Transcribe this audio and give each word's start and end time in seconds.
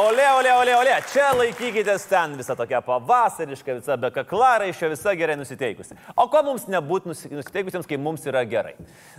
Ole, 0.00 0.32
ole, 0.38 0.52
ole, 0.56 0.72
ole, 0.76 0.92
čia 1.12 1.26
laikykitės 1.36 2.06
ten 2.08 2.32
visą 2.38 2.54
tokią 2.56 2.78
pavasarišką, 2.86 3.74
visą 3.82 3.98
be 4.00 4.08
kaklaraišio, 4.14 4.88
visą 4.94 5.12
gerai 5.18 5.34
nusiteikusi. 5.36 5.92
O 6.16 6.24
ko 6.32 6.40
mums 6.46 6.62
nebūti 6.72 7.10
nusiteikusiems, 7.10 7.84
kai 7.84 7.98
mums 8.00 8.24
yra 8.24 8.40
gerai? 8.48 8.72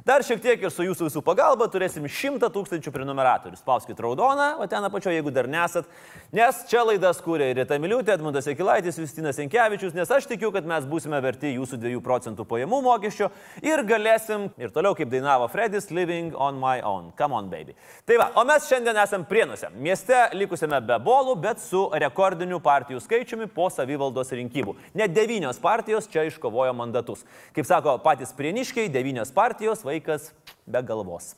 Dar 0.07 0.25
šiek 0.25 0.41
tiek 0.41 0.63
ir 0.65 0.73
su 0.73 0.81
jūsų 0.87 1.05
visų 1.05 1.21
pagalba 1.27 1.67
turėsim 1.69 2.07
100 2.09 2.49
tūkstančių 2.55 2.93
prenumeratorių. 2.95 3.59
Spauskit 3.59 4.01
raudoną, 4.01 4.55
o 4.57 4.65
ten 4.71 4.87
apačioje, 4.87 5.19
jeigu 5.19 5.33
dar 5.35 5.49
nesat, 5.51 5.85
nes 6.33 6.63
čia 6.71 6.81
laidas 6.87 7.21
kūrė 7.21 7.51
ir 7.51 7.61
Rita 7.61 7.77
Miliutė, 7.77 8.15
Edmundas 8.17 8.49
Ekilaitis, 8.49 8.97
Justinas 9.03 9.37
Enkevičius, 9.45 9.93
nes 9.93 10.09
aš 10.09 10.25
tikiu, 10.33 10.49
kad 10.55 10.65
mes 10.65 10.89
būsime 10.89 11.21
verti 11.21 11.53
jūsų 11.59 11.77
2 11.85 12.01
procentų 12.01 12.47
pajamų 12.49 12.81
mokesčio 12.87 13.29
ir 13.61 13.85
galėsim 13.85 14.49
ir 14.57 14.73
toliau, 14.73 14.97
kaip 14.97 15.13
dainavo 15.13 15.45
Fredis, 15.53 15.91
living 15.93 16.33
on 16.33 16.57
my 16.57 16.81
own. 16.81 17.13
Come 17.21 17.37
on, 17.37 17.53
baby. 17.53 17.77
Tai 18.09 18.17
va, 18.23 18.31
o 18.33 18.47
mes 18.49 18.65
šiandien 18.65 18.97
esame 19.05 19.29
Prienuose, 19.29 19.69
mieste 19.77 20.25
likusiame 20.33 20.70
esame 20.71 20.87
be 20.87 20.97
bolų, 21.03 21.35
bet 21.41 21.59
su 21.59 21.89
rekordiniu 21.91 22.59
partijų 22.63 23.01
skaičiumi 23.03 23.47
po 23.51 23.67
savivaldos 23.69 24.31
rinkimų. 24.31 24.75
Net 24.95 25.11
devynios 25.13 25.59
partijos 25.59 26.07
čia 26.07 26.23
iškovojo 26.29 26.73
mandatus. 26.73 27.25
Kaip 27.53 27.65
sako 27.67 27.97
patys 27.99 28.31
prieniškiai, 28.33 28.89
devynios 28.89 29.31
partijos 29.31 29.83
vaikas 29.83 30.31
be 30.65 30.81
galvos. 30.81 31.35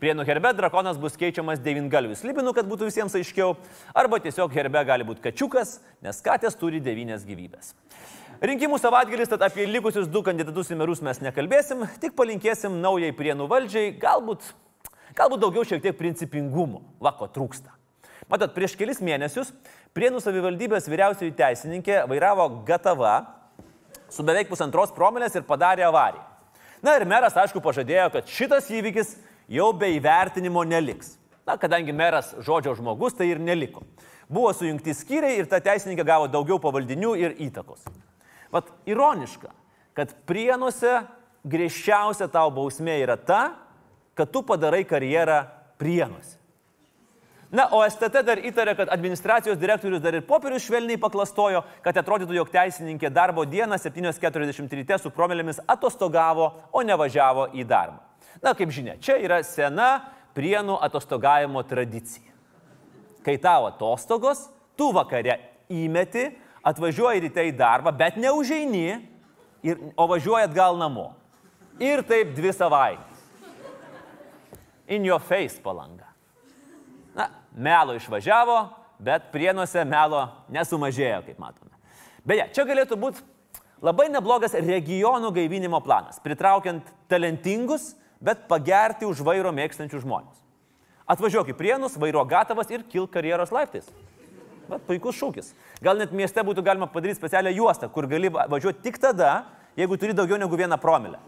Prienų 0.00 0.26
herbe 0.28 0.52
drakonas 0.52 0.98
bus 1.00 1.16
keičiamas 1.16 1.62
devyngalvius 1.64 2.22
libinų, 2.26 2.52
kad 2.52 2.68
būtų 2.68 2.90
visiems 2.90 3.16
aiškiau, 3.16 3.54
arba 3.96 4.18
tiesiog 4.20 4.52
herbe 4.52 4.82
gali 4.84 5.06
būti 5.08 5.24
kačiukas, 5.24 5.78
nes 6.04 6.20
katės 6.20 6.58
turi 6.58 6.82
devynias 6.84 7.24
gyvybės. 7.24 7.72
Rinkimų 8.44 8.76
savaitgalis, 8.76 9.30
tad 9.32 9.46
apie 9.46 9.64
likusius 9.64 10.10
du 10.12 10.20
kandidatus 10.20 10.68
į 10.68 10.76
merus 10.76 11.00
mes 11.00 11.22
nekalbėsim, 11.24 11.86
tik 12.02 12.12
palinkėsim 12.18 12.76
naujai 12.82 13.14
prienų 13.16 13.48
valdžiai, 13.48 13.94
galbūt, 13.96 14.44
galbūt 15.16 15.46
daugiau 15.46 15.64
šiek 15.64 15.80
tiek 15.80 15.96
principingumo, 15.96 16.84
vako 17.00 17.32
trūksta. 17.32 17.72
Matot, 18.26 18.54
prieš 18.54 18.74
kelis 18.78 18.98
mėnesius 19.04 19.52
Prienų 19.96 20.18
savivaldybės 20.20 20.90
vyriausioji 20.92 21.32
teisininkė 21.32 22.02
vairavo 22.10 22.50
gatava 22.68 23.14
su 24.12 24.20
beveik 24.26 24.50
pusantros 24.50 24.90
promilės 24.92 25.38
ir 25.38 25.46
padarė 25.48 25.86
avariją. 25.86 26.20
Na 26.84 26.98
ir 26.98 27.06
meras, 27.08 27.32
aišku, 27.40 27.62
pažadėjo, 27.64 28.10
kad 28.12 28.28
šitas 28.28 28.68
įvykis 28.68 29.14
jau 29.56 29.70
be 29.72 29.88
įvertinimo 29.94 30.66
neliks. 30.68 31.14
Na, 31.48 31.56
kadangi 31.56 31.96
meras 31.96 32.34
žodžio 32.44 32.74
žmogus, 32.76 33.16
tai 33.16 33.30
ir 33.30 33.40
neliko. 33.40 33.86
Buvo 34.28 34.52
sujungti 34.52 34.92
skyriai 34.98 35.40
ir 35.40 35.48
ta 35.48 35.62
teisininkė 35.64 36.04
gavo 36.04 36.28
daugiau 36.28 36.60
pavaldinių 36.60 37.16
ir 37.22 37.40
įtakos. 37.48 37.88
Vat 38.52 38.68
ironiška, 38.84 39.48
kad 39.96 40.12
prienuose 40.28 41.06
griežčiausia 41.48 42.28
tau 42.28 42.50
bausmė 42.52 42.98
yra 43.00 43.16
ta, 43.16 43.46
kad 44.12 44.28
tu 44.28 44.44
padarai 44.44 44.84
karjerą 44.84 45.46
prienuose. 45.80 46.36
Na, 47.56 47.70
o 47.72 47.78
STT 47.88 48.20
dar 48.26 48.40
įtarė, 48.44 48.74
kad 48.76 48.90
administracijos 48.92 49.56
direktorius 49.56 50.02
dar 50.04 50.18
ir 50.18 50.26
popierius 50.28 50.66
švelniai 50.66 50.98
paklastojo, 51.00 51.62
kad 51.80 51.96
atrodytų, 51.96 52.34
jog 52.36 52.50
teisininkė 52.52 53.08
darbo 53.08 53.46
dieną 53.48 53.78
7.40 53.80 54.74
ryte 54.76 54.98
su 55.00 55.12
promelėmis 55.14 55.62
atostogavo, 55.64 56.50
o 56.68 56.82
ne 56.84 56.96
važiavo 57.00 57.46
į 57.56 57.64
darbą. 57.64 58.02
Na, 58.44 58.52
kaip 58.52 58.74
žinia, 58.76 58.98
čia 59.00 59.16
yra 59.24 59.38
sena 59.46 59.88
prienų 60.36 60.76
atostogavimo 60.84 61.62
tradicija. 61.64 62.34
Kai 63.24 63.38
tavo 63.40 63.70
atostogos, 63.70 64.50
tu 64.76 64.90
vakare 64.92 65.38
įmeti, 65.72 66.26
atvažiuoji 66.66 67.24
ryte 67.24 67.46
į 67.48 67.54
darbą, 67.56 67.94
bet 67.96 68.18
neužeini, 68.20 68.98
ir, 69.64 69.80
o 69.96 70.08
važiuoji 70.10 70.50
atgal 70.50 70.76
namo. 70.76 71.14
Ir 71.80 72.04
taip 72.04 72.36
dvi 72.36 72.52
savaitės. 72.52 73.24
In 74.92 75.08
your 75.08 75.24
face 75.24 75.56
palanga. 75.62 76.05
Melo 77.56 77.96
išvažiavo, 77.96 78.58
bet 79.00 79.30
prienuose 79.32 79.84
melo 79.88 80.26
nesumažėjo, 80.52 81.22
kaip 81.26 81.40
matome. 81.40 81.72
Beje, 82.26 82.48
čia 82.52 82.64
galėtų 82.68 82.98
būti 83.00 83.22
labai 83.84 84.08
neblogas 84.12 84.56
regionų 84.56 85.30
gaivinimo 85.36 85.80
planas, 85.84 86.20
pritraukiant 86.24 86.88
talentingus, 87.10 87.94
bet 88.20 88.46
pagerti 88.50 89.08
už 89.08 89.22
vairo 89.24 89.52
mėgstančių 89.54 90.02
žmonės. 90.02 90.42
Atvažiuok 91.06 91.52
į 91.52 91.56
prienus, 91.58 91.98
vairo 92.00 92.24
gatavas 92.26 92.72
ir 92.72 92.82
kilk 92.90 93.12
karjeros 93.14 93.52
laiptais. 93.54 93.86
Bet 94.66 94.82
puikus 94.88 95.14
šūkis. 95.20 95.52
Gal 95.84 96.00
net 96.00 96.10
mieste 96.16 96.42
būtų 96.42 96.64
galima 96.66 96.88
padaryti 96.90 97.20
specialią 97.20 97.52
juostą, 97.54 97.88
kur 97.92 98.08
gali 98.10 98.32
važiuoti 98.32 98.82
tik 98.82 98.98
tada, 98.98 99.44
jeigu 99.78 99.98
turi 100.00 100.16
daugiau 100.16 100.40
negu 100.40 100.58
vieną 100.58 100.80
promilę. 100.82 101.20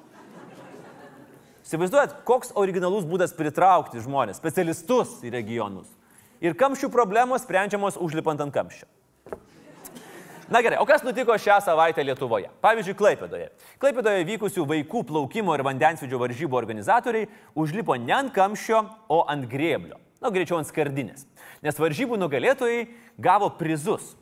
Įsivaizduojat, 1.69 2.23
koks 2.27 2.51
originalus 2.59 3.07
būdas 3.07 3.35
pritraukti 3.37 4.01
žmonės, 4.03 4.41
specialistus 4.41 5.19
į 5.23 5.31
regionus. 5.37 5.93
Ir 6.45 6.55
kamščių 6.59 6.91
problemos 6.95 7.43
sprendžiamos 7.43 7.99
užlipant 7.99 8.41
ant 8.45 8.55
kamščio. 8.55 8.87
Na 10.49 10.63
gerai, 10.65 10.79
o 10.81 10.87
kas 10.89 11.03
nutiko 11.05 11.35
šią 11.37 11.59
savaitę 11.61 12.01
Lietuvoje? 12.01 12.49
Pavyzdžiui, 12.65 12.95
Klaipėdoje. 12.97 13.51
Klaipėdoje 13.83 14.25
vykusių 14.31 14.65
vaikų 14.71 15.03
plaukimo 15.11 15.53
ir 15.53 15.65
vandensvidžio 15.67 16.21
varžybų 16.23 16.57
organizatoriai 16.57 17.29
užlipo 17.53 17.99
ne 18.01 18.15
ant 18.17 18.33
kamščio, 18.33 18.81
o 19.13 19.19
ant 19.29 19.45
grėblio. 19.51 19.99
Na, 20.25 20.33
greičiau 20.33 20.57
ant 20.57 20.71
skardinės. 20.71 21.27
Nes 21.61 21.77
varžybų 21.77 22.17
nugalėtojai 22.17 22.87
gavo 23.21 23.51
prizus. 23.61 24.15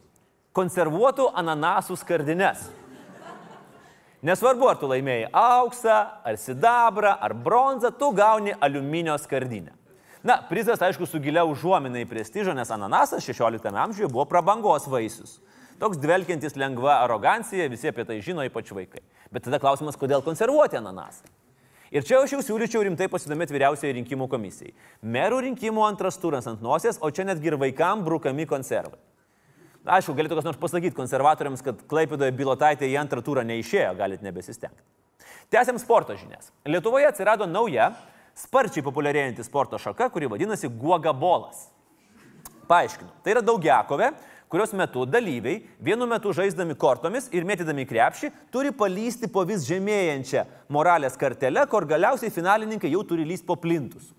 Konservuotų 0.57 1.29
ananasų 1.37 1.95
skardines. 2.01 2.67
Nesvarbu, 4.27 4.67
ar 4.67 4.81
tu 4.81 4.91
laimėjai 4.91 5.31
auksą, 5.31 5.97
ar 6.27 6.39
sidabrą, 6.43 7.15
ar 7.23 7.37
bronzą, 7.39 7.93
tu 7.95 8.11
gauni 8.17 8.57
aliuminio 8.59 9.15
skardinę. 9.23 9.77
Na, 10.27 10.41
prizas, 10.49 10.81
aišku, 10.83 11.07
su 11.07 11.21
gilia 11.23 11.45
užuomina 11.47 12.01
į 12.03 12.09
prestižą, 12.11 12.51
nes 12.59 12.71
ananasas 12.75 13.23
16 13.23 13.71
amžiuje 13.71 14.09
buvo 14.11 14.25
prabangos 14.27 14.89
vaisius. 14.91 15.37
Toks 15.79 16.01
dvelkiantis 16.03 16.57
lengva 16.59 16.97
arogancija, 17.05 17.69
visi 17.71 17.87
apie 17.93 18.03
tai 18.09 18.17
žino, 18.25 18.43
ypač 18.49 18.73
vaikai. 18.75 19.05
Bet 19.31 19.45
tada 19.47 19.61
klausimas, 19.63 19.99
kodėl 20.01 20.25
konservuoti 20.27 20.81
ananasą? 20.81 21.29
Ir 21.95 22.03
čia 22.03 22.19
aš 22.25 22.35
jau 22.35 22.41
siūlyčiau 22.43 22.83
rimtai 22.83 23.07
pasidomėti 23.13 23.55
vyriausiai 23.55 23.95
rinkimų 24.01 24.27
komisijai. 24.33 24.75
Merų 25.07 25.45
rinkimų 25.45 25.85
antras 25.87 26.19
turas 26.19 26.49
ant 26.51 26.65
nosies, 26.65 26.99
o 26.99 27.13
čia 27.15 27.29
netgi 27.29 27.53
ir 27.53 27.59
vaikam 27.63 28.03
brukami 28.09 28.49
konservai. 28.51 28.99
Aišku, 29.87 30.17
galėtų 30.19 30.41
kas 30.41 30.49
nors 30.49 30.59
pasakyti 30.59 30.99
konservatoriams, 30.99 31.63
kad 31.63 31.87
Klaipidoje 31.87 32.35
Bilotaitė 32.35 32.91
į 32.91 32.99
antrą 33.05 33.23
turą 33.23 33.47
neišėjo, 33.47 33.95
galit 34.01 34.27
nebesistengti. 34.27 34.83
Tęsiam 35.55 35.79
sporto 35.79 36.19
žinias. 36.19 36.51
Lietuvoje 36.67 37.07
atsirado 37.07 37.47
nauja, 37.47 37.93
sparčiai 38.37 38.85
populiarėjanti 38.85 39.45
sporto 39.47 39.79
šaka, 39.81 40.11
kuri 40.13 40.29
vadinasi 40.31 40.69
guogabolas. 40.69 41.67
Paaiškinu, 42.67 43.09
tai 43.23 43.37
yra 43.37 43.43
daugiakovė, 43.47 44.11
kurios 44.51 44.73
metu 44.77 45.05
dalyviai 45.07 45.61
vienu 45.83 46.07
metu 46.11 46.33
žaisdami 46.35 46.75
kortomis 46.79 47.31
ir 47.35 47.47
mėtydami 47.47 47.87
krepšį 47.89 48.33
turi 48.55 48.73
palysti 48.75 49.31
po 49.33 49.45
vis 49.47 49.67
žemėjančią 49.69 50.45
moralės 50.75 51.19
kartelę, 51.19 51.67
kur 51.71 51.87
galiausiai 51.87 52.35
finalininkai 52.35 52.91
jau 52.93 53.05
turi 53.07 53.27
lysti 53.27 53.47
po 53.47 53.59
plintus. 53.61 54.11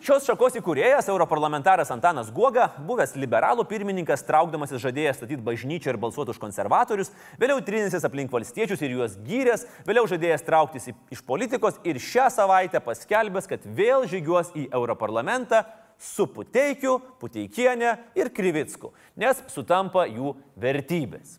Šios 0.00 0.24
šakos 0.24 0.54
įkūrėjas, 0.56 1.10
europarlamentaras 1.12 1.90
Antanas 1.92 2.30
Guoga, 2.32 2.70
buvęs 2.88 3.10
liberalų 3.20 3.66
pirmininkas, 3.68 4.22
traukdamasis 4.24 4.80
žadėjęs 4.80 5.18
statyti 5.20 5.44
bažnyčią 5.44 5.92
ir 5.92 5.98
balsuoti 6.00 6.32
už 6.32 6.38
konservatorius, 6.40 7.10
vėliau 7.36 7.60
trinėsis 7.60 8.06
aplink 8.08 8.32
valstiečius 8.32 8.80
ir 8.80 8.94
juos 8.96 9.18
gyrės, 9.26 9.66
vėliau 9.84 10.06
žadėjęs 10.08 10.46
trauktis 10.46 10.88
iš 11.12 11.20
politikos 11.28 11.76
ir 11.84 12.00
šią 12.00 12.30
savaitę 12.32 12.80
paskelbęs, 12.80 13.50
kad 13.50 13.68
vėl 13.76 14.08
žygiuos 14.08 14.54
į 14.56 14.70
europarlamentą 14.72 15.66
su 16.00 16.24
Puteikiu, 16.32 16.96
Puteikienė 17.20 17.92
ir 18.16 18.32
Krivicku, 18.32 18.94
nes 19.20 19.44
sutampa 19.52 20.08
jų 20.08 20.32
vertybės. 20.56 21.36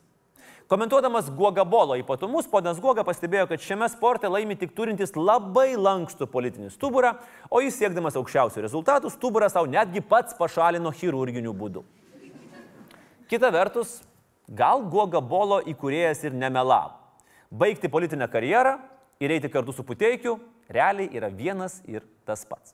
Komentuodamas 0.71 1.29
Guogabolo 1.35 1.97
ypatumus, 1.99 2.45
ponas 2.47 2.77
Guoga 2.79 3.03
pastebėjo, 3.03 3.43
kad 3.49 3.59
šiame 3.59 3.89
sporte 3.91 4.29
laimi 4.31 4.55
tik 4.55 4.71
turintis 4.71 5.11
labai 5.19 5.73
lankstų 5.75 6.29
politinį 6.31 6.69
stuburą, 6.71 7.17
o 7.51 7.59
jis 7.59 7.75
siekdamas 7.75 8.15
aukščiausių 8.15 8.63
rezultatų 8.63 9.11
stuburą 9.11 9.49
savo 9.51 9.67
netgi 9.67 9.99
pats 9.99 10.37
pašalino 10.39 10.93
chirurginiu 10.95 11.51
būdu. 11.51 11.83
Kita 13.27 13.51
vertus, 13.51 13.97
gal 14.47 14.87
Guogabolo 14.87 15.59
įkūrėjas 15.73 16.23
ir 16.29 16.39
nemelavo. 16.39 16.95
Baigti 17.51 17.91
politinę 17.91 18.31
karjerą 18.31 18.77
ir 19.19 19.35
eiti 19.35 19.51
kartu 19.51 19.75
su 19.75 19.83
Puteikiu 19.83 20.37
realiai 20.71 21.11
yra 21.11 21.27
vienas 21.27 21.81
ir 21.83 22.07
tas 22.23 22.47
pats. 22.47 22.71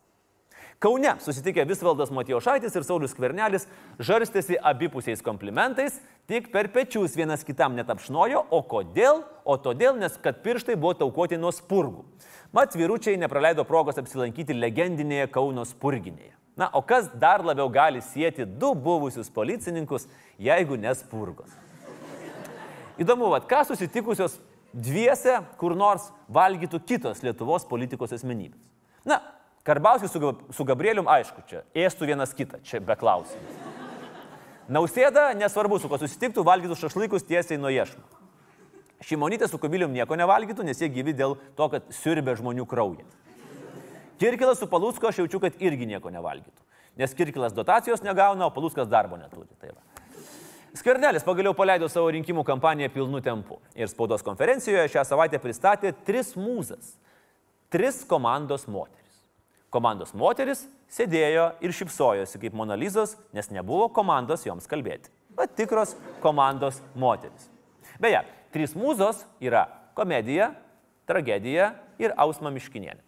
Kaune 0.80 1.16
susitikę 1.20 1.66
Visvaldas 1.66 2.12
Matijošaitis 2.14 2.76
ir 2.78 2.84
Saulis 2.86 3.16
Kvernelis 3.18 3.64
žarstėsi 3.98 4.60
abipusiais 4.62 5.24
komplimentais, 5.26 5.96
tik 6.30 6.52
per 6.54 6.68
pečius 6.70 7.16
vienas 7.18 7.42
kitam 7.46 7.74
netapšnojo, 7.80 8.44
o 8.54 8.60
kodėl? 8.62 9.24
O 9.42 9.56
todėl, 9.58 9.96
nes 9.98 10.20
kad 10.22 10.44
pirštai 10.44 10.76
buvo 10.78 10.94
taukoti 11.00 11.40
nuo 11.42 11.50
spurgų. 11.50 12.04
Mat 12.54 12.78
vyručiai 12.78 13.18
nepraleido 13.18 13.66
progos 13.66 13.98
apsilankyti 13.98 14.54
legendinėje 14.54 15.32
Kauno 15.34 15.66
spurginėje. 15.66 16.36
Na, 16.58 16.70
o 16.70 16.84
kas 16.86 17.10
dar 17.18 17.42
labiau 17.46 17.72
gali 17.74 18.04
sieti 18.06 18.46
du 18.46 18.76
buvusius 18.78 19.34
policininkus, 19.34 20.06
jeigu 20.38 20.78
nespurgos? 20.78 21.50
Įdomu, 23.02 23.32
vad, 23.34 23.50
ką 23.50 23.64
susitikusios 23.66 24.38
dviese 24.74 25.40
kur 25.58 25.74
nors 25.78 26.12
valgytų 26.30 26.84
kitos 26.86 27.26
Lietuvos 27.26 27.66
politikos 27.66 28.14
asmenybės. 28.14 28.62
Na, 29.08 29.22
Karbauskis 29.68 30.14
su, 30.14 30.34
su 30.56 30.64
Gabrielium, 30.64 31.10
aišku, 31.12 31.44
čia 31.50 31.66
ėstų 31.76 32.08
vienas 32.08 32.32
kitą, 32.36 32.62
čia 32.64 32.80
be 32.80 32.96
klausimų. 32.96 33.66
Nausėda, 34.72 35.30
nesvarbu, 35.36 35.80
su 35.80 35.90
kuo 35.92 36.00
susitiktų, 36.00 36.44
valgytų 36.48 36.76
šašlykus 36.80 37.28
tiesiai 37.28 37.60
nuo 37.60 37.72
iešmo. 37.72 38.04
Šimonytė 39.04 39.48
su 39.48 39.60
Kubilium 39.62 39.92
nieko 39.94 40.16
nevalgytų, 40.18 40.66
nes 40.66 40.80
jie 40.82 40.90
gyvi 40.92 41.14
dėl 41.16 41.36
to, 41.56 41.68
kad 41.72 41.86
siurbė 41.94 42.34
žmonių 42.40 42.66
kraują. 42.68 43.06
Kirkilas 44.18 44.58
su 44.60 44.68
Palusko 44.68 45.12
aš 45.12 45.22
jaučiu, 45.22 45.40
kad 45.44 45.60
irgi 45.62 45.86
nieko 45.88 46.12
nevalgytų. 46.12 46.64
Nes 46.98 47.14
Kirkilas 47.14 47.54
dotacijos 47.54 48.02
negauna, 48.02 48.48
o 48.48 48.54
Paluskas 48.56 48.90
darbo 48.90 49.20
neturi. 49.20 49.52
Tai 49.62 49.76
va. 49.76 49.84
Skvernelis 50.78 51.26
pagaliau 51.26 51.56
paleido 51.58 51.88
savo 51.90 52.10
rinkimų 52.14 52.44
kampaniją 52.46 52.90
pilnu 52.94 53.22
tempu. 53.26 53.60
Ir 53.78 53.90
spaudos 53.92 54.26
konferencijoje 54.26 54.90
šią 54.96 55.06
savaitę 55.08 55.40
pristatė 55.42 55.94
tris 56.06 56.34
mūzas. 56.38 56.96
Tris 57.74 58.04
komandos 58.10 58.68
moteris. 58.68 59.07
Komandos 59.74 60.14
moteris 60.16 60.62
sėdėjo 60.96 61.50
ir 61.60 61.74
šipsojosi 61.76 62.40
kaip 62.40 62.54
Monalizos, 62.56 63.18
nes 63.36 63.50
nebuvo 63.52 63.90
komandos 63.92 64.46
joms 64.48 64.70
kalbėti. 64.72 65.12
Bet 65.36 65.58
tikros 65.60 65.98
komandos 66.24 66.80
moteris. 66.96 67.50
Beje, 68.00 68.24
trys 68.56 68.78
mūzos 68.80 69.26
yra 69.44 69.66
komedija, 69.98 70.54
tragedija 71.10 71.74
ir 72.00 72.16
Ausma 72.16 72.54
Miškinienė. 72.56 73.04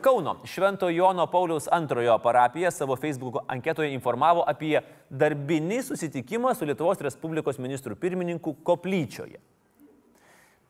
Kauno 0.00 0.38
Švento 0.48 0.88
Jono 0.88 1.26
Pauliaus 1.28 1.68
antrojo 1.68 2.16
parapija 2.24 2.70
savo 2.72 2.96
Facebook 2.96 3.42
anketoje 3.52 3.92
informavo 3.92 4.46
apie 4.48 4.78
darbinį 5.12 5.82
susitikimą 5.84 6.54
su 6.56 6.64
Lietuvos 6.64 7.02
Respublikos 7.04 7.60
ministrų 7.60 7.98
pirmininku 8.00 8.54
Koplyčioje. 8.64 9.42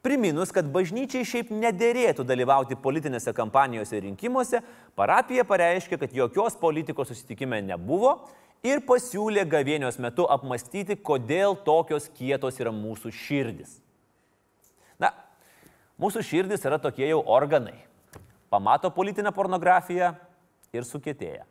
Priminus, 0.01 0.49
kad 0.49 0.69
bažnyčiai 0.73 1.27
šiaip 1.29 1.51
nederėtų 1.53 2.25
dalyvauti 2.25 2.79
politinėse 2.81 3.35
kampanijose 3.37 3.99
ir 3.99 4.07
rinkimuose, 4.07 4.63
parapija 4.97 5.45
pareiškė, 5.45 5.99
kad 6.01 6.15
jokios 6.17 6.57
politikos 6.57 7.11
susitikime 7.13 7.59
nebuvo 7.67 8.15
ir 8.65 8.81
pasiūlė 8.89 9.45
gavėnios 9.49 10.01
metu 10.01 10.25
apmastyti, 10.25 10.97
kodėl 10.97 11.59
tokios 11.67 12.09
kietos 12.17 12.57
yra 12.63 12.73
mūsų 12.73 13.13
širdis. 13.13 13.77
Na, 15.01 15.13
mūsų 16.01 16.25
širdis 16.25 16.65
yra 16.65 16.81
tokie 16.81 17.05
jau 17.05 17.21
organai. 17.21 17.77
Pamato 18.51 18.89
politinę 18.91 19.35
pornografiją 19.37 20.15
ir 20.73 20.89
sukėtėja. 20.89 21.45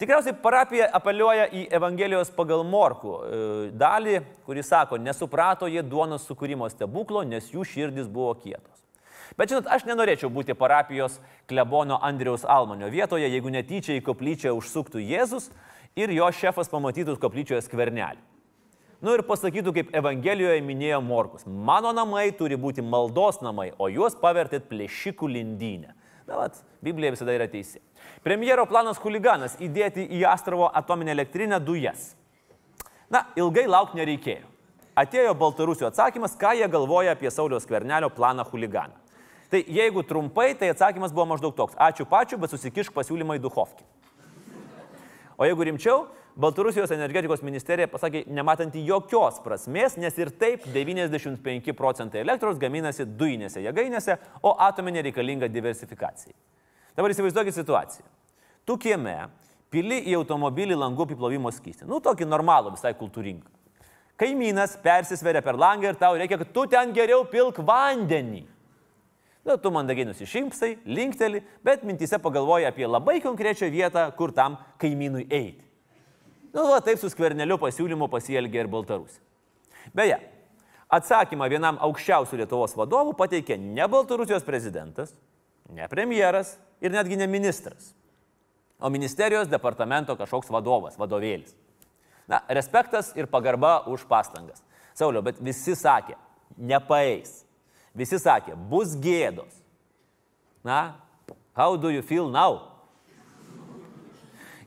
Tikriausiai 0.00 0.32
parapija 0.40 0.86
apeliuoja 0.96 1.44
į 1.52 1.66
Evangelijos 1.76 2.30
pagal 2.32 2.62
Morkų 2.64 3.10
e, 3.12 3.40
dalį, 3.76 4.14
kuris 4.46 4.70
sako, 4.72 4.96
nesuprato 4.96 5.68
jie 5.68 5.82
duonos 5.84 6.24
sukūrimo 6.24 6.70
stebuklo, 6.72 7.20
nes 7.28 7.50
jų 7.52 7.66
širdis 7.68 8.08
buvo 8.08 8.32
kietos. 8.40 8.80
Bet 9.36 9.52
žinot, 9.52 9.68
aš 9.68 9.84
nenorėčiau 9.84 10.30
būti 10.32 10.56
parapijos 10.56 11.18
klebono 11.52 12.00
Andriaus 12.00 12.46
Almanio 12.48 12.88
vietoje, 12.88 13.28
jeigu 13.28 13.52
netyčia 13.52 13.98
į 13.98 14.06
koplyčią 14.08 14.56
užsuktų 14.56 15.04
Jėzus 15.04 15.50
ir 16.00 16.16
jo 16.16 16.32
šefas 16.32 16.72
pamatytų 16.72 17.18
koplyčioje 17.20 17.60
skvernelį. 17.68 18.24
Nu 19.04 19.12
ir 19.12 19.26
pasakytų, 19.28 19.76
kaip 19.76 19.94
Evangelijoje 20.00 20.64
minėjo 20.64 21.04
Morkus, 21.04 21.44
mano 21.44 21.92
namai 21.92 22.30
turi 22.36 22.56
būti 22.56 22.80
maldos 22.80 23.44
namai, 23.44 23.74
o 23.76 23.92
juos 23.92 24.16
pavertėt 24.16 24.64
plėšikų 24.72 25.28
lindynę. 25.36 25.92
Na, 26.30 26.36
vat, 26.36 26.60
Biblija 26.80 27.10
visada 27.10 27.34
yra 27.34 27.48
teisi. 27.50 27.80
Premjero 28.22 28.62
planas 28.70 29.00
huliganas- 29.02 29.56
įdėti 29.66 30.06
į 30.06 30.22
Astrovo 30.30 30.70
atominę 30.70 31.10
elektrinę 31.10 31.58
dujas. 31.60 32.14
Na, 33.10 33.26
ilgai 33.36 33.66
laukti 33.66 33.98
nereikėjo. 33.98 34.46
Atėjo 34.96 35.34
Baltarusių 35.34 35.88
atsakymas, 35.88 36.36
ką 36.38 36.54
jie 36.54 36.68
galvoja 36.68 37.16
apie 37.16 37.30
Sauliaus 37.30 37.66
kvernelio 37.66 38.10
planą 38.10 38.44
huliganą. 38.44 38.94
Tai 39.50 39.64
jeigu 39.66 40.02
trumpai, 40.06 40.54
tai 40.54 40.68
atsakymas 40.70 41.12
buvo 41.12 41.26
maždaug 41.26 41.56
toks. 41.56 41.74
Ačiū 41.74 42.06
pačiu, 42.06 42.38
bet 42.38 42.50
susikišk 42.50 42.92
pasiūlymą 42.94 43.38
į 43.38 43.42
Duhovkį. 43.42 43.82
O 45.38 45.44
jeigu 45.44 45.66
rimčiau, 45.66 46.06
Baltarusijos 46.38 46.92
energetikos 46.94 47.42
ministerija 47.42 47.88
pasakė, 47.90 48.22
nematanti 48.30 48.84
jokios 48.86 49.40
prasmės, 49.42 49.96
nes 49.98 50.16
ir 50.18 50.30
taip 50.38 50.66
95 50.70 51.74
procentai 51.76 52.22
elektros 52.22 52.60
gaminasi 52.60 53.06
dujinėse 53.18 53.64
jėgainėse, 53.64 54.16
o 54.46 54.54
atominė 54.68 55.02
reikalinga 55.08 55.50
diversifikacijai. 55.50 56.36
Dabar 56.96 57.14
įsivaizduokit 57.14 57.56
situaciją. 57.56 58.06
Tu 58.66 58.76
kieme 58.86 59.16
pili 59.72 60.02
į 60.10 60.18
automobilį 60.20 60.78
langų 60.78 61.08
apiplovimo 61.08 61.50
skystį. 61.54 61.88
Nu, 61.90 61.98
tokį 62.04 62.28
normalų, 62.28 62.76
visai 62.76 62.92
kultūringą. 62.98 63.48
Kaimynas 64.20 64.76
persisveria 64.82 65.40
per 65.42 65.56
langą 65.56 65.90
ir 65.90 65.98
tau 65.98 66.18
reikia, 66.18 66.38
kad 66.42 66.50
tu 66.52 66.66
ten 66.70 66.92
geriau 66.92 67.24
pilk 67.30 67.62
vandenį. 67.64 68.44
Na, 69.48 69.56
tu 69.56 69.72
mandagiai 69.72 70.04
nusišimsai, 70.10 70.74
linkteli, 70.84 71.40
bet 71.64 71.86
mintise 71.88 72.18
pagalvoji 72.20 72.68
apie 72.68 72.84
labai 72.84 73.16
konkrečią 73.24 73.70
vietą, 73.72 74.04
kur 74.18 74.34
tam 74.36 74.58
kaimynui 74.78 75.24
eiti. 75.24 75.69
Nu, 76.50 76.66
va, 76.66 76.80
taip 76.82 76.98
su 76.98 77.10
skverneliu 77.12 77.58
pasiūlymu 77.62 78.08
pasielgė 78.10 78.64
ir 78.64 78.70
Baltarusija. 78.70 79.22
Beje, 79.94 80.18
atsakymą 80.90 81.46
vienam 81.50 81.78
aukščiausių 81.86 82.40
Lietuvos 82.42 82.74
vadovų 82.78 83.14
pateikė 83.18 83.58
ne 83.60 83.86
Baltarusijos 83.90 84.46
prezidentas, 84.46 85.14
ne 85.70 85.86
premjeras, 85.90 86.56
ir 86.80 86.92
netgi 86.92 87.18
ne 87.20 87.28
ministras, 87.30 87.92
o 88.80 88.90
ministerijos 88.90 89.50
departamento 89.50 90.16
kažkoks 90.16 90.50
vadovas, 90.50 90.96
vadovėlis. 90.98 91.54
Na, 92.30 92.40
respektas 92.48 93.12
ir 93.18 93.28
pagarba 93.30 93.80
už 93.90 94.06
pastangas. 94.08 94.62
Sauliau, 94.94 95.22
bet 95.22 95.38
visi 95.42 95.74
sakė, 95.76 96.16
nepaeis. 96.56 97.44
Visi 97.96 98.20
sakė, 98.22 98.54
bus 98.70 98.94
gėdos. 98.98 99.60
Na, 100.64 100.96
how 101.58 101.76
do 101.76 101.90
you 101.90 102.02
feel 102.02 102.30
now? 102.30 102.69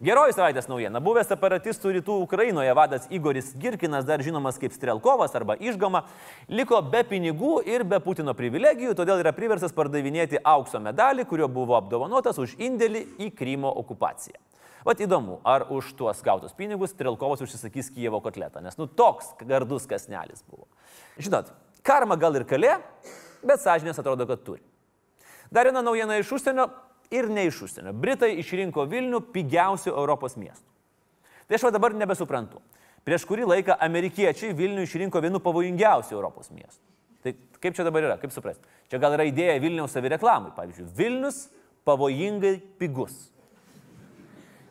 Geroji 0.04 0.34
savaitės 0.36 0.66
naujiena. 0.68 1.00
Buvęs 1.00 1.30
separatistų 1.32 1.94
rytų 1.96 2.16
Ukrainoje 2.26 2.74
vadas 2.76 3.06
Igoris 3.08 3.54
Girkinas, 3.56 4.04
dar 4.04 4.20
žinomas 4.20 4.58
kaip 4.60 4.74
Strelkovas 4.76 5.32
arba 5.40 5.56
Išgama, 5.56 6.02
liko 6.52 6.82
be 6.84 7.06
pinigų 7.08 7.62
ir 7.72 7.86
be 7.88 8.02
Putino 8.04 8.34
privilegijų, 8.36 8.98
todėl 9.00 9.24
yra 9.24 9.32
priversas 9.32 9.72
pardavinėti 9.72 10.42
aukso 10.44 10.84
medalį, 10.84 11.24
kurio 11.30 11.48
buvo 11.48 11.78
apdovanotas 11.80 12.42
už 12.44 12.58
indėlį 12.60 13.06
į 13.24 13.32
Krymo 13.40 13.72
okupaciją. 13.80 14.36
Vat 14.84 15.00
įdomu, 15.08 15.40
ar 15.48 15.70
už 15.72 15.96
tuos 15.96 16.20
gautus 16.26 16.52
pinigus 16.58 16.92
Strelkovas 16.92 17.48
užsisakys 17.48 17.94
Kievo 17.96 18.20
kotletą, 18.26 18.60
nes 18.60 18.76
nu 18.76 18.92
toks 18.92 19.32
gardus 19.48 19.88
kasnelis 19.88 20.44
buvo. 20.44 20.68
Žinot, 21.16 21.56
karma 21.80 22.20
gal 22.20 22.36
ir 22.36 22.44
kalė, 22.50 22.82
bet 23.40 23.64
sąžinės 23.64 24.04
atrodo, 24.04 24.28
kad 24.28 24.44
turi. 24.44 24.66
Dar 25.48 25.72
viena 25.72 25.80
naujiena 25.80 26.20
iš 26.20 26.36
užsienio 26.36 26.74
ir 27.13 27.29
ne 27.29 27.46
iš 27.48 27.62
užsienio. 27.67 27.93
Britai 27.93 28.34
išrinko 28.41 28.88
Vilnių 28.89 29.22
pigiausių 29.34 29.93
Europos 29.93 30.38
miestų. 30.39 30.65
Tai 31.48 31.60
aš 31.60 31.67
va 31.67 31.74
dabar 31.75 31.96
nebesuprantu. 31.98 32.62
Prieš 33.03 33.27
kurį 33.27 33.46
laiką 33.50 33.75
amerikiečiai 33.84 34.55
Vilnių 34.58 34.88
išrinko 34.88 35.22
vienu 35.24 35.41
pavojingiausių 35.43 36.15
Europos 36.15 36.50
miestų. 36.55 36.82
Tai 37.24 37.36
kaip 37.63 37.75
čia 37.75 37.86
dabar 37.88 38.08
yra, 38.08 38.17
kaip 38.20 38.34
suprasti? 38.36 38.65
Čia 38.91 39.00
gal 39.00 39.15
yra 39.15 39.27
idėja 39.27 39.60
Vilniaus 39.63 39.93
savireklamai. 39.96 40.51
Pavyzdžiui, 40.58 40.89
Vilnius 40.98 41.46
pavojingai 41.88 42.58
pigus. 42.79 43.15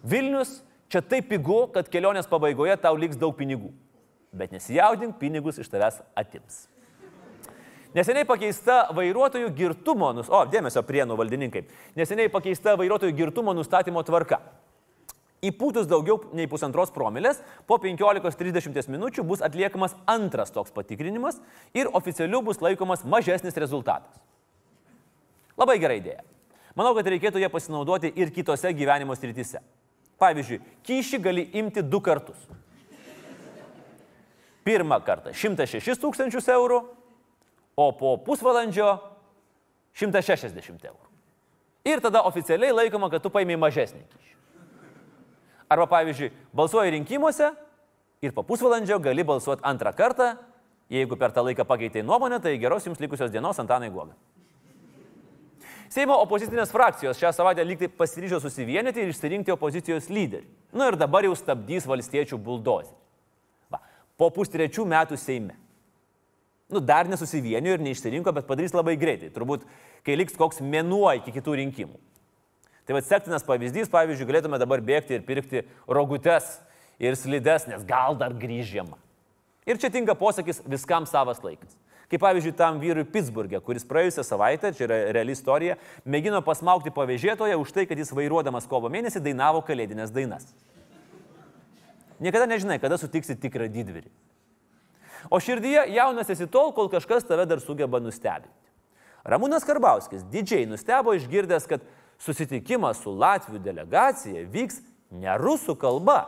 Vilnius 0.03 0.59
čia 0.93 1.01
taip 1.05 1.31
pigu, 1.31 1.65
kad 1.73 1.89
kelionės 1.93 2.29
pabaigoje 2.29 2.77
tau 2.83 2.97
liks 2.99 3.21
daug 3.21 3.37
pinigų. 3.39 3.71
Bet 4.33 4.53
nesijaudink, 4.53 5.19
pinigus 5.21 5.61
iš 5.61 5.69
tavęs 5.73 6.01
atims. 6.17 6.67
Neseniai 7.93 8.25
pakeista 8.25 8.87
vairuotojų 8.97 9.51
girtumo, 9.57 10.15
nus... 10.17 10.31
o, 10.33 10.43
dėmesio 10.49 10.81
prienų 10.89 11.17
valdininkai, 11.19 11.67
neseniai 11.99 12.33
pakeista 12.33 12.73
vairuotojų 12.81 13.13
girtumo 13.19 13.53
nustatymo 13.57 14.01
tvarka. 14.09 14.41
Įpūtus 15.43 15.89
daugiau 15.91 16.21
nei 16.39 16.47
pusantros 16.49 16.93
promilės, 16.95 17.41
po 17.67 17.77
15-30 17.83 18.89
minučių 18.95 19.25
bus 19.27 19.43
atliekamas 19.43 19.97
antras 20.07 20.55
toks 20.55 20.71
patikrinimas 20.73 21.41
ir 21.75 21.91
oficialiu 21.93 22.41
bus 22.47 22.63
laikomas 22.63 23.03
mažesnis 23.05 23.59
rezultatas. 23.59 24.23
Labai 25.59 25.77
gera 25.83 25.99
idėja. 25.99 26.23
Manau, 26.79 26.95
kad 26.97 27.11
reikėtų 27.11 27.43
ją 27.43 27.51
pasinaudoti 27.53 28.15
ir 28.17 28.31
kitose 28.33 28.71
gyvenimo 28.73 29.17
srityse. 29.19 29.61
Pavyzdžiui, 30.23 30.63
kyšį 30.87 31.21
gali 31.21 31.45
imti 31.59 31.83
du 31.83 32.01
kartus. 32.01 32.39
Pirmą 34.63 35.01
kartą 35.03 35.35
106 35.35 35.99
tūkstančius 35.99 36.47
eurų, 36.55 36.85
o 37.77 37.93
po 37.97 38.17
pusvalandžio 38.25 38.99
160 39.97 40.87
eurų. 40.89 41.09
Ir 41.89 42.01
tada 42.01 42.23
oficialiai 42.29 42.75
laikoma, 42.75 43.11
kad 43.11 43.23
tu 43.25 43.31
paėmė 43.33 43.57
mažesnį 43.59 44.05
kyšį. 44.07 44.35
Arba 45.73 45.89
pavyzdžiui, 45.91 46.31
balsuoji 46.55 46.95
rinkimuose 46.99 47.51
ir 48.23 48.35
po 48.37 48.45
pusvalandžio 48.47 49.01
gali 49.03 49.25
balsuoti 49.27 49.65
antrą 49.67 49.95
kartą, 49.97 50.35
jeigu 50.93 51.17
per 51.17 51.33
tą 51.33 51.45
laiką 51.47 51.65
pakeitėjai 51.67 52.07
nuomonę, 52.07 52.39
tai 52.45 52.59
geros 52.61 52.87
jums 52.87 53.01
likusios 53.01 53.33
dienos 53.33 53.59
Antanai 53.59 53.91
Guoga. 53.91 54.15
Seimo 55.93 56.15
opozicinės 56.23 56.71
frakcijos 56.73 57.19
šią 57.21 57.33
savaitę 57.37 57.65
lygtai 57.69 57.91
pasiryžo 57.93 58.39
susivienyti 58.41 59.03
ir 59.03 59.11
išsirinkti 59.13 59.53
opozicijos 59.53 60.07
lyderį. 60.09 60.47
Nu 60.73 60.87
ir 60.89 60.97
dabar 60.97 61.27
jau 61.27 61.35
stabdys 61.37 61.85
valstiečių 61.89 62.39
buldozį. 62.41 62.95
Va, 63.73 63.83
po 64.17 64.31
pustrečių 64.33 64.87
metų 64.89 65.19
Seime 65.21 65.59
nu, 66.73 66.81
dar 66.81 67.09
nesusivienijo 67.11 67.77
ir 67.77 67.85
neišsirinko, 67.85 68.33
bet 68.35 68.49
padarys 68.49 68.75
labai 68.75 68.97
greitai. 69.01 69.31
Turbūt, 69.35 69.67
kai 70.07 70.17
liks 70.19 70.39
koks 70.39 70.63
mėnuo 70.65 71.11
iki 71.19 71.35
kitų 71.37 71.59
rinkimų. 71.61 72.01
Tai 72.87 72.97
vad 72.97 73.07
sektinas 73.07 73.47
pavyzdys, 73.47 73.91
pavyzdžiui, 73.93 74.27
galėtume 74.27 74.59
dabar 74.59 74.83
bėgti 74.83 75.15
ir 75.17 75.27
pirkti 75.27 75.63
rogutes 75.87 76.57
ir 77.03 77.15
slidesnės, 77.19 77.87
gal 77.87 78.19
dar 78.19 78.35
grįžiama. 78.35 78.99
Ir 79.69 79.79
čia 79.79 79.93
tinka 79.95 80.17
posakis 80.19 80.59
viskam 80.67 81.07
savas 81.07 81.39
laikas. 81.45 81.77
Kaip 82.11 82.21
pavyzdžiui, 82.21 82.53
tam 82.59 82.81
vyrui 82.83 83.07
Pittsburgė, 83.09 83.63
kuris 83.65 83.87
praėjusią 83.89 84.25
savaitę, 84.27 84.73
čia 84.77 84.85
yra 84.85 84.99
reali 85.17 85.33
istorija, 85.33 85.79
mėgino 86.05 86.43
pasmaukti 86.45 86.93
pavėžėtoje 86.93 87.57
už 87.57 87.73
tai, 87.73 87.87
kad 87.89 87.97
jis 87.97 88.13
vairuodamas 88.13 88.67
kovo 88.69 88.91
mėnesį 88.93 89.23
dainavo 89.25 89.63
kalėdinės 89.65 90.13
dainas. 90.13 90.51
Niekada 92.23 92.45
nežinai, 92.51 92.77
kada 92.83 92.99
sutiksi 93.01 93.39
tikrą 93.39 93.71
didvyrį. 93.73 94.11
O 95.31 95.41
širdyje 95.41 95.87
jaunas 95.95 96.31
esi 96.33 96.49
tol, 96.51 96.73
kol 96.75 96.91
kažkas 96.93 97.27
tave 97.29 97.47
dar 97.47 97.63
sugeba 97.63 98.01
nustebinti. 98.03 98.51
Ramūnas 99.23 99.67
Karbauskis 99.67 100.25
didžiai 100.33 100.67
nustebo 100.67 101.15
išgirdęs, 101.15 101.69
kad 101.71 101.85
susitikimas 102.23 103.03
su 103.03 103.13
Latvijų 103.15 103.61
delegacija 103.63 104.47
vyks 104.51 104.81
ne 105.15 105.37
rusų 105.39 105.77
kalba. 105.79 106.23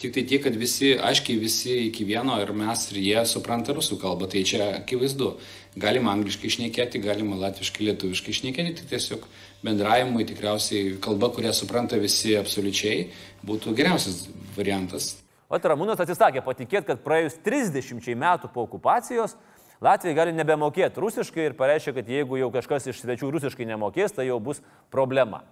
Tik 0.00 0.14
tai 0.16 0.22
tiek, 0.24 0.40
kad 0.44 0.54
visi, 0.56 0.94
aiškiai 0.96 1.36
visi 1.40 1.74
iki 1.90 2.06
vieno 2.08 2.38
ir 2.40 2.54
mes 2.56 2.86
ir 2.90 3.00
jie 3.02 3.24
supranta 3.28 3.74
rusų 3.76 3.98
kalbą, 4.00 4.28
tai 4.32 4.40
čia 4.48 4.70
akivaizdu. 4.78 5.34
Galima 5.80 6.14
angliškai 6.14 6.48
išnekėti, 6.48 7.02
galima 7.04 7.36
latviškai, 7.40 7.84
lietuviškai 7.90 8.32
išnekėti, 8.32 8.76
tik 8.78 8.88
tiesiog 8.94 9.26
bendravimui 9.66 10.24
tikriausiai 10.28 10.96
kalba, 11.04 11.28
kurią 11.34 11.52
supranta 11.56 12.00
visi 12.00 12.36
absoliučiai, 12.38 13.10
būtų 13.44 13.74
geriausias 13.76 14.24
variantas. 14.56 15.14
O 15.54 15.58
Ramūnas 15.62 16.00
atsisakė 16.02 16.42
patikėti, 16.42 16.88
kad 16.88 17.02
praėjus 17.04 17.36
30 17.46 18.16
metų 18.18 18.48
po 18.50 18.64
okupacijos 18.66 19.36
Latvijai 19.84 20.16
gali 20.16 20.32
nebemokėti 20.34 21.02
rusiškai 21.02 21.50
ir 21.50 21.54
pareiškia, 21.58 21.92
kad 21.98 22.08
jeigu 22.10 22.38
jau 22.40 22.48
kažkas 22.54 22.88
iš 22.90 23.02
svečių 23.02 23.28
rusiškai 23.36 23.66
nemokės, 23.68 24.14
tai 24.16 24.26
jau 24.26 24.40
bus 24.42 24.62
problema. 24.90 25.44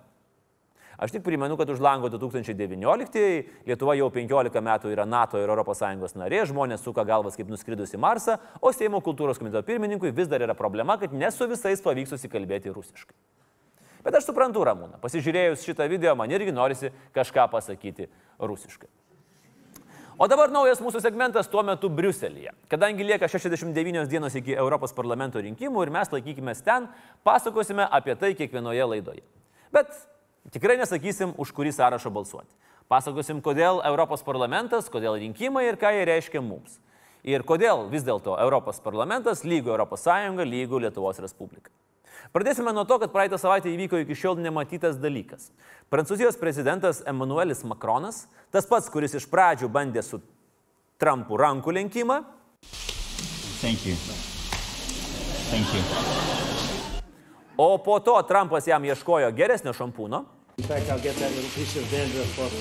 Aš 0.98 1.14
tik 1.14 1.24
primenu, 1.26 1.54
kad 1.58 1.70
už 1.70 1.82
lango 1.82 2.10
2019-ieji 2.10 3.44
Lietuva 3.66 3.94
jau 3.98 4.08
15 4.14 4.62
metų 4.62 4.92
yra 4.94 5.06
NATO 5.06 5.38
ir 5.42 5.50
ES 5.50 6.16
narė, 6.18 6.42
žmonės 6.50 6.82
suka 6.82 7.04
galvas 7.06 7.38
kaip 7.38 7.50
nuskridus 7.50 7.94
į 7.94 8.00
Marsą, 8.02 8.38
o 8.60 8.72
Seimo 8.74 9.02
kultūros 9.02 9.38
komiteto 9.38 9.62
pirmininkui 9.66 10.14
vis 10.14 10.30
dar 10.30 10.42
yra 10.42 10.54
problema, 10.54 10.98
kad 10.98 11.12
ne 11.12 11.30
su 11.30 11.46
visais 11.50 11.82
pavyks 11.82 12.14
susikalbėti 12.16 12.74
rusiškai. 12.74 13.14
Bet 14.02 14.18
aš 14.18 14.30
suprantu 14.30 14.64
Ramūną, 14.66 14.98
pasižiūrėjus 15.02 15.66
šitą 15.66 15.86
video, 15.90 16.16
man 16.18 16.30
irgi 16.30 16.54
norisi 16.54 16.90
kažką 17.14 17.50
pasakyti 17.50 18.10
rusiškai. 18.38 19.01
O 20.22 20.28
dabar 20.30 20.52
naujas 20.54 20.78
mūsų 20.78 21.00
segmentas 21.02 21.48
tuo 21.50 21.64
metu 21.66 21.88
Briuselėje. 21.90 22.52
Kadangi 22.70 23.02
lieka 23.02 23.26
69 23.26 24.04
dienos 24.06 24.36
iki 24.38 24.54
Europos 24.54 24.92
parlamento 24.94 25.40
rinkimų 25.42 25.82
ir 25.82 25.90
mes 25.90 26.12
laikykime 26.14 26.54
ten, 26.62 26.86
pasakosime 27.26 27.88
apie 27.90 28.14
tai 28.20 28.30
kiekvienoje 28.38 28.86
laidoje. 28.86 29.24
Bet 29.74 29.90
tikrai 30.54 30.76
nesakysim, 30.78 31.32
už 31.42 31.50
kurį 31.56 31.74
sąrašą 31.74 32.14
balsuoti. 32.14 32.54
Pasakosim, 32.86 33.42
kodėl 33.42 33.82
Europos 33.82 34.22
parlamentas, 34.22 34.86
kodėl 34.94 35.18
rinkimai 35.18 35.66
ir 35.66 35.80
ką 35.80 35.90
jie 35.96 36.06
reiškia 36.06 36.44
mums. 36.44 36.78
Ir 37.26 37.42
kodėl 37.42 37.88
vis 37.90 38.06
dėlto 38.06 38.38
Europos 38.38 38.78
parlamentas 38.84 39.42
lygo 39.42 39.74
Europos 39.74 40.06
Sąjunga, 40.06 40.46
lygo 40.46 40.78
Lietuvos 40.78 41.18
Respublika. 41.18 41.74
Pradėsime 42.32 42.72
nuo 42.74 42.84
to, 42.88 42.98
kad 43.02 43.12
praeitą 43.12 43.38
savaitę 43.40 43.70
įvyko 43.72 44.02
iki 44.02 44.16
šiol 44.16 44.40
nematytas 44.40 44.98
dalykas. 45.00 45.50
Prancūzijos 45.92 46.38
prezidentas 46.40 47.02
Emmanuelis 47.06 47.64
Macronas, 47.68 48.26
tas 48.54 48.68
pats, 48.68 48.90
kuris 48.92 49.16
iš 49.18 49.28
pradžių 49.28 49.68
bandė 49.72 50.04
su 50.06 50.22
Trumpu 51.02 51.36
rankų 51.36 51.74
lenkimą. 51.78 52.22
Thank 53.62 53.86
you. 53.86 53.96
Thank 55.50 55.68
you. 55.74 55.82
O 57.56 57.78
po 57.78 57.98
to 58.00 58.16
Trumpas 58.26 58.66
jam 58.66 58.84
ieškojo 58.84 59.28
geresnio 59.36 59.74
šampūno. 59.76 60.24
In 60.58 60.64
fact, 60.64 60.88
I'll 60.90 61.00
get 61.00 61.16
that 61.16 61.30
little 61.30 61.50
piece 61.54 61.76
of 61.76 61.90
dandruff 61.90 62.38
off. 62.38 62.52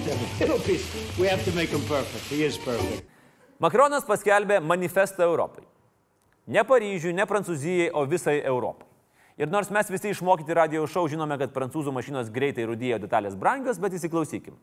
Little 0.40 0.58
piece. 0.58 0.86
We 1.18 1.28
have 1.28 1.44
to 1.44 1.52
make 1.52 1.68
him 1.68 1.82
perfect. 1.86 2.24
He 2.24 2.44
is 2.44 2.56
perfect. 2.58 3.04
Makronas 3.60 4.06
paskelbė 4.08 4.60
manifestą 4.64 5.26
Europai. 5.28 5.66
Ne 6.46 6.64
Paryžiui, 6.64 7.12
ne 7.16 7.26
Prancūzijai, 7.28 7.90
o 7.92 8.06
visai 8.08 8.38
Europai. 8.40 8.86
Ir 9.40 9.48
nors 9.48 9.70
mes 9.72 9.88
visi 9.88 10.10
išmokyti 10.12 10.54
radio 10.56 10.84
šou 10.84 11.06
žinome, 11.08 11.38
kad 11.40 11.52
prancūzų 11.54 11.94
mašinos 11.96 12.28
greitai 12.32 12.66
rūdėjo 12.68 12.98
detalės 13.00 13.38
brangios, 13.40 13.78
bet 13.80 13.94
įsiklausykim. 13.96 14.56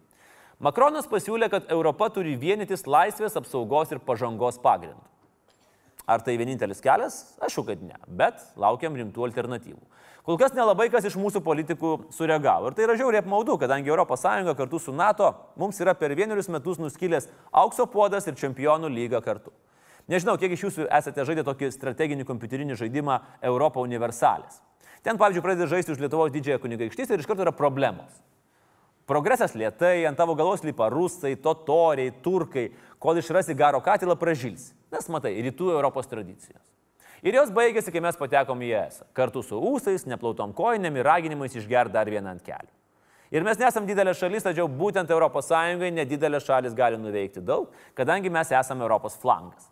Makronas 0.62 1.10
pasiūlė, 1.10 1.50
kad 1.50 1.70
Europa 1.74 2.10
turi 2.14 2.36
vienytis 2.38 2.86
laisvės, 2.86 3.38
apsaugos 3.38 3.94
ir 3.94 4.02
pažangos 4.06 4.60
pagrindu. 4.62 5.02
Ar 6.08 6.22
tai 6.24 6.38
vienintelis 6.40 6.80
kelias? 6.82 7.18
Aišku, 7.44 7.66
kad 7.68 7.82
ne, 7.84 7.98
bet 8.08 8.40
laukiam 8.56 8.96
rimtų 8.96 9.26
alternatyvų. 9.28 9.82
Kol 10.28 10.38
kas 10.40 10.54
nelabai 10.56 10.90
kas 10.92 11.06
iš 11.08 11.18
mūsų 11.20 11.42
politikų 11.44 11.92
sureagavo. 12.16 12.70
Ir 12.70 12.78
tai 12.78 12.86
yra 12.86 12.96
žiauriai 13.00 13.22
apmaudu, 13.24 13.58
kadangi 13.60 13.92
ES 13.92 14.54
kartu 14.60 14.80
su 14.80 14.94
NATO 14.94 15.34
mums 15.56 15.80
yra 15.80 15.94
per 15.96 16.14
vienerius 16.16 16.50
metus 16.54 16.78
nuskylęs 16.78 17.30
aukso 17.52 17.86
puodas 17.88 18.28
ir 18.28 18.36
čempionų 18.36 18.92
lyga 18.94 19.22
kartu. 19.22 19.52
Nežinau, 20.08 20.38
kiek 20.40 20.54
iš 20.56 20.64
jūsų 20.68 20.88
esate 20.88 21.26
žaidę 21.28 21.44
tokį 21.44 21.68
strateginį 21.76 22.24
kompiuterinį 22.28 22.78
žaidimą 22.80 23.20
Europą 23.44 23.84
universalis. 23.84 24.62
Ten, 25.04 25.20
pavyzdžiui, 25.20 25.44
pradeda 25.44 25.68
žaisti 25.68 25.92
už 25.92 26.00
Lietuvos 26.04 26.32
didžiąją 26.32 26.62
kunigaikštystę 26.64 27.16
ir 27.16 27.24
iš 27.24 27.28
karto 27.28 27.44
yra 27.44 27.52
problemos. 27.56 28.16
Progresas 29.08 29.54
lietai, 29.56 30.06
ant 30.08 30.18
tavo 30.20 30.36
galvos 30.36 30.66
lipa 30.68 30.90
rusai, 30.92 31.36
totoriai, 31.40 32.12
turkai, 32.24 32.66
kol 33.00 33.20
išrasi 33.20 33.56
garo 33.56 33.80
katilą 33.84 34.18
pražils. 34.20 34.74
Nes 34.92 35.08
matai, 35.12 35.36
rytų 35.46 35.70
Europos 35.76 36.10
tradicijos. 36.12 36.64
Ir 37.24 37.36
jos 37.36 37.52
baigėsi, 37.56 37.92
kai 37.92 38.04
mes 38.04 38.20
patekom 38.20 38.60
į 38.64 38.74
ES. 38.80 39.00
Kartu 39.16 39.44
su 39.44 39.60
ūsais, 39.60 40.04
neplautom 40.08 40.52
koinėm 40.56 41.00
ir 41.00 41.08
raginimais 41.08 41.56
išgerti 41.56 41.96
dar 41.96 42.12
vieną 42.12 42.36
ant 42.36 42.44
kelių. 42.44 42.72
Ir 43.32 43.44
mes 43.44 43.60
nesam 43.60 43.88
didelė 43.88 44.14
šalis, 44.16 44.46
tačiau 44.46 44.68
būtent 44.72 45.12
ES 45.12 45.56
nedidelė 45.92 46.40
šalis 46.40 46.76
gali 46.76 47.00
nuveikti 47.00 47.44
daug, 47.44 47.74
kadangi 47.96 48.32
mes 48.32 48.52
esame 48.52 48.88
Europos 48.88 49.20
flangas. 49.20 49.72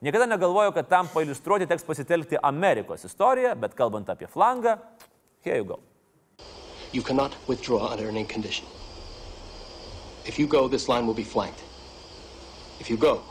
Niekada 0.00 0.26
negalvojau, 0.30 0.72
kad 0.74 0.86
tam 0.88 1.08
pailustruoti 1.10 1.66
teks 1.66 1.82
pasitelkti 1.82 2.38
Amerikos 2.42 3.02
istoriją, 3.04 3.56
bet 3.58 3.74
kalbant 3.74 4.10
apie 4.12 4.28
flangą, 4.30 4.76
here 5.42 5.56
you 5.56 5.64
go. 5.64 5.80
You 6.92 7.02
cannot 7.02 7.34
withdraw 7.48 7.90
under 7.90 8.08
any 8.08 8.24
condition. 8.24 8.66
If 10.24 10.38
you 10.38 10.46
go, 10.46 10.68
this 10.68 10.88
line 10.88 11.06
will 11.06 11.18
be 11.18 11.24
flanked. 11.24 11.64
If 12.80 12.90
you 12.90 12.96
go, 12.96 13.22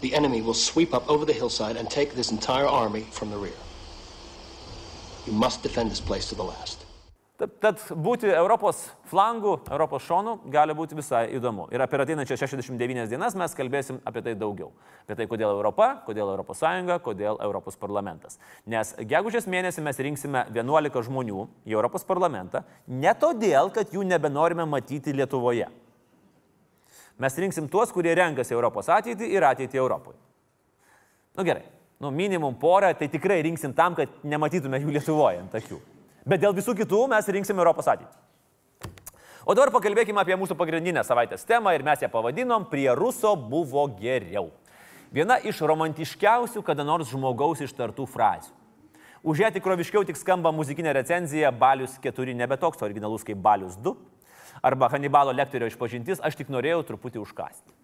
the 0.00 0.14
enemy 0.14 0.42
will 0.42 0.54
sweep 0.54 0.94
up 0.94 1.10
over 1.10 1.24
the 1.24 1.32
hillside 1.32 1.76
and 1.76 1.90
take 1.90 2.14
this 2.14 2.30
entire 2.30 2.66
army 2.66 3.06
from 3.10 3.30
the 3.30 3.36
rear. 3.36 3.58
You 5.26 5.32
must 5.32 5.62
defend 5.62 5.90
this 5.90 6.00
place 6.00 6.28
to 6.28 6.34
the 6.34 6.44
last. 6.44 6.81
Tad, 7.42 7.54
tad 7.58 7.80
būti 7.98 8.28
Europos 8.30 8.84
flangų, 9.10 9.56
Europos 9.66 10.04
šonų 10.06 10.36
gali 10.54 10.76
būti 10.78 10.94
visai 10.94 11.24
įdomu. 11.34 11.64
Ir 11.74 11.82
apie 11.82 11.98
ateinančias 11.98 12.38
69 12.38 13.08
dienas 13.10 13.34
mes 13.34 13.56
kalbėsim 13.58 13.98
apie 14.06 14.22
tai 14.22 14.36
daugiau. 14.38 14.68
Apie 15.02 15.16
tai, 15.18 15.26
kodėl 15.26 15.48
Europa, 15.50 15.88
kodėl 16.06 16.30
Europos 16.30 16.60
Sąjunga, 16.62 17.00
kodėl 17.02 17.40
Europos 17.42 17.74
parlamentas. 17.80 18.38
Nes 18.62 18.92
gegužės 19.10 19.48
mėnesį 19.50 19.82
mes 19.82 19.98
rinksime 20.06 20.44
11 20.54 21.02
žmonių 21.08 21.48
į 21.66 21.74
Europos 21.74 22.06
parlamentą, 22.06 22.62
ne 22.86 23.10
todėl, 23.18 23.72
kad 23.74 23.90
jų 23.90 24.06
nebenorime 24.06 24.68
matyti 24.70 25.10
Lietuvoje. 25.10 25.66
Mes 27.18 27.38
rinksim 27.42 27.66
tuos, 27.72 27.90
kurie 27.90 28.14
renkasi 28.14 28.54
Europos 28.54 28.86
ateitį 28.86 29.32
ir 29.34 29.48
ateitį 29.50 29.82
Europoje. 29.82 30.20
Na 31.34 31.42
nu, 31.42 31.48
gerai, 31.48 31.66
nu 31.98 32.14
minimum 32.14 32.54
porą, 32.54 32.94
tai 32.94 33.10
tikrai 33.10 33.42
rinksim 33.42 33.74
tam, 33.74 33.98
kad 33.98 34.22
nematytume 34.22 34.78
jų 34.78 34.94
Lietuvoje 34.94 35.42
ant 35.42 35.58
akių. 35.58 35.88
Bet 36.26 36.42
dėl 36.42 36.54
visų 36.54 36.76
kitų 36.78 37.06
mes 37.10 37.28
rinksime 37.34 37.62
Europos 37.62 37.88
ateitį. 37.90 38.14
O 39.42 39.56
dabar 39.58 39.72
pakalbėkime 39.74 40.22
apie 40.22 40.36
mūsų 40.38 40.54
pagrindinę 40.54 41.02
savaitės 41.02 41.42
temą 41.48 41.72
ir 41.74 41.82
mes 41.82 42.04
ją 42.04 42.08
pavadinom 42.12 42.68
Prie 42.70 42.92
Ruso 42.94 43.34
buvo 43.34 43.88
geriau. 43.98 44.52
Viena 45.12 45.40
iš 45.42 45.64
romantiškiausių 45.66 46.62
kada 46.62 46.86
nors 46.86 47.10
žmogaus 47.10 47.60
ištartų 47.66 48.06
frazių. 48.06 48.54
Už 49.22 49.42
ją 49.42 49.50
tikroviškiau 49.54 50.06
tik 50.06 50.18
skamba 50.18 50.50
muzikinė 50.54 50.94
recenzija 50.96 51.50
Balius 51.54 51.98
4 52.02 52.34
nebe 52.38 52.56
toks 52.58 52.82
originalus 52.86 53.26
kaip 53.26 53.42
Balius 53.42 53.74
2 53.82 53.92
arba 54.62 54.88
Hannibalo 54.92 55.34
lektorio 55.34 55.66
išpažintis, 55.70 56.22
aš 56.22 56.38
tik 56.38 56.50
norėjau 56.50 56.82
truputį 56.86 57.22
užkasti. 57.22 57.74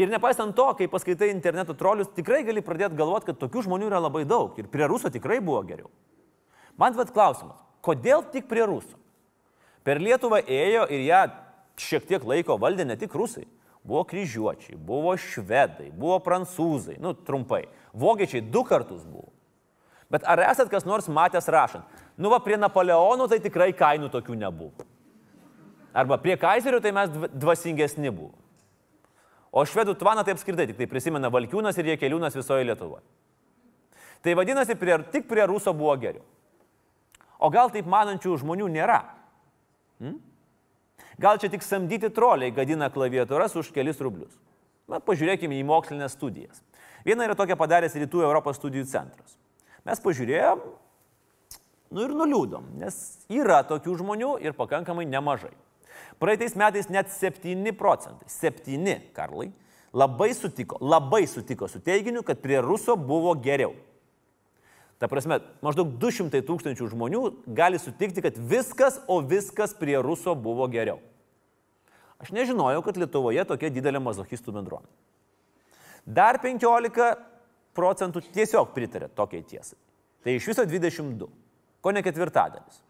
Ir 0.00 0.12
nepaisant 0.12 0.54
to, 0.56 0.68
kai 0.78 0.88
paskaitai 0.92 1.32
interneto 1.32 1.74
trolius, 1.76 2.12
tikrai 2.14 2.44
gali 2.44 2.62
pradėti 2.64 2.96
galvoti, 3.00 3.30
kad 3.30 3.40
tokių 3.40 3.64
žmonių 3.66 3.88
yra 3.90 4.00
labai 4.00 4.26
daug 4.28 4.56
ir 4.60 4.68
prie 4.72 4.86
ruso 4.88 5.10
tikrai 5.12 5.40
buvo 5.44 5.60
geriau. 5.66 5.88
Man 6.80 6.96
vad 6.96 7.12
klausimas, 7.12 7.60
kodėl 7.84 8.24
tik 8.32 8.48
prie 8.48 8.64
rusų? 8.64 8.96
Per 9.84 10.00
Lietuvą 10.00 10.40
ėjo 10.44 10.86
ir 10.92 11.02
ją 11.04 11.24
šiek 11.80 12.06
tiek 12.08 12.24
laiko 12.24 12.56
valdė 12.60 12.86
ne 12.88 12.96
tik 13.00 13.12
rusai. 13.16 13.46
Buvo 13.84 14.02
kryžiuočiai, 14.04 14.76
buvo 14.76 15.14
švedai, 15.16 15.88
buvo 15.96 16.18
prancūzai, 16.20 16.98
nu 17.00 17.14
trumpai. 17.16 17.62
Vokiečiai 17.96 18.42
du 18.44 18.60
kartus 18.68 19.06
buvo. 19.08 19.30
Bet 20.12 20.26
ar 20.28 20.42
esat 20.44 20.68
kas 20.72 20.84
nors 20.84 21.08
matęs 21.08 21.48
rašant? 21.48 21.86
Nu 22.20 22.32
va, 22.32 22.40
prie 22.44 22.58
Napoleonų 22.60 23.28
tai 23.30 23.38
tikrai 23.40 23.70
kainų 23.76 24.10
tokių 24.12 24.36
nebuvo. 24.36 24.84
Arba 25.96 26.18
prie 26.22 26.36
Kaiserio 26.38 26.80
tai 26.82 26.92
mes 26.94 27.08
dvasingesni 27.32 28.12
buvo. 28.12 28.34
O 29.50 29.64
švedų 29.66 29.96
tvaną 29.98 30.22
tai 30.26 30.36
apskritai 30.36 30.68
tik 30.70 30.78
tai 30.78 30.86
prisimena 30.90 31.30
Valkiūnas 31.32 31.78
ir 31.80 31.94
Jekeliūnas 31.94 32.36
visoje 32.36 32.66
Lietuvoje. 32.68 33.02
Tai 34.20 34.36
vadinasi, 34.36 34.76
prie, 34.78 34.98
tik 35.10 35.26
prie 35.26 35.46
Ruso 35.48 35.72
buvo 35.74 35.96
geriau. 35.98 36.22
O 37.40 37.48
gal 37.52 37.72
taip 37.72 37.88
manančių 37.88 38.36
žmonių 38.42 38.68
nėra? 38.72 39.00
Hmm? 40.00 40.18
Gal 41.20 41.40
čia 41.40 41.50
tik 41.52 41.64
samdyti 41.64 42.10
troliai 42.12 42.52
gadina 42.52 42.90
klaviatūras 42.92 43.56
už 43.60 43.72
kelis 43.76 44.00
rublius. 44.00 44.32
Na, 44.90 45.00
pažiūrėkime 45.04 45.58
į 45.60 45.66
mokslinės 45.68 46.16
studijas. 46.16 46.62
Viena 47.06 47.24
yra 47.24 47.36
tokia 47.38 47.56
padaręs 47.56 47.96
Rytų 47.96 48.24
Europos 48.24 48.58
studijų 48.58 48.88
centras. 48.90 49.36
Mes 49.86 50.00
pažiūrėjom, 50.04 50.62
nu 51.96 52.04
ir 52.04 52.14
nuliūdom, 52.16 52.72
nes 52.80 52.96
yra 53.32 53.62
tokių 53.68 53.96
žmonių 54.02 54.34
ir 54.44 54.56
pakankamai 54.58 55.06
nemažai. 55.08 55.52
Praeitais 56.20 56.56
metais 56.58 56.90
net 56.92 57.08
7 57.12 57.72
procentai, 57.76 58.28
7 58.28 58.98
karlai, 59.16 59.48
labai 59.92 60.32
sutiko, 60.36 60.76
labai 60.80 61.24
sutiko 61.30 61.68
su 61.68 61.80
teiginiu, 61.80 62.24
kad 62.26 62.42
prie 62.42 62.60
Ruso 62.60 62.96
buvo 62.96 63.32
geriau. 63.40 63.72
Ta 65.00 65.08
prasme, 65.08 65.38
maždaug 65.64 65.94
200 65.96 66.42
tūkstančių 66.44 66.90
žmonių 66.92 67.20
gali 67.56 67.78
sutikti, 67.80 68.20
kad 68.20 68.36
viskas, 68.36 68.98
o 69.08 69.22
viskas 69.24 69.72
prie 69.76 69.96
Ruso 70.04 70.34
buvo 70.36 70.66
geriau. 70.68 70.98
Aš 72.20 72.34
nežinojau, 72.36 72.82
kad 72.84 72.98
Lietuvoje 73.00 73.46
tokia 73.48 73.70
didelė 73.72 74.02
mazochistų 74.04 74.52
bendruomenė. 74.58 74.92
Dar 76.04 76.36
15 76.42 77.14
procentų 77.76 78.22
tiesiog 78.34 78.74
pritarė 78.76 79.08
tokiai 79.16 79.44
tiesai. 79.46 79.78
Tai 80.20 80.34
iš 80.36 80.50
viso 80.50 80.66
22, 80.68 81.28
ko 81.80 81.92
ne 81.96 82.02
ketvirtadalis. 82.04 82.82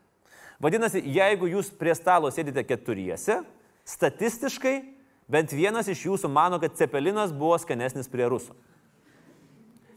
Vadinasi, 0.60 1.04
jeigu 1.14 1.46
jūs 1.48 1.70
prie 1.78 1.94
stalo 1.94 2.28
sėdite 2.34 2.64
keturiese, 2.66 3.38
statistiškai 3.86 4.74
bent 5.30 5.54
vienas 5.54 5.88
iš 5.88 6.08
jūsų 6.08 6.30
mano, 6.32 6.58
kad 6.60 6.74
cepelinas 6.76 7.30
buvo 7.30 7.54
skanesnis 7.62 8.10
prie 8.10 8.26
rusų. 8.28 8.56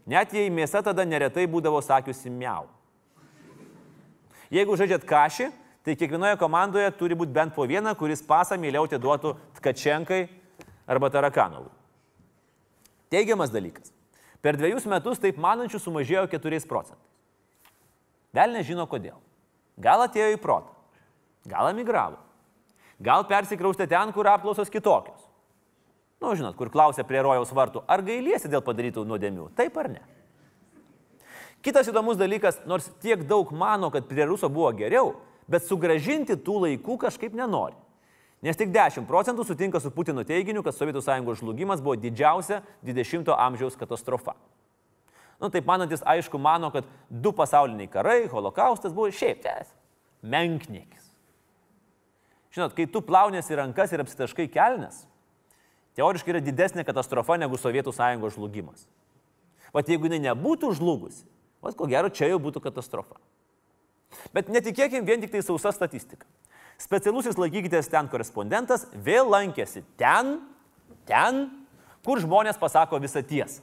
Net 0.05 0.33
jei 0.35 0.51
mėsa 0.51 0.81
tada 0.83 1.05
neretai 1.07 1.45
būdavo 1.47 1.79
sakiusi 1.83 2.31
miau. 2.31 2.67
Jeigu 4.53 4.75
žaidžiat 4.77 5.05
kažį, 5.07 5.47
tai 5.83 5.95
kiekvienoje 5.99 6.37
komandoje 6.41 6.91
turi 6.99 7.15
būti 7.17 7.33
bent 7.33 7.55
po 7.55 7.65
vieną, 7.67 7.95
kuris 7.97 8.21
pasą 8.21 8.57
mieliau 8.59 8.85
atiduotų 8.87 9.33
Tkačenkai 9.57 10.27
arba 10.87 11.09
Tarakanovui. 11.09 11.71
Teigiamas 13.13 13.51
dalykas. 13.53 13.93
Per 14.43 14.57
dviejus 14.59 14.85
metus 14.89 15.21
taip 15.23 15.39
manančių 15.39 15.79
sumažėjo 15.79 16.27
4 16.31 16.67
procentais. 16.67 17.09
Vėl 18.35 18.57
nežino 18.57 18.83
kodėl. 18.89 19.15
Gal 19.79 20.03
atėjo 20.03 20.33
į 20.35 20.39
protą, 20.41 20.69
gal 21.49 21.69
emigravo, 21.71 22.19
gal 23.01 23.23
persikraustė 23.29 23.87
ten, 23.89 24.11
kur 24.13 24.27
apklausos 24.29 24.69
kitokios. 24.69 25.21
Nu, 26.23 26.31
žinot, 26.39 26.55
kur 26.55 26.71
klausė 26.71 27.03
prie 27.03 27.19
rojaus 27.19 27.51
vartų, 27.51 27.81
ar 27.91 28.01
gailiesi 28.05 28.47
dėl 28.47 28.63
padarytų 28.63 29.03
nuodėmių, 29.03 29.49
taip 29.57 29.75
ar 29.81 29.89
ne. 29.91 30.03
Kitas 31.63 31.89
įdomus 31.91 32.15
dalykas, 32.19 32.61
nors 32.67 32.87
tiek 33.03 33.25
daug 33.27 33.51
mano, 33.55 33.89
kad 33.91 34.07
prie 34.07 34.23
ruso 34.27 34.47
buvo 34.51 34.69
geriau, 34.75 35.17
bet 35.51 35.67
sugražinti 35.67 36.39
tų 36.39 36.61
laikų 36.63 36.97
kažkaip 37.03 37.35
nenori. 37.35 37.75
Nes 38.43 38.59
tik 38.59 38.71
10 38.75 39.07
procentų 39.07 39.45
sutinka 39.47 39.79
su 39.79 39.91
Putino 39.95 40.23
teiginiu, 40.27 40.63
kad 40.63 40.75
Sovietų 40.75 41.03
sąjungos 41.03 41.39
žlugimas 41.39 41.83
buvo 41.83 41.95
didžiausia 41.99 42.59
20-ojo 42.83 43.37
amžiaus 43.39 43.79
katastrofa. 43.79 44.35
Nu, 45.39 45.47
taip 45.51 45.67
manantis, 45.67 46.03
aišku, 46.07 46.39
mano, 46.39 46.69
kad 46.71 46.87
du 47.07 47.31
pasauliniai 47.35 47.91
karai, 47.91 48.21
holokaustas 48.31 48.95
buvo 48.95 49.11
šiaip 49.11 49.43
ties. 49.43 49.71
Menknikis. 50.23 51.09
Žinot, 52.55 52.75
kai 52.75 52.87
tu 52.87 53.01
plaunėsi 53.03 53.55
rankas 53.59 53.91
ir 53.91 54.03
apsitaškai 54.03 54.47
kelnes, 54.51 55.05
teoriškai 55.97 56.35
yra 56.35 56.41
didesnė 56.43 56.85
katastrofa 56.87 57.37
negu 57.41 57.59
Sovietų 57.59 57.93
sąjungos 57.95 58.37
žlugimas. 58.37 58.87
Vat 59.73 59.89
jeigu 59.89 60.09
jinai 60.09 60.21
nebūtų 60.29 60.73
žlugusi, 60.77 61.25
vat 61.63 61.77
ko 61.77 61.87
gero 61.89 62.11
čia 62.13 62.29
jau 62.31 62.39
būtų 62.41 62.61
katastrofa. 62.63 63.17
Bet 64.33 64.49
netikėkim 64.53 65.05
vien 65.07 65.21
tik 65.23 65.33
tai 65.33 65.41
sausa 65.45 65.73
statistika. 65.73 66.27
Specialusis 66.81 67.37
laikykitės 67.39 67.89
ten 67.89 68.09
korespondentas 68.11 68.85
vėl 68.93 69.29
lankėsi 69.29 69.83
ten, 69.97 70.35
ten, 71.09 71.45
kur 72.05 72.21
žmonės 72.21 72.59
pasako 72.61 72.99
visą 73.01 73.23
tiesą. 73.25 73.61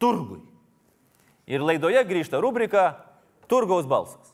Turgui. 0.00 0.40
Ir 1.50 1.62
laidoje 1.66 2.02
grįžta 2.08 2.40
rubrika 2.40 2.92
Turgaus 3.50 3.86
balsas. 3.90 4.32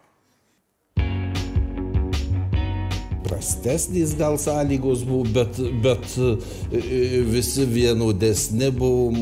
Prastesnės 3.27 4.13
gal 4.19 4.37
sąlygos 4.39 5.03
buvo, 5.07 5.25
bet, 5.35 5.59
bet 5.83 6.05
e, 6.23 6.37
e, 6.79 7.23
visi 7.27 7.65
vienodesni 7.67 8.69
buvom, 8.75 9.17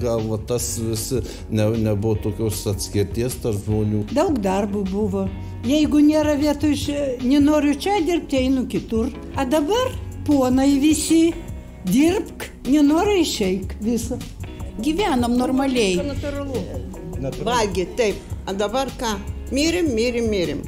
gal 0.00 0.24
va, 0.30 0.38
tas 0.48 0.78
visi 0.80 1.20
ne, 1.52 1.66
nebuvo 1.84 2.16
tokios 2.24 2.62
atskirties 2.72 3.36
tarp 3.42 3.60
žmonių. 3.66 4.06
Daug 4.16 4.38
darbų 4.40 4.86
buvo. 4.88 5.26
Jeigu 5.68 6.00
nėra 6.02 6.38
vietų, 6.40 6.72
iš, 6.72 6.86
nenoriu 7.26 7.76
čia 7.78 8.00
dirbti, 8.06 8.40
einu 8.46 8.64
kitur. 8.72 9.12
O 9.36 9.44
dabar 9.46 9.92
ponai 10.26 10.70
visi, 10.80 11.34
dirbk, 11.86 12.48
nenori 12.72 13.20
išeik 13.26 13.76
visą. 13.84 14.16
Gyvenam 14.82 15.36
normaliai. 15.36 16.00
Natūralu. 16.00 16.64
Valgy, 17.44 17.86
taip. 18.00 18.28
O 18.48 18.56
dabar 18.56 18.88
ką? 18.98 19.14
Myrim, 19.52 19.92
myrim, 19.94 20.32
myrim. 20.32 20.62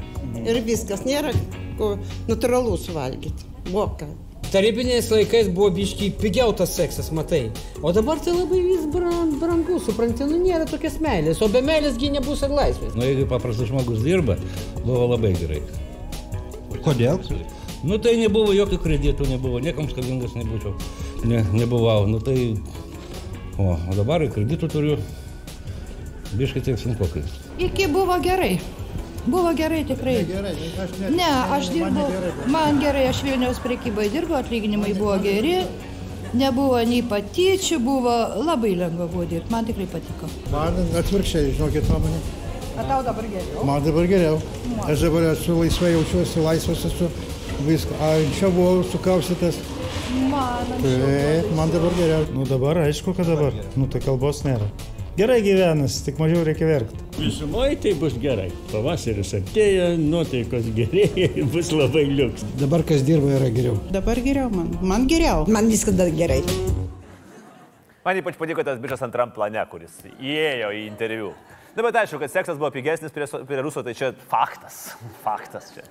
Ir 0.45 0.61
viskas, 0.67 1.07
nėra 1.09 1.33
ko 1.79 1.95
natūralu 2.29 2.79
suvalgyti. 2.81 3.51
Boka. 3.71 4.09
Tarybiniais 4.55 5.09
laikais 5.11 5.49
buvo 5.51 5.71
biškiai 5.75 6.13
pigiau 6.21 6.53
tas 6.55 6.71
seksas, 6.77 7.09
matai. 7.17 7.49
O 7.83 7.91
dabar 7.93 8.21
tai 8.23 8.37
labai 8.37 8.61
vis 8.63 8.85
brang, 8.93 9.33
brangu, 9.41 9.81
supranti, 9.83 10.27
nu 10.31 10.39
nėra 10.39 10.69
tokios 10.71 11.01
meilės, 11.03 11.41
o 11.43 11.49
be 11.51 11.63
meilėsgi 11.65 12.13
nebus 12.15 12.45
ir 12.47 12.55
laisvės. 12.55 12.95
Nu, 12.95 13.03
jeigu 13.09 13.27
paprastas 13.31 13.73
žmogus 13.73 14.05
dirba, 14.05 14.37
buvo 14.85 15.09
labai 15.11 15.33
gerai. 15.41 15.59
Kodėl? 16.85 17.19
Nu, 17.85 17.99
tai 17.99 18.15
nebuvo 18.21 18.55
jokių 18.55 18.79
kreditų, 18.85 19.27
nebuvo, 19.33 19.59
niekam 19.65 19.91
skolingas 19.91 20.37
nebūčiau, 20.39 20.77
ne, 21.27 21.43
nebuvau. 21.57 22.07
Nu, 22.07 22.23
tai, 22.23 22.55
o, 23.59 23.75
o 23.75 23.99
dabar 23.99 24.23
kreditų 24.31 24.71
turiu, 24.71 25.01
biškai 26.39 26.63
tiek 26.69 26.79
sunkokai. 26.79 27.27
Iki 27.67 27.91
buvo 27.91 28.23
gerai. 28.23 28.55
Buvo 29.27 29.53
gerai 29.57 29.85
tikrai. 29.89 30.15
Ne, 30.21 30.25
gerai, 30.29 30.55
aš 30.85 30.91
ne, 31.01 31.11
Ne, 31.17 31.29
aš 31.57 31.69
man 31.71 31.75
dirbau, 31.75 32.09
negerai. 32.09 32.33
man 32.53 32.79
gerai, 32.83 33.05
aš 33.09 33.23
Vilniaus 33.25 33.59
prekybai 33.65 34.09
dirbau, 34.13 34.37
atlyginimai 34.43 34.93
buvo 34.99 35.17
geri, 35.25 35.55
nebuvo 36.37 36.81
nei 36.85 37.01
patyčių, 37.09 37.79
buvo 37.81 38.15
labai 38.45 38.75
lengva 38.77 39.07
buvo 39.09 39.25
dirbti, 39.31 39.51
man 39.55 39.65
tikrai 39.65 39.87
patiko. 39.95 40.29
Man 40.53 40.77
atvirkščiai, 41.01 41.55
žinokit, 41.57 41.89
nuomonė. 41.89 42.21
O 42.75 42.83
tau 42.89 43.01
dabar 43.07 43.25
geriau? 43.31 43.65
Man 43.65 43.85
dabar 43.87 44.09
geriau. 44.11 44.41
Aš 44.91 45.07
dabar 45.07 45.29
esu 45.33 45.57
laisvai 45.61 45.93
jaučiuosi, 45.95 46.41
laisvas 46.45 46.85
esu. 46.91 47.09
Viską. 47.65 47.95
A, 48.03 48.09
anksčiau 48.19 48.51
buvau 48.51 48.81
sukaustytas. 48.91 49.57
Man 50.29 50.73
Taip, 50.83 51.47
man 51.57 51.71
dabar 51.71 51.95
geriau. 51.97 52.25
Nu 52.35 52.45
dabar 52.51 52.81
aišku, 52.83 53.15
kad 53.17 53.31
dabar. 53.31 53.55
Nu 53.79 53.87
tai 53.89 54.03
kalbos 54.05 54.43
nėra. 54.45 54.67
Gerai 55.15 55.45
gyvenas, 55.47 56.01
tik 56.03 56.17
mažiau 56.19 56.41
reikia 56.43 56.67
verkti. 56.67 56.97
Visumoje 57.15 57.77
tai 57.79 57.93
bus 57.95 58.17
gerai. 58.19 58.49
Pavasaris 58.73 59.29
artėja, 59.39 59.85
nuotaikos 59.95 60.65
gerėja, 60.75 61.29
bus 61.53 61.69
labai 61.71 62.03
liuks. 62.11 62.43
Dabar 62.59 62.83
kas 62.83 63.05
dirba 63.07 63.37
yra 63.37 63.47
geriau. 63.55 63.77
Dabar 63.95 64.19
geriau 64.25 64.49
man. 64.51 64.73
Man 64.83 65.05
geriau. 65.07 65.45
Man 65.47 65.69
viskas 65.71 65.95
dar 65.95 66.11
gerai. 66.11 66.41
Man 68.03 68.19
ypač 68.19 68.41
patiko 68.41 68.65
tas 68.67 68.81
bičias 68.83 69.05
antram 69.07 69.31
plane, 69.37 69.63
kuris 69.71 70.01
įėjo 70.19 70.73
į 70.75 70.81
interviu. 70.89 71.31
Na, 71.77 71.85
bet 71.87 72.01
aišku, 72.03 72.19
kad 72.19 72.35
seksas 72.35 72.59
buvo 72.59 72.73
pigesnis 72.75 73.15
prie, 73.15 73.29
prie 73.47 73.63
ruso, 73.63 73.87
tai 73.87 73.95
čia 73.95 74.11
faktas. 74.33 74.97
Faktas 75.29 75.71
čia. 75.77 75.87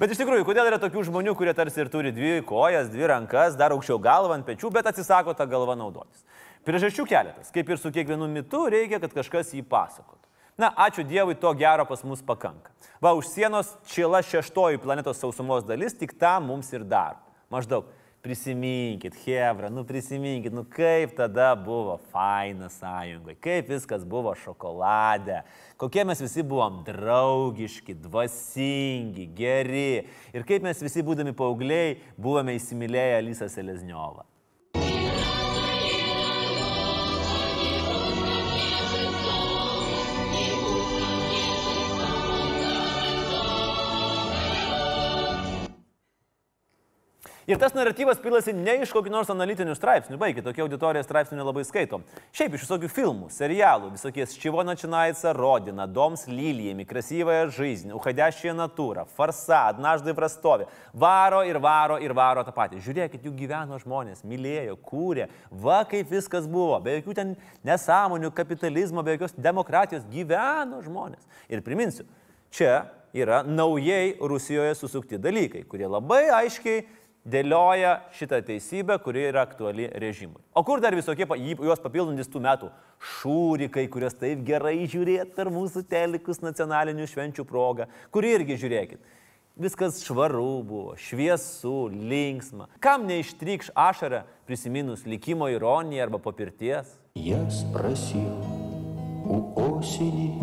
Bet 0.00 0.10
iš 0.10 0.18
tikrųjų, 0.24 0.42
kodėl 0.48 0.66
yra 0.72 0.80
tokių 0.82 1.06
žmonių, 1.06 1.36
kurie 1.38 1.54
tarsi 1.54 1.84
ir 1.84 1.92
turi 1.92 2.10
dvi 2.14 2.42
kojas, 2.50 2.90
dvi 2.90 3.06
rankas, 3.14 3.54
dar 3.54 3.70
aukščiau 3.76 4.02
galvą 4.02 4.40
ant 4.40 4.50
pečių, 4.50 4.74
bet 4.74 4.90
atsisako 4.90 5.38
tą 5.38 5.46
galvą 5.50 5.78
naudotis? 5.78 6.26
Priežasčių 6.68 7.06
keletas. 7.08 7.52
Kaip 7.54 7.70
ir 7.70 7.78
su 7.80 7.92
kiekvienu 7.94 8.28
mitu, 8.28 8.66
reikia, 8.72 9.00
kad 9.00 9.14
kažkas 9.16 9.54
jį 9.56 9.64
pasakotų. 9.68 10.20
Na, 10.60 10.68
ačiū 10.76 11.06
Dievui, 11.08 11.38
to 11.40 11.52
gero 11.56 11.86
pas 11.88 12.02
mus 12.04 12.20
pakanka. 12.20 12.74
Va, 13.00 13.14
už 13.16 13.30
sienos 13.32 13.72
čila 13.88 14.20
šeštoji 14.20 14.82
planetos 14.82 15.22
sausumos 15.22 15.64
dalis 15.64 15.96
tik 15.96 16.12
tą 16.20 16.36
mums 16.44 16.68
ir 16.76 16.84
daro. 16.84 17.16
Maždaug 17.50 17.88
prisiminkit, 18.20 19.16
Hebra, 19.24 19.70
nu 19.72 19.84
prisiminkit, 19.88 20.52
nu 20.52 20.66
kaip 20.68 21.14
tada 21.16 21.54
buvo 21.56 21.96
faina 22.12 22.68
sąjungoje, 22.68 23.38
kaip 23.40 23.70
viskas 23.72 24.04
buvo 24.04 24.34
šokolade, 24.36 25.40
kokie 25.80 26.04
mes 26.04 26.20
visi 26.20 26.44
buvom 26.44 26.82
draugiški, 26.84 27.96
dvasingi, 28.04 29.24
geri 29.36 30.02
ir 30.36 30.44
kaip 30.44 30.68
mes 30.68 30.84
visi 30.84 31.04
būdami 31.06 31.32
paaugliai 31.36 31.96
buvome 32.20 32.58
įsimylėję 32.60 33.24
Lysą 33.24 33.48
Selezniovą. 33.48 34.29
Ir 47.50 47.58
tas 47.58 47.72
naratyvas 47.74 48.20
pilasi 48.22 48.52
ne 48.54 48.76
iš 48.84 48.92
kokių 48.94 49.10
nors 49.10 49.30
analitinių 49.32 49.72
straipsnių, 49.74 50.14
baigi, 50.22 50.42
tokie 50.46 50.62
auditorijos 50.62 51.08
straipsnių 51.08 51.40
nelabai 51.40 51.64
skaitom. 51.66 52.04
Šiaip 52.30 52.52
iš 52.54 52.62
visokių 52.62 52.90
filmų, 52.94 53.30
serialų, 53.34 53.88
visokie 53.96 54.22
Ščivo 54.30 54.62
Načinaica, 54.62 55.32
Rodina, 55.34 55.88
Doms 55.90 56.28
Lylijami, 56.30 56.86
Krasyvąją 56.86 57.48
Žaizdinį, 57.56 57.96
Uhadešėje 57.98 58.54
Natūra, 58.54 59.02
Farsa, 59.16 59.64
Naždai 59.82 60.14
Prastovė. 60.14 60.68
Varo 60.94 61.40
ir 61.48 61.58
varo 61.58 61.96
ir 61.98 62.14
varo 62.14 62.46
tą 62.46 62.54
patį. 62.54 62.84
Žiūrėkit, 62.86 63.26
jų 63.26 63.34
gyveno 63.40 63.80
žmonės, 63.82 64.22
mylėjo, 64.22 64.78
kūrė, 64.86 65.26
va 65.50 65.80
kaip 65.90 66.14
viskas 66.14 66.46
buvo, 66.46 66.78
be 66.86 67.00
jokių 67.00 67.18
ten 67.18 67.34
nesąmonių, 67.66 68.30
kapitalizmo, 68.30 69.02
be 69.02 69.18
jokios 69.18 69.34
demokratijos, 69.34 70.06
gyveno 70.14 70.84
žmonės. 70.86 71.26
Ir 71.50 71.66
priminsiu, 71.66 72.06
čia 72.54 72.84
yra 73.10 73.42
naujai 73.42 74.14
Rusijoje 74.22 74.78
susukti 74.78 75.18
dalykai, 75.18 75.64
kurie 75.66 75.90
labai 75.90 76.28
aiškiai 76.30 76.86
dėlioja 77.25 78.01
šitą 78.13 78.37
teisybę, 78.45 78.99
kuri 79.01 79.23
yra 79.31 79.41
aktuali 79.47 79.87
režimui. 79.89 80.41
O 80.53 80.63
kur 80.63 80.79
dar 80.79 80.93
visokie 80.93 81.25
pa- 81.25 81.35
jį- 81.37 81.57
juos 81.65 81.81
papildantis 81.81 82.29
tų 82.29 82.41
metų 82.43 82.69
šūrikai, 83.01 83.87
kurias 83.89 84.13
taip 84.13 84.43
gerai 84.45 84.85
žiūrėt 84.85 85.33
per 85.35 85.49
mūsų 85.49 85.83
telikus 85.89 86.41
nacionalinių 86.45 87.07
švenčių 87.09 87.45
progą, 87.49 87.87
kuri 88.11 88.35
irgi 88.37 88.57
žiūrėkit. 88.61 88.99
Viskas 89.57 90.03
švaru 90.03 90.63
buvo, 90.67 90.95
šviesu, 90.99 91.87
linksma. 91.89 92.67
Kam 92.79 93.07
neištrykš 93.07 93.71
ašarą 93.73 94.23
prisiminus 94.45 95.05
likimo 95.07 95.47
ironiją 95.49 96.03
arba 96.03 96.19
papirties? 96.19 96.85
Я 97.15 97.39
спросил 97.49 98.43
у 99.25 99.77
осени, 99.79 100.35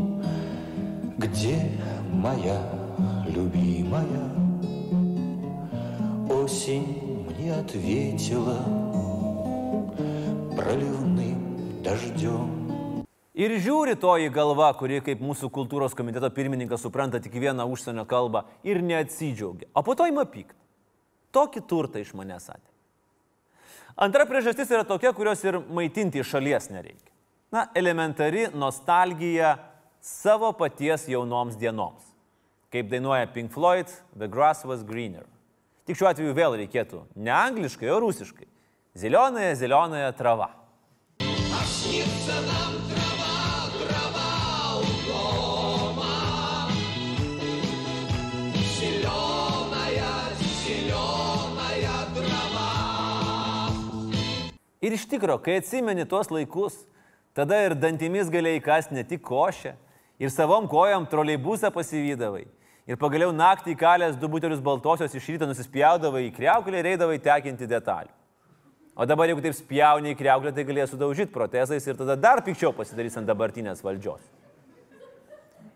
где 1.18 1.58
моя 2.10 2.58
любимая. 3.28 4.45
Осень 6.30 7.26
мне 7.28 7.54
ответила 7.54 8.58
проливным 10.56 11.82
дождем. 11.82 12.62
Ir 13.32 13.54
žiūri 13.64 13.94
toji 13.96 14.28
galva, 14.28 14.68
kuri 14.76 15.00
kaip 15.00 15.22
mūsų 15.24 15.48
kultūros 15.52 15.94
komiteto 15.96 16.28
pirmininkas 16.30 16.82
supranta 16.84 17.16
tik 17.22 17.32
vieną 17.32 17.64
užsienio 17.72 18.04
kalbą 18.04 18.44
ir 18.62 18.82
neatsidžiaugia. 18.84 19.70
O 19.72 19.80
po 19.82 19.96
to 19.96 20.04
ima 20.10 20.26
pykt. 20.28 20.52
Tokį 21.32 21.62
turtą 21.64 22.02
iš 22.02 22.12
manęs 22.12 22.50
atė. 22.52 22.68
Antra 23.96 24.26
priežastis 24.28 24.68
yra 24.72 24.84
tokia, 24.84 25.14
kurios 25.16 25.40
ir 25.44 25.62
maitinti 25.72 26.20
iš 26.20 26.28
šalies 26.34 26.68
nereikia. 26.72 27.08
Na, 27.52 27.66
elementari 27.76 28.46
nostalgija 28.52 29.56
savo 30.00 30.52
paties 30.56 31.08
jaunoms 31.08 31.56
dienoms. 31.60 32.04
Kaip 32.72 32.88
dainuoja 32.92 33.28
Pink 33.32 33.52
Floyd, 33.52 33.88
The 34.16 34.28
Grass 34.28 34.64
was 34.64 34.84
greener. 34.84 35.24
Tik 35.87 35.95
šiuo 35.95 36.09
atveju 36.09 36.33
vėl 36.35 36.57
reikėtų 36.59 36.97
ne 37.15 37.31
angliškai, 37.31 37.87
o 37.95 38.01
rusiškai. 38.03 38.43
Zilionaja, 38.99 39.53
zilionaja 39.55 40.09
trava. 40.19 40.49
Ir 54.83 54.93
iš 54.93 55.07
tikro, 55.07 55.39
kai 55.39 55.61
atsimeni 55.61 56.03
tuos 56.03 56.27
laikus, 56.27 56.75
tada 57.31 57.63
ir 57.63 57.79
dantimis 57.79 58.27
galėjai 58.27 58.59
kas 58.67 58.91
ne 58.91 59.07
tik 59.07 59.23
košę, 59.23 59.77
ir 60.19 60.35
savom 60.35 60.67
kojom 60.67 61.07
troleibusą 61.07 61.71
pasivydavai. 61.71 62.43
Ir 62.87 62.95
pagaliau 62.95 63.33
naktį 63.35 63.73
įkalęs 63.75 64.15
du 64.15 64.29
butelius 64.31 64.61
baltosios 64.63 65.11
iš 65.11 65.25
ryto 65.33 65.47
nusispjaudavai 65.49 66.29
į 66.29 66.35
kreuklę 66.37 66.79
ir 66.79 66.87
eidavai 66.93 67.17
tekinti 67.19 67.67
detalių. 67.67 68.13
O 68.97 69.05
dabar 69.05 69.27
jeigu 69.29 69.43
taip 69.43 69.53
spjauni 69.53 70.15
į 70.15 70.17
kreuklę, 70.17 70.53
tai 70.55 70.63
galės 70.65 70.93
sudaužyti 70.93 71.33
protezais 71.33 71.83
ir 71.85 71.99
tada 71.99 72.15
dar 72.17 72.41
pikščiau 72.45 72.71
pasidarys 72.73 73.19
ant 73.19 73.27
dabartinės 73.29 73.83
valdžios. 73.85 74.23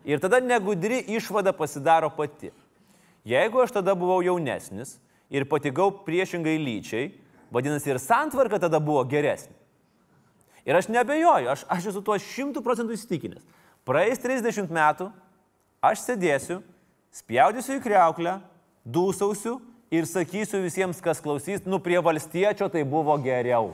Ir 0.08 0.18
tada 0.24 0.40
negudri 0.42 0.98
išvada 1.14 1.52
pasidaro 1.54 2.08
pati. 2.16 2.50
Jeigu 3.28 3.60
aš 3.62 3.76
tada 3.76 3.94
buvau 3.94 4.18
jaunesnis 4.24 4.96
ir 5.30 5.46
patikau 5.46 5.92
priešingai 6.02 6.56
lyčiai, 6.58 7.12
vadinasi 7.54 7.92
ir 7.92 8.00
santvarka 8.02 8.58
tada 8.64 8.80
buvo 8.82 9.04
geresnė. 9.06 9.54
Ir 10.66 10.80
aš 10.80 10.88
nebejoju, 10.90 11.52
aš, 11.52 11.62
aš 11.70 11.92
esu 11.92 12.02
tuo 12.02 12.16
šimtų 12.18 12.64
procentų 12.64 12.96
įsitikinęs. 12.96 13.44
Praeis 13.86 14.18
30 14.22 14.70
metų, 14.72 15.12
aš 15.82 16.02
sėdėsiu, 16.06 16.62
spjaudysiu 17.12 17.78
į 17.78 17.84
kreuklę, 17.84 18.38
dūsausiu 18.84 19.58
ir 19.92 20.08
sakysiu 20.08 20.62
visiems, 20.64 21.00
kas 21.04 21.20
klausys, 21.22 21.64
nu 21.68 21.80
prie 21.82 22.00
valstiečio 22.00 22.68
tai 22.72 22.84
buvo 22.88 23.16
geriau. 23.22 23.72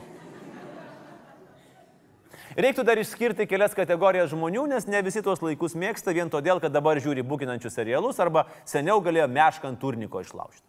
Reiktų 2.59 2.83
dar 2.83 2.99
išskirti 2.99 3.45
kelias 3.47 3.75
kategorijas 3.77 4.33
žmonių, 4.33 4.65
nes 4.67 4.87
ne 4.89 4.99
visi 5.05 5.21
tuos 5.23 5.39
laikus 5.39 5.77
mėgsta 5.79 6.11
vien 6.11 6.31
todėl, 6.33 6.59
kad 6.59 6.73
dabar 6.73 6.99
žiūri 6.99 7.23
būkinančius 7.23 7.77
serialus 7.77 8.19
arba 8.19 8.47
seniau 8.67 8.99
galėjo 9.05 9.29
meškant 9.31 9.79
turniko 9.79 10.19
išlaužti. 10.25 10.65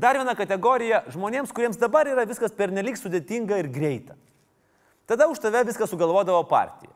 Dar 0.00 0.18
viena 0.18 0.34
kategorija 0.36 1.04
žmonėms, 1.12 1.52
kuriems 1.54 1.80
dabar 1.80 2.08
yra 2.10 2.26
viskas 2.28 2.52
pernelik 2.56 2.98
sudėtinga 2.98 3.56
ir 3.62 3.70
greita. 3.72 4.18
Tada 5.08 5.30
už 5.30 5.40
tave 5.42 5.62
viską 5.66 5.88
sugalvodavo 5.88 6.42
partija. 6.50 6.92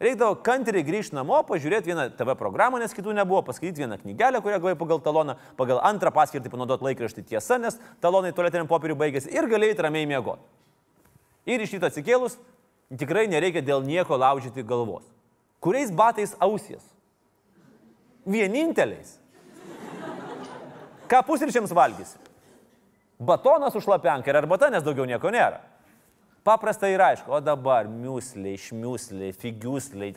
Reikdavo 0.00 0.38
kantriai 0.40 0.80
grįžti 0.80 1.12
namo, 1.12 1.42
pažiūrėti 1.44 1.90
vieną 1.90 2.06
TV 2.16 2.32
programą, 2.40 2.78
nes 2.80 2.94
kitų 2.96 3.12
nebuvo, 3.18 3.42
paskaityti 3.44 3.82
vieną 3.82 3.98
knygelę, 4.00 4.40
kurią 4.40 4.56
gavai 4.62 4.78
pagal 4.80 5.02
taloną, 5.04 5.34
pagal 5.58 5.82
antrą 5.84 6.08
paskirtį 6.16 6.48
panaudoti 6.48 6.86
laikraštį 6.86 7.24
tiesa, 7.28 7.58
nes 7.60 7.76
talonai 8.00 8.32
tualetiniam 8.32 8.70
popieriu 8.70 8.96
baigėsi 8.96 9.28
ir 9.34 9.48
galėjai 9.50 9.76
ramiai 9.84 10.08
miegoti. 10.08 10.40
Ir 11.52 11.60
iš 11.60 11.74
ryto 11.76 11.90
atsikėlus 11.90 12.38
tikrai 12.96 13.26
nereikia 13.28 13.60
dėl 13.60 13.84
nieko 13.84 14.16
laužyti 14.16 14.64
galvos. 14.64 15.04
Kuriais 15.60 15.92
batais 15.92 16.32
ausies? 16.40 16.80
Vieninteliais. 18.24 19.18
Ką 21.12 21.20
pusryčiams 21.28 21.76
valgysi? 21.76 22.16
Batonas 23.20 23.76
su 23.76 23.84
šlapenka 23.84 24.32
ir 24.32 24.40
arbata, 24.40 24.72
nes 24.72 24.84
daugiau 24.86 25.04
nieko 25.04 25.28
nėra. 25.28 25.60
Paprasta 26.44 26.88
ir 26.88 27.02
aišku, 27.04 27.32
o 27.36 27.40
dabar 27.44 27.88
miusliai, 27.90 28.56
šmiusliai, 28.56 29.34
figiusliai. 29.36 30.14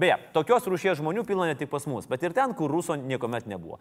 Beje, 0.00 0.16
tokios 0.34 0.66
rūšies 0.66 0.98
žmonių 0.98 1.22
pilna 1.28 1.50
ne 1.50 1.56
tik 1.58 1.70
pas 1.70 1.86
mus, 1.90 2.08
bet 2.10 2.22
ir 2.26 2.34
ten, 2.34 2.54
kur 2.58 2.72
ruso 2.72 2.96
niekuomet 2.98 3.46
nebuvo. 3.50 3.78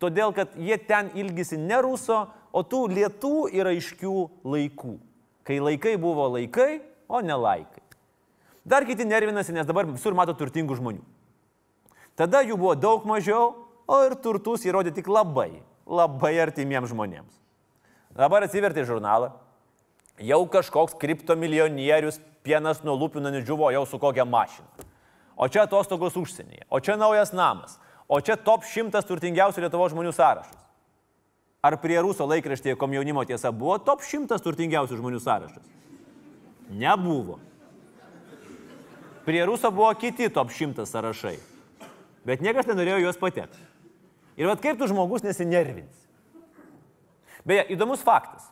Todėl, 0.00 0.32
kad 0.36 0.52
jie 0.56 0.76
ten 0.88 1.10
ilgisi 1.16 1.58
ne 1.60 1.78
ruso, 1.84 2.24
o 2.52 2.62
tų 2.64 2.86
lietų 2.90 3.34
ir 3.54 3.68
aiškių 3.70 4.14
laikų. 4.48 4.94
Kai 5.46 5.60
laikai 5.60 5.96
buvo 6.00 6.26
laikai, 6.34 6.80
o 7.08 7.20
ne 7.24 7.36
laikai. 7.36 7.84
Dar 8.64 8.84
kiti 8.88 9.06
nervinasi, 9.08 9.54
nes 9.56 9.68
dabar 9.68 9.88
visur 9.88 10.16
mato 10.16 10.34
turtingų 10.36 10.76
žmonių. 10.78 11.04
Tada 12.16 12.42
jų 12.44 12.58
buvo 12.60 12.74
daug 12.76 13.04
mažiau, 13.08 13.54
o 13.88 14.00
ir 14.06 14.16
turtus 14.20 14.66
įrodė 14.68 14.92
tik 14.96 15.08
labai, 15.08 15.62
labai 15.88 16.34
artimiems 16.42 16.92
žmonėms. 16.92 17.38
Dabar 18.16 18.44
atsiverti 18.44 18.84
žurnalą, 18.84 19.32
jau 20.20 20.44
kažkoks 20.48 20.96
kriptomilijonierius 21.00 22.20
pienas 22.44 22.82
nuo 22.84 22.96
lūpių 23.00 23.22
nudžiuvo 23.24 23.70
jau 23.72 23.84
su 23.88 23.98
kokia 24.00 24.24
mašina. 24.24 24.68
O 25.40 25.48
čia 25.48 25.64
atostogos 25.64 26.16
užsienyje, 26.20 26.66
o 26.68 26.80
čia 26.84 26.98
naujas 27.00 27.32
namas, 27.32 27.78
o 28.08 28.20
čia 28.20 28.36
top 28.36 28.66
šimtas 28.68 29.06
turtingiausių 29.08 29.64
Lietuvo 29.64 29.86
žmonių 29.88 30.12
sąrašas. 30.12 30.58
Ar 31.64 31.76
prie 31.80 31.98
Ruso 32.00 32.24
laikraštėje 32.28 32.76
komjaunimo 32.80 33.24
tiesa 33.28 33.52
buvo 33.52 33.78
top 33.84 34.04
šimtas 34.04 34.44
turtingiausių 34.44 35.00
žmonių 35.00 35.20
sąrašas? 35.20 35.64
Nebuvo. 36.70 37.38
Prie 39.24 39.42
Ruso 39.48 39.72
buvo 39.72 39.90
kiti 39.96 40.28
top 40.32 40.52
šimtas 40.52 40.92
sąrašai. 40.92 41.36
Bet 42.24 42.44
niekas 42.44 42.68
nenorėjo 42.68 43.00
juos 43.04 43.20
patekti. 43.20 43.60
Ir 44.40 44.48
vad 44.48 44.60
kaip 44.60 44.78
tu 44.80 44.88
žmogus 44.88 45.24
nesinervins. 45.24 45.96
Beje, 47.44 47.64
įdomus 47.72 48.04
faktas. 48.04 48.44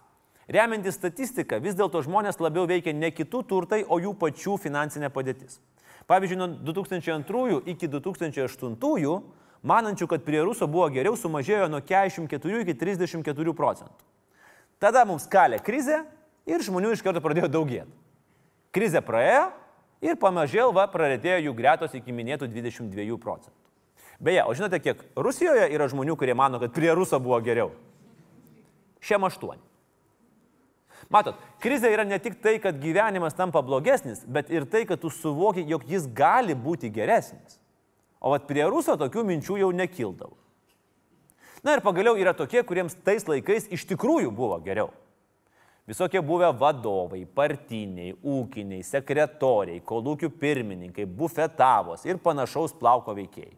Remiantis 0.49 0.97
statistiką, 0.97 1.59
vis 1.61 1.77
dėlto 1.77 2.01
žmonės 2.07 2.39
labiau 2.41 2.65
veikia 2.69 2.95
ne 2.97 3.11
kitų 3.13 3.43
turtai, 3.51 3.83
o 3.85 3.99
jų 4.01 4.15
pačių 4.17 4.57
finansinė 4.63 5.11
padėtis. 5.13 5.59
Pavyzdžiui, 6.09 6.39
nuo 6.41 6.49
2002 6.71 7.59
iki 7.69 7.91
2008, 7.93 9.19
manančių, 9.69 10.09
kad 10.09 10.25
prie 10.25 10.41
Ruso 10.41 10.65
buvo 10.71 10.89
geriau, 10.95 11.19
sumažėjo 11.21 11.69
nuo 11.69 11.83
44 11.85 12.63
iki 12.65 12.77
34 12.81 13.55
procentų. 13.59 14.09
Tada 14.81 15.05
mums 15.05 15.29
kalė 15.29 15.61
krizė 15.61 16.01
ir 16.49 16.65
žmonių 16.65 16.95
iš 16.97 17.05
karto 17.05 17.21
pradėjo 17.21 17.51
daugėti. 17.53 17.93
Krizė 18.73 19.05
praėjo 19.05 19.51
ir 20.01 20.17
pamažėl 20.17 20.73
va 20.73 20.87
praretėjo 20.89 21.43
jų 21.49 21.57
gretos 21.59 21.97
iki 21.99 22.15
minėtų 22.15 22.49
22 22.49 23.21
procentų. 23.21 23.57
Beje, 24.19 24.43
o 24.49 24.55
žinote, 24.57 24.81
kiek 24.83 25.05
Rusijoje 25.15 25.69
yra 25.75 25.87
žmonių, 25.91 26.17
kurie 26.19 26.35
mano, 26.35 26.59
kad 26.63 26.73
prie 26.75 26.89
Ruso 26.97 27.21
buvo 27.23 27.37
geriau? 27.45 27.75
Šiem 29.05 29.29
aštuoni. 29.29 29.63
Matot, 31.13 31.39
krizė 31.63 31.93
yra 31.95 32.05
ne 32.05 32.19
tik 32.21 32.41
tai, 32.43 32.59
kad 32.63 32.77
gyvenimas 32.83 33.37
tampa 33.39 33.63
blogesnis, 33.65 34.25
bet 34.27 34.51
ir 34.53 34.67
tai, 34.69 34.85
kad 34.89 35.01
tu 35.01 35.11
suvoki, 35.13 35.65
jog 35.71 35.87
jis 35.89 36.09
gali 36.13 36.57
būti 36.59 36.91
geresnis. 36.93 37.61
O 38.19 38.35
vat 38.35 38.49
prie 38.51 38.67
Ruso 38.67 38.97
tokių 38.99 39.25
minčių 39.29 39.61
jau 39.63 39.71
nekildavo. 39.73 40.35
Na 41.63 41.75
ir 41.75 41.83
pagaliau 41.83 42.19
yra 42.19 42.35
tokie, 42.37 42.61
kuriems 42.67 42.97
tais 43.07 43.25
laikais 43.27 43.67
iš 43.75 43.87
tikrųjų 43.91 44.31
buvo 44.35 44.59
geriau. 44.63 44.91
Visokie 45.89 46.21
buvę 46.21 46.51
vadovai, 46.53 47.23
partiniai, 47.25 48.13
ūkiniai, 48.21 48.83
sekretoriai, 48.85 49.81
kolūkių 49.89 50.29
pirmininkai, 50.37 51.07
bufetavos 51.09 52.05
ir 52.05 52.21
panašaus 52.21 52.75
plauko 52.77 53.15
veikėjai. 53.17 53.55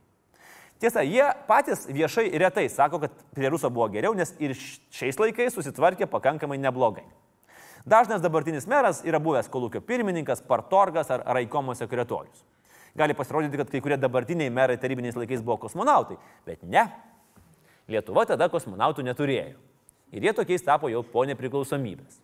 Tiesa, 0.81 1.03
jie 1.05 1.27
patys 1.49 1.83
viešai 1.91 2.31
retai 2.41 2.69
sako, 2.73 3.03
kad 3.03 3.17
prie 3.35 3.51
Ruso 3.53 3.69
buvo 3.69 3.91
geriau, 3.93 4.15
nes 4.17 4.31
ir 4.41 4.55
šiais 4.57 5.19
laikais 5.21 5.59
susitvarkė 5.59 6.07
pakankamai 6.09 6.57
neblogai. 6.63 7.05
Dažnas 7.87 8.21
dabartinis 8.23 8.67
meras 8.69 9.01
yra 9.09 9.21
buvęs 9.23 9.49
kolūkio 9.49 9.81
pirmininkas, 9.85 10.43
partorgas 10.45 11.11
ar 11.11 11.25
raikomo 11.37 11.75
sekretorius. 11.75 12.45
Gali 12.97 13.15
pasirodyti, 13.15 13.57
kad 13.57 13.71
kai 13.71 13.81
kurie 13.81 13.97
dabartiniai 14.01 14.51
merai 14.53 14.77
tarybiniais 14.81 15.17
laikais 15.17 15.45
buvo 15.45 15.57
kosmonautai, 15.65 16.19
bet 16.47 16.63
ne. 16.67 16.89
Lietuva 17.91 18.27
tada 18.29 18.51
kosmonautų 18.51 19.05
neturėjo. 19.07 19.57
Ir 20.11 20.27
jie 20.27 20.35
tokiais 20.35 20.65
tapo 20.67 20.91
jau 20.91 21.03
po 21.07 21.25
nepriklausomybės. 21.29 22.19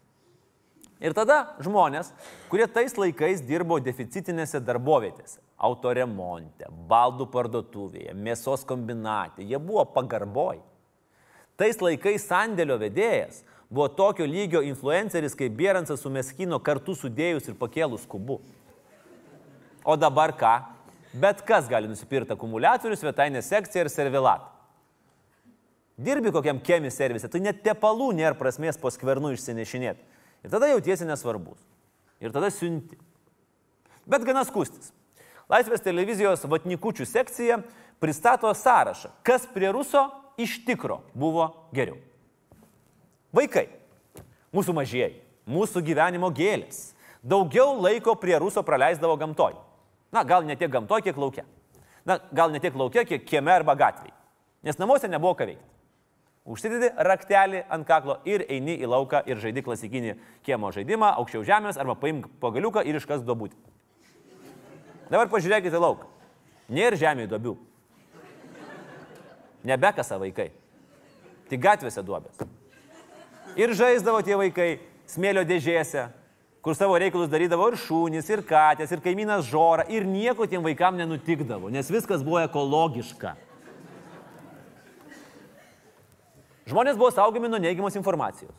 Ir 1.01 1.13
tada 1.13 1.57
žmonės, 1.61 2.11
kurie 2.51 2.67
tais 2.73 2.95
laikais 2.97 3.43
dirbo 3.45 3.77
deficitinėse 3.85 4.63
darbovietėse- 4.65 5.39
autoremonte, 5.69 6.69
baldų 6.89 7.29
parduotuvėje, 7.31 8.15
mėsos 8.15 8.65
kombinate, 8.65 9.45
jie 9.45 9.59
buvo 9.59 9.85
pagarboj. 9.85 10.61
Tais 11.57 11.77
laikais 11.81 12.27
sandėlio 12.29 12.79
vedėjas 12.81 13.43
buvo 13.71 13.89
tokio 13.89 14.27
lygio 14.27 14.63
influenceris 14.63 15.35
kaip 15.35 15.55
Bieransas 15.57 16.01
su 16.01 16.11
Meskino 16.11 16.59
kartu 16.63 16.95
sudėjus 16.95 17.49
ir 17.51 17.59
pakėlus 17.59 18.07
kubu. 18.09 18.41
O 19.87 19.97
dabar 19.97 20.35
ką? 20.37 20.55
Bet 21.17 21.41
kas 21.47 21.69
gali 21.71 21.89
nusipirkti 21.89 22.35
akumuliatorių, 22.35 22.97
svetainę 22.99 23.43
sekciją 23.43 23.87
ir 23.87 23.91
servilatą. 23.93 24.51
Dirbi 25.97 26.33
kokiam 26.33 26.59
chemi 26.61 26.91
servise, 26.93 27.29
tai 27.33 27.41
net 27.41 27.63
tepalų 27.65 28.11
nėra 28.19 28.37
prasmės 28.37 28.77
po 28.77 28.91
skvernų 28.93 29.33
išsinešinėti. 29.33 30.03
Ir 30.45 30.53
tada 30.53 30.69
jautiesi 30.69 31.09
nesvarbus. 31.09 31.57
Ir 32.21 32.35
tada 32.35 32.51
siunti. 32.53 32.99
Bet 34.07 34.27
gana 34.29 34.45
skustis. 34.45 34.93
Laisvės 35.49 35.81
televizijos 35.81 36.45
Vatnikučių 36.51 37.07
sekcija 37.09 37.61
pristato 38.03 38.51
sąrašą, 38.53 39.13
kas 39.25 39.47
prie 39.55 39.71
Ruso 39.73 40.05
iš 40.37 40.59
tikro 40.67 41.01
buvo 41.15 41.49
geriau. 41.73 41.97
Vaikai. 43.37 43.67
Mūsų 44.55 44.73
mažieji. 44.77 45.21
Mūsų 45.47 45.83
gyvenimo 45.85 46.31
gėlės. 46.35 46.95
Daugiau 47.27 47.75
laiko 47.77 48.15
prie 48.19 48.39
Ruso 48.41 48.63
praleisdavo 48.65 49.17
gamtoj. 49.21 49.57
Na, 50.15 50.23
gal 50.25 50.47
ne 50.47 50.57
tiek 50.57 50.71
gamtoj, 50.73 51.03
kiek 51.05 51.19
laukia. 51.19 51.45
Na, 52.07 52.21
gal 52.33 52.53
ne 52.55 52.61
tiek 52.63 52.75
laukia, 52.79 53.05
kiek 53.05 53.27
kieme 53.27 53.53
arba 53.53 53.75
gatvėje. 53.77 54.15
Nes 54.65 54.79
namuose 54.81 55.11
nebuvo 55.11 55.35
ką 55.37 55.51
veikti. 55.51 55.67
Užsidedi 56.47 56.93
raktelį 57.03 57.65
ant 57.75 57.87
kaklo 57.87 58.21
ir 58.25 58.45
eini 58.47 58.77
į 58.79 58.87
lauką 58.87 59.25
ir 59.27 59.41
žaidi 59.43 59.65
klasikinį 59.67 60.15
kiemo 60.47 60.71
žaidimą, 60.75 61.11
aukščiau 61.19 61.43
žemės 61.47 61.79
arba 61.83 61.97
paimk 61.99 62.29
pagaliuką 62.43 62.85
ir 62.87 63.01
iškas 63.01 63.25
duobutį. 63.27 63.59
Dabar 65.11 65.27
pažiūrėkite 65.31 65.81
lauką. 65.83 66.07
Nėra 66.71 66.99
žemėje 66.99 67.33
duobių. 67.35 67.57
Nebekasa 69.67 70.21
vaikai. 70.23 70.53
Tik 71.51 71.63
gatvėse 71.63 72.07
duobės. 72.07 72.47
Ir 73.57 73.73
žaisdavo 73.73 74.21
tie 74.21 74.37
vaikai 74.37 74.69
smėlio 75.09 75.41
dėžėse, 75.49 76.03
kur 76.61 76.77
savo 76.77 76.99
reikalus 77.01 77.31
darydavo 77.33 77.71
ir 77.71 77.79
šūnis, 77.81 78.29
ir 78.29 78.43
katės, 78.45 78.91
ir 78.93 79.01
kaimynas 79.01 79.47
žora, 79.49 79.87
ir 79.89 80.05
nieko 80.05 80.45
tiem 80.51 80.65
vaikam 80.67 80.99
nenutikdavo, 80.99 81.71
nes 81.73 81.89
viskas 81.89 82.25
buvo 82.27 82.43
ekologiška. 82.43 83.33
Žmonės 86.67 86.99
buvo 86.99 87.13
saugomi 87.15 87.49
nuo 87.49 87.63
neigiamos 87.63 87.97
informacijos. 87.97 88.53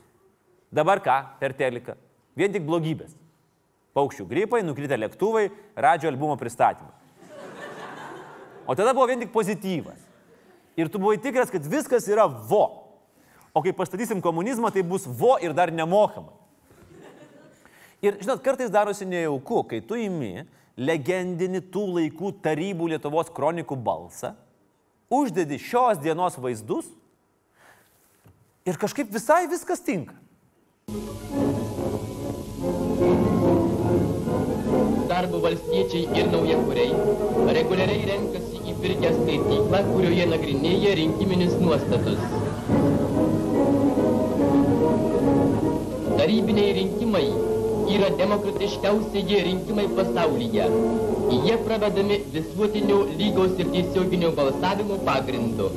Dabar 0.71 1.03
ką 1.03 1.17
per 1.41 1.53
teliką? 1.53 1.97
Vien 2.39 2.53
tik 2.53 2.65
blogybės. 2.65 3.11
Paukščių 3.97 4.25
gripai, 4.29 4.63
nukritę 4.63 4.97
lėktuvai, 4.97 5.49
radžio 5.75 6.09
albumo 6.09 6.39
pristatymai. 6.39 6.93
O 8.67 8.75
tada 8.75 8.95
buvo 8.95 9.07
vien 9.11 9.19
tik 9.19 9.31
pozityvas. 9.35 9.99
Ir 10.77 10.89
tu 10.89 10.99
buvai 11.01 11.17
tikras, 11.21 11.51
kad 11.51 11.65
viskas 11.65 12.07
yra 12.09 12.27
vo. 12.27 12.86
O 13.57 13.61
kai 13.65 13.73
pastatysim 13.73 14.21
komunizmą, 14.21 14.69
tai 14.69 14.83
bus 14.85 15.07
vo 15.09 15.39
ir 15.41 15.53
dar 15.57 15.71
nemokamai. 15.73 16.35
Ir, 18.05 18.19
žinot, 18.21 18.43
kartais 18.45 18.69
darosi 18.69 19.07
nejauku, 19.09 19.63
kai 19.65 19.79
tu 19.81 19.97
imi 19.97 20.45
legendinį 20.77 21.63
tų 21.73 21.85
laikų 21.95 22.35
tarybų 22.45 22.91
Lietuvos 22.91 23.31
kronikų 23.33 23.73
balsą, 23.81 24.35
uždedi 25.09 25.57
šios 25.57 25.97
dienos 26.03 26.37
vaizdus 26.37 26.91
ir 28.69 28.77
kažkaip 28.77 29.09
visai 29.09 29.47
viskas 29.49 29.81
tinka. 29.81 30.13
Darbo 35.09 35.41
valstiečiai 35.47 36.05
ir 36.13 36.29
naujakuriai 36.29 36.93
reguliariai 37.57 38.05
renkasi 38.11 38.61
į 38.69 38.77
pirkę 38.83 39.15
skaityklą, 39.17 39.81
kurioje 39.89 40.29
nagrinėja 40.29 40.93
rinkiminius 41.01 41.57
nuostatus. 41.63 42.21
Tarybiniai 46.27 46.71
rinkimai 46.75 47.27
yra 47.95 48.07
demokratiškiausi 48.19 49.21
jie 49.29 49.37
rinkimai 49.45 49.85
pasaulyje. 49.99 50.65
Jie 51.45 51.55
pravedami 51.67 52.17
visuotinio 52.33 52.97
lygos 53.21 53.53
ir 53.63 53.69
tiesioginio 53.75 54.31
balsavimo 54.39 54.97
pagrindu. 55.07 55.69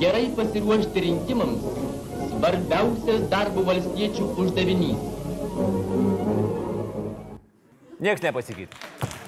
Gerai 0.00 0.26
pasiruošti 0.40 1.06
rinkimams 1.10 1.70
svarbiausias 2.32 3.28
darbo 3.36 3.68
valstiečių 3.68 4.32
uždavinys. 4.46 5.08
Niekas 8.00 8.30
nepasikeitė. 8.30 9.19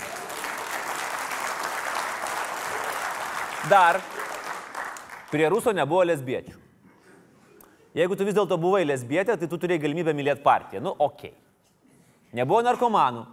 Dar 3.71 4.01
prie 5.31 5.47
Ruso 5.49 5.73
nebuvo 5.75 6.03
lesbiečių. 6.07 6.59
Jeigu 7.97 8.17
tu 8.17 8.25
vis 8.25 8.35
dėlto 8.37 8.57
buvai 8.61 8.87
lesbietė, 8.89 9.37
tai 9.37 9.49
tu 9.49 9.59
turėjai 9.61 9.83
galimybę 9.85 10.15
mylėti 10.17 10.43
partiją. 10.45 10.81
Nu, 10.85 10.95
ok. 10.97 11.29
Nebuvo 12.33 12.63
narkomanų. 12.65 13.27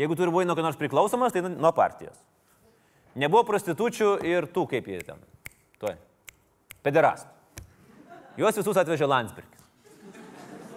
Jeigu 0.00 0.16
tu 0.16 0.26
ir 0.26 0.32
buvai 0.32 0.46
nuo 0.48 0.56
ko 0.58 0.64
nors 0.64 0.78
priklausomas, 0.78 1.34
tai 1.34 1.44
nuo 1.46 1.70
partijos. 1.74 2.18
Nebuvo 3.18 3.44
prostitučių 3.46 4.16
ir 4.26 4.48
tų, 4.50 4.66
kaip 4.70 4.90
jie 4.90 4.98
ten. 5.06 5.22
Tuoj. 5.82 5.96
Pederastų. 6.82 7.30
Juos 8.40 8.58
visus 8.58 8.78
atvežė 8.80 9.06
Landsbergis. 9.10 9.64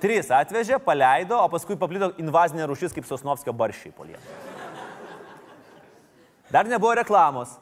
Trys 0.04 0.30
atvežė, 0.36 0.78
paleido, 0.84 1.38
o 1.40 1.50
paskui 1.50 1.78
paplito 1.80 2.12
invazinė 2.20 2.66
rušis 2.68 2.94
kaip 2.94 3.06
Sosnovskio 3.08 3.54
baršiai 3.56 3.94
po 3.96 4.04
lietuvą. 4.04 4.42
Dar 6.52 6.68
nebuvo 6.70 6.92
reklamos, 7.00 7.56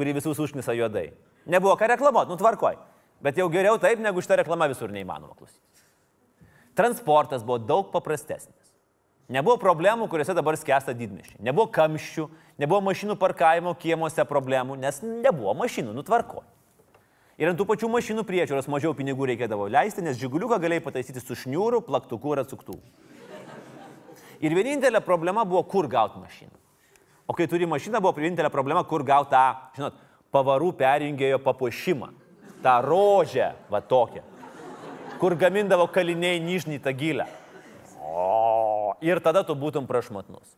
kuri 0.00 0.14
visus 0.16 0.38
užknisa 0.40 0.72
juodai. 0.72 1.10
Nebuvo 1.44 1.76
ką 1.76 1.90
reklamuoti, 1.92 2.32
nutvarkoj. 2.32 2.78
Bet 3.20 3.36
jau 3.36 3.50
geriau 3.52 3.76
taip, 3.76 4.00
negu 4.00 4.22
šitą 4.24 4.38
reklamą 4.40 4.70
visur 4.72 4.88
neįmanoma 4.94 5.36
klausyti. 5.36 5.60
Transportas 6.78 7.44
buvo 7.44 7.58
daug 7.60 7.90
paprastesnis. 7.92 8.70
Nebuvo 9.30 9.58
problemų, 9.60 10.08
kuriuose 10.10 10.32
dabar 10.34 10.56
skęsta 10.56 10.94
didmešiai. 10.96 11.36
Nebuvo 11.44 11.68
kamščių, 11.74 12.24
nebuvo 12.58 12.80
mašinų 12.88 13.18
parkavimo 13.20 13.74
kiemuose 13.78 14.24
problemų, 14.26 14.78
nes 14.80 15.02
nebuvo 15.04 15.52
mašinų, 15.60 15.92
nutvarkoj. 16.00 16.46
Ir 17.40 17.52
ant 17.52 17.60
tų 17.60 17.66
pačių 17.68 17.92
mašinų 17.92 18.24
priežiūros 18.28 18.68
mažiau 18.72 18.96
pinigų 18.96 19.28
reikėdavo 19.30 19.68
leisti, 19.70 20.02
nes 20.04 20.18
žiguliuką 20.20 20.58
galėjai 20.64 20.84
pataisyti 20.88 21.22
su 21.22 21.36
šniūru, 21.44 21.82
plaktuku 21.84 22.34
ir 22.34 22.42
atsuktuvu. 22.42 22.80
Ir 24.40 24.56
vienintelė 24.56 25.04
problema 25.04 25.44
buvo, 25.44 25.62
kur 25.68 25.88
gauti 25.92 26.20
mašiną. 26.24 26.59
O 27.30 27.34
kai 27.36 27.46
turi 27.46 27.66
mašiną, 27.70 28.00
buvo 28.02 28.16
vienintelė 28.18 28.48
problema, 28.50 28.80
kur 28.82 29.04
gauti 29.06 29.30
tą, 29.30 29.44
žinot, 29.76 29.98
pavarų 30.34 30.72
perjungėjo 30.80 31.36
papuošimą. 31.44 32.08
Ta 32.64 32.80
rožė, 32.82 33.52
va 33.70 33.78
tokia. 33.86 34.24
Kur 35.20 35.36
gamindavo 35.38 35.86
kaliniai 35.94 36.40
nižnį 36.42 36.80
tą 36.82 36.90
gilę. 36.98 37.28
O, 38.02 38.96
ir 39.06 39.20
tada 39.22 39.44
tu 39.46 39.54
būtum 39.54 39.86
prašmatnus. 39.86 40.56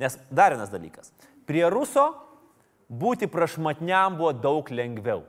Nes 0.00 0.16
dar 0.32 0.54
vienas 0.56 0.72
dalykas. 0.72 1.12
Prie 1.44 1.66
ruso 1.68 2.06
būti 2.88 3.28
prašmatniam 3.28 4.16
buvo 4.16 4.32
daug 4.32 4.72
lengviau. 4.72 5.26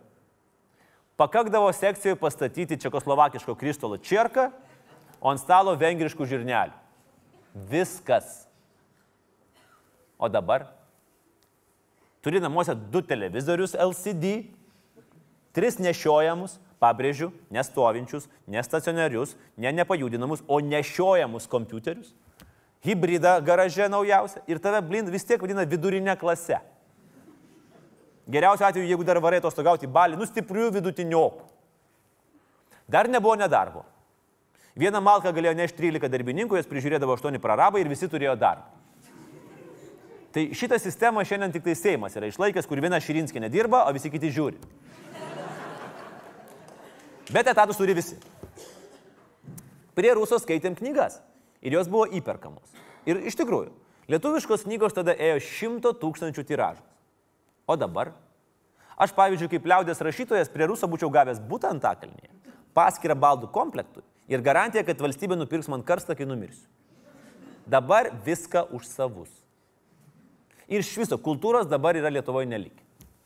Pakakdavo 1.20 1.68
sekcijoje 1.76 2.16
pastatyti 2.22 2.80
čekoslovakiško 2.80 3.58
kristolo 3.60 4.00
čierką, 4.00 4.54
o 5.20 5.36
ant 5.36 5.44
stalo 5.44 5.76
vengriškų 5.76 6.32
žirnelių. 6.32 6.80
Viskas. 7.68 8.46
O 10.16 10.32
dabar 10.32 10.77
turi 12.28 12.42
namuose 12.44 12.76
du 12.92 13.00
televizorius 13.02 13.72
LCD, 13.80 14.50
tris 15.56 15.78
nešiojamus, 15.80 16.58
pabrėžiu, 16.84 17.32
nestovinčius, 17.56 18.28
nestacionarius, 18.52 19.38
ne 19.56 19.72
nepajudinamus, 19.72 20.44
o 20.44 20.60
nešiojamus 20.60 21.48
kompiuterius, 21.48 22.12
hybridą 22.84 23.38
garaže 23.48 23.88
naujausią 23.90 24.44
ir 24.52 24.60
tave 24.60 24.82
blind 24.84 25.10
vis 25.14 25.24
tiek 25.26 25.42
vadina 25.42 25.64
vidurinė 25.64 26.18
klase. 26.20 26.60
Geriausiu 28.28 28.68
atveju, 28.68 28.90
jeigu 28.92 29.08
dar 29.08 29.22
varai 29.24 29.40
atostogauti 29.40 29.88
balį, 29.88 30.20
nu 30.20 30.28
stiprių 30.28 30.68
vidutiniokų. 30.76 31.46
Dar 32.92 33.08
nebuvo 33.08 33.38
nedarbo. 33.40 33.86
Vieną 34.76 35.00
malką 35.02 35.32
galėjo 35.32 35.56
nešti 35.58 35.80
13 35.80 36.12
darbininkų, 36.12 36.60
jas 36.60 36.68
prižiūrėdavo 36.68 37.16
8 37.16 37.40
prarabai 37.42 37.82
ir 37.82 37.90
visi 37.90 38.12
turėjo 38.12 38.36
darbą. 38.36 38.68
Tai 40.38 40.44
šitą 40.54 40.78
sistemą 40.78 41.24
šiandien 41.26 41.50
tik 41.56 41.64
tai 41.66 41.74
Seimas 41.74 42.14
yra 42.14 42.28
išlaikęs, 42.30 42.68
kur 42.70 42.78
viena 42.78 43.00
Širinskė 43.02 43.42
nedirba, 43.42 43.80
o 43.90 43.94
visi 43.96 44.12
kiti 44.14 44.30
žiūri. 44.30 44.60
Bet 47.34 47.48
etatus 47.50 47.80
turi 47.80 47.96
visi. 47.98 48.20
Prie 49.98 50.12
Ruso 50.14 50.38
skaitėm 50.38 50.76
knygas 50.78 51.16
ir 51.66 51.74
jos 51.74 51.90
buvo 51.90 52.06
įperkamos. 52.20 52.76
Ir 53.10 53.24
iš 53.26 53.40
tikrųjų, 53.40 53.72
lietuviškos 54.14 54.68
knygos 54.68 54.94
tada 54.94 55.16
ėjo 55.18 55.40
šimto 55.48 55.96
tūkstančių 56.04 56.46
tiražas. 56.46 56.86
O 57.66 57.74
dabar? 57.74 58.14
Aš, 58.94 59.18
pavyzdžiui, 59.18 59.50
kaip 59.56 59.66
liaudės 59.74 60.06
rašytojas 60.06 60.54
prie 60.54 60.70
Ruso 60.70 60.86
būčiau 60.86 61.10
gavęs 61.18 61.42
būtent 61.50 61.80
Antakalnyje, 61.80 62.30
paskirą 62.78 63.18
baldų 63.18 63.50
komplektui 63.58 64.06
ir 64.30 64.46
garantiją, 64.46 64.86
kad 64.86 65.02
valstybė 65.02 65.42
nupirks 65.42 65.74
man 65.74 65.82
karstą, 65.82 66.14
kai 66.14 66.30
numirsiu. 66.30 66.70
Dabar 67.66 68.14
viską 68.22 68.68
už 68.78 68.86
savus. 68.86 69.34
Ir 70.68 70.84
iš 70.84 70.94
viso 71.00 71.18
kultūros 71.22 71.70
dabar 71.70 71.96
yra 71.96 72.12
Lietuvoje 72.12 72.50
nelik. 72.50 72.76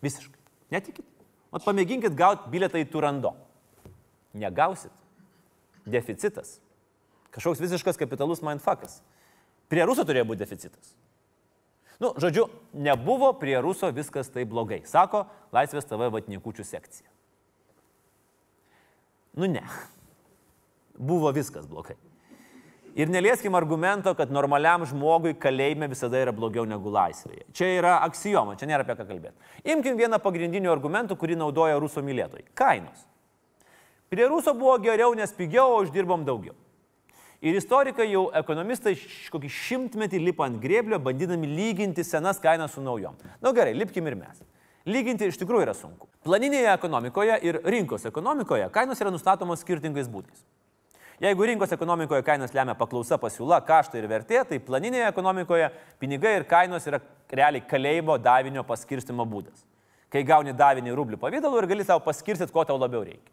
Visiškai. 0.06 0.40
Netikit. 0.72 1.06
O 1.52 1.60
pamėginkit 1.60 2.16
gauti 2.16 2.52
bilietą 2.54 2.80
į 2.80 2.88
Turando. 2.92 3.34
Negausit. 4.38 4.94
Deficitas. 5.86 6.60
Kažkoks 7.34 7.64
visiškas 7.64 8.00
kapitalus 8.00 8.44
mindfuckas. 8.46 9.00
Prie 9.72 9.84
Ruso 9.88 10.06
turėjo 10.08 10.28
būti 10.30 10.44
deficitas. 10.44 10.94
Nu, 12.02 12.12
žodžiu, 12.18 12.48
nebuvo 12.74 13.30
prie 13.38 13.60
Ruso 13.62 13.92
viskas 13.94 14.32
taip 14.34 14.50
blogai, 14.50 14.82
sako 14.90 15.28
Laisvės 15.54 15.86
TV 15.86 16.08
vatniekučių 16.12 16.66
sekcija. 16.66 17.08
Nu 19.38 19.48
ne. 19.48 19.64
Buvo 20.98 21.32
viskas 21.36 21.70
blogai. 21.70 21.96
Ir 22.96 23.08
nelieskim 23.08 23.56
argumento, 23.56 24.12
kad 24.18 24.32
normaliam 24.34 24.84
žmogui 24.88 25.32
kalėjime 25.40 25.88
visada 25.92 26.20
yra 26.20 26.34
blogiau 26.36 26.66
negu 26.68 26.92
laisvėje. 26.92 27.46
Čia 27.56 27.70
yra 27.78 27.94
aksijoma, 28.08 28.58
čia 28.60 28.68
nėra 28.68 28.84
apie 28.84 28.98
ką 29.00 29.06
kalbėti. 29.08 29.52
Imkim 29.72 29.96
vieną 30.00 30.20
pagrindinių 30.20 30.74
argumentų, 30.74 31.16
kurį 31.20 31.38
naudoja 31.40 31.80
ruso 31.80 32.04
mylėtojai- 32.04 32.50
kainos. 32.62 33.06
Prie 34.12 34.28
ruso 34.28 34.54
buvo 34.54 34.78
geriau, 34.84 35.16
nes 35.16 35.32
pigiau, 35.32 35.72
o 35.72 35.84
uždirbom 35.86 36.26
daugiau. 36.26 36.56
Ir 37.42 37.56
istorikai 37.56 38.12
jau 38.12 38.30
ekonomistai 38.34 38.94
kokį 39.32 39.50
šimtmetį 39.50 40.20
lipa 40.22 40.44
ant 40.46 40.62
grėblio, 40.62 41.00
bandydami 41.00 41.48
lyginti 41.48 42.04
senas 42.04 42.40
kainas 42.40 42.74
su 42.74 42.82
naujom. 42.82 43.16
Na 43.24 43.50
nu, 43.50 43.54
gerai, 43.54 43.74
lipkim 43.74 44.06
ir 44.08 44.16
mes. 44.16 44.44
Lyginti 44.86 45.26
iš 45.30 45.38
tikrųjų 45.38 45.62
yra 45.62 45.74
sunku. 45.74 46.08
Planinėje 46.26 46.74
ekonomikoje 46.74 47.40
ir 47.42 47.62
rinkos 47.64 48.06
ekonomikoje 48.06 48.70
kainos 48.70 49.02
yra 49.02 49.10
nustatomos 49.10 49.62
skirtingais 49.62 50.10
būdais. 50.10 50.44
Jeigu 51.22 51.46
rinkos 51.46 51.70
ekonomikoje 51.76 52.24
kainos 52.26 52.54
lemia 52.56 52.74
paklausa, 52.74 53.20
pasiūla, 53.22 53.60
kaštai 53.62 54.00
ir 54.02 54.08
vertė, 54.10 54.40
tai 54.50 54.58
planinėje 54.58 55.06
ekonomikoje 55.12 55.68
pinigai 56.02 56.32
ir 56.40 56.48
kainos 56.50 56.88
yra 56.90 56.98
realiai 57.30 57.62
kalėjimo 57.62 58.16
davinio 58.18 58.64
paskirstimo 58.66 59.28
būdas. 59.30 59.62
Kai 60.10 60.24
gauni 60.26 60.56
davinį 60.58 60.96
rublių 60.98 61.20
pavydalu 61.22 61.62
ir 61.62 61.68
gali 61.70 61.86
savo 61.86 62.02
paskirstyti, 62.08 62.50
ko 62.56 62.66
tau 62.66 62.80
labiau 62.82 63.04
reikia. 63.06 63.30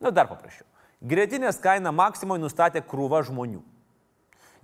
Na, 0.00 0.08
nu, 0.08 0.14
dar 0.16 0.30
paprasčiau. 0.30 0.64
Gretinės 1.04 1.60
kainą 1.60 1.92
Maksimoje 1.92 2.40
nustatė 2.40 2.80
krūva 2.80 3.20
žmonių. 3.28 3.60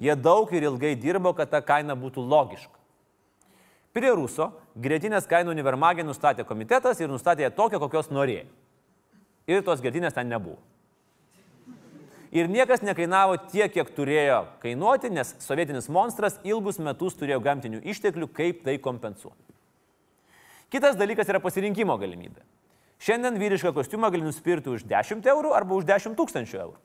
Jie 0.00 0.16
daug 0.16 0.48
ir 0.56 0.70
ilgai 0.72 0.96
dirbo, 0.96 1.34
kad 1.36 1.52
ta 1.52 1.60
kaina 1.60 1.92
būtų 2.00 2.24
logiška. 2.24 2.78
Prie 3.92 4.16
Ruso 4.16 4.54
gretinės 4.72 5.28
kainų 5.28 5.52
univermagė 5.52 6.08
nustatė 6.08 6.48
komitetas 6.48 7.00
ir 7.04 7.12
nustatė 7.12 7.44
ją 7.44 7.54
tokią, 7.60 7.76
kokios 7.76 8.08
norėjo. 8.08 8.48
Ir 9.52 9.60
tos 9.66 9.84
gretinės 9.84 10.16
ten 10.16 10.32
nebuvo 10.32 10.71
ir 12.32 12.48
niekas 12.48 12.82
nekainavo 12.82 13.36
tiek, 13.52 13.70
kiek 13.72 13.90
turėjo 13.96 14.42
kainuoti, 14.62 15.12
nes 15.12 15.34
sovietinis 15.44 15.90
monstras 15.92 16.38
ilgus 16.48 16.80
metus 16.80 17.16
turėjo 17.20 17.42
gamtinių 17.44 17.82
išteklių, 17.92 18.28
kaip 18.32 18.64
tai 18.66 18.78
kompensuoti. 18.82 19.52
Kitas 20.72 20.96
dalykas 20.96 21.28
yra 21.28 21.42
pasirinkimo 21.44 21.98
galimybė. 22.00 22.40
Šiandien 23.02 23.36
vyrišką 23.36 23.74
kostiumą 23.76 24.08
gali 24.14 24.24
nusipirkti 24.24 24.70
už 24.72 24.86
10 24.88 25.26
eurų 25.28 25.52
arba 25.52 25.76
už 25.76 25.84
10 25.88 26.16
tūkstančių 26.16 26.60
eurų. 26.62 26.80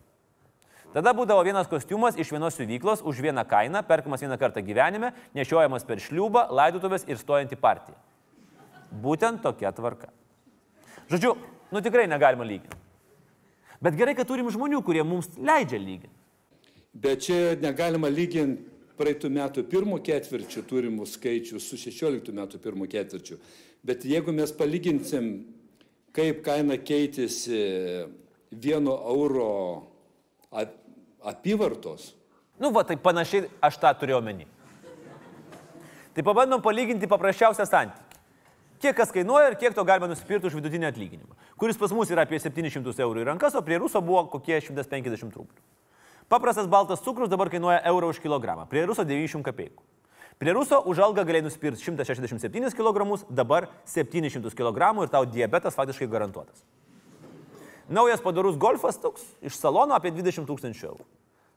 Tada 0.95 1.11
būdavo 1.13 1.43
vienas 1.45 1.67
kostiumas 1.69 2.17
iš 2.17 2.31
vienos 2.33 2.55
siuvyklos 2.57 3.03
už 3.05 3.19
vieną 3.21 3.43
kainą, 3.47 3.83
perkamas 3.85 4.23
vieną 4.23 4.37
kartą 4.39 4.63
gyvenime, 4.65 5.11
nešiojamas 5.37 5.85
per 5.85 6.01
šliūbą, 6.01 6.47
laidotuvės 6.57 7.05
ir 7.07 7.19
stojant 7.21 7.53
į 7.53 7.59
partiją. 7.61 7.95
Būtent 9.03 9.43
tokia 9.43 9.71
tvarka. 9.75 10.09
Žodžiu, 11.11 11.35
nu 11.71 11.83
tikrai 11.83 12.07
negalima 12.09 12.47
lyginti. 12.47 12.86
Bet 13.83 13.97
gerai, 13.97 14.15
kad 14.17 14.27
turim 14.29 14.49
žmonių, 14.53 14.81
kurie 14.85 15.03
mums 15.05 15.29
leidžia 15.37 15.77
lyginti. 15.81 16.15
Bet 16.97 17.27
čia 17.27 17.53
negalima 17.61 18.09
lyginti 18.09 18.75
praeitų 18.97 19.29
metų 19.29 19.63
pirmo 19.69 19.99
ketvirčio 20.01 20.63
turimų 20.65 21.05
skaičių 21.05 21.61
su 21.61 21.77
16 21.77 22.33
metų 22.33 22.61
pirmo 22.63 22.87
ketvirčiu. 22.89 23.37
Bet 23.85 24.05
jeigu 24.09 24.33
mes 24.33 24.51
palyginsim, 24.57 25.29
kaip 26.17 26.41
kaina 26.45 26.79
keitėsi 26.81 27.61
vieno 28.51 28.95
euro 29.13 29.49
apyvartos. 31.21 32.13
Nu, 32.57 32.71
va, 32.73 32.81
tai 32.87 32.97
panašiai 32.97 33.45
aš 33.61 33.77
tą 33.77 33.93
turėjau 34.01 34.23
menį. 34.25 34.47
Tai 36.17 36.25
pabandom 36.25 36.63
palyginti 36.65 37.09
paprasčiausią 37.09 37.67
santykį. 37.69 38.21
Kiek 38.81 38.93
kas 38.97 39.13
kainuoja 39.13 39.51
ir 39.51 39.57
kiek 39.61 39.73
to 39.73 39.83
galima 39.85 40.09
nusipirkti 40.09 40.49
už 40.49 40.57
vidutinį 40.57 40.89
atlyginimą, 40.89 41.37
kuris 41.57 41.77
pas 41.77 41.91
mus 41.91 42.11
yra 42.13 42.23
apie 42.27 42.39
700 42.39 43.03
eurų 43.03 43.23
į 43.23 43.27
rankas, 43.31 43.55
o 43.57 43.61
prie 43.65 43.79
ruso 43.81 44.01
buvo 44.01 44.25
kokie 44.31 44.59
150 44.61 45.35
rublių. 45.35 45.61
Paprastas 46.29 46.67
baltas 46.67 47.03
cukrus 47.03 47.29
dabar 47.31 47.49
kainuoja 47.49 47.79
eurą 47.87 48.11
už 48.11 48.19
kilogramą, 48.23 48.67
prie 48.69 48.85
ruso 48.85 49.05
900 49.07 49.45
kapeikų. 49.47 49.83
Prie 50.37 50.53
ruso 50.53 50.77
už 50.85 50.99
algą 51.01 51.23
galėjai 51.25 51.47
nusipirkti 51.47 51.81
167 51.81 52.69
kg, 52.77 53.23
dabar 53.33 53.71
700 53.89 54.53
kg 54.53 54.91
ir 55.01 55.09
tau 55.09 55.25
diabetas 55.25 55.73
faktiškai 55.73 56.07
garantuotas. 56.11 56.61
Naujas 57.89 58.21
padarus 58.21 58.57
golfas 58.59 58.99
toks 58.99 59.23
iš 59.41 59.55
salono 59.57 59.95
apie 59.95 60.11
20 60.11 60.45
tūkstančių 60.45 60.89
eurų. 60.91 61.05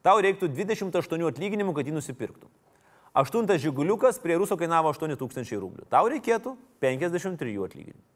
Tau 0.07 0.17
reiktų 0.23 0.49
28 0.49 1.27
atlyginimų, 1.29 1.75
kad 1.77 1.91
jį 1.91 1.97
nusipirktum. 1.99 2.49
Aštuntas 3.13 3.61
žiguliukas 3.61 4.21
prie 4.23 4.39
ruso 4.39 4.57
kainavo 4.57 4.95
8000 4.95 5.59
rublių. 5.61 5.85
Tau 5.91 6.07
reikėtų 6.09 6.55
53 6.81 7.59
atlyginimų. 7.67 8.07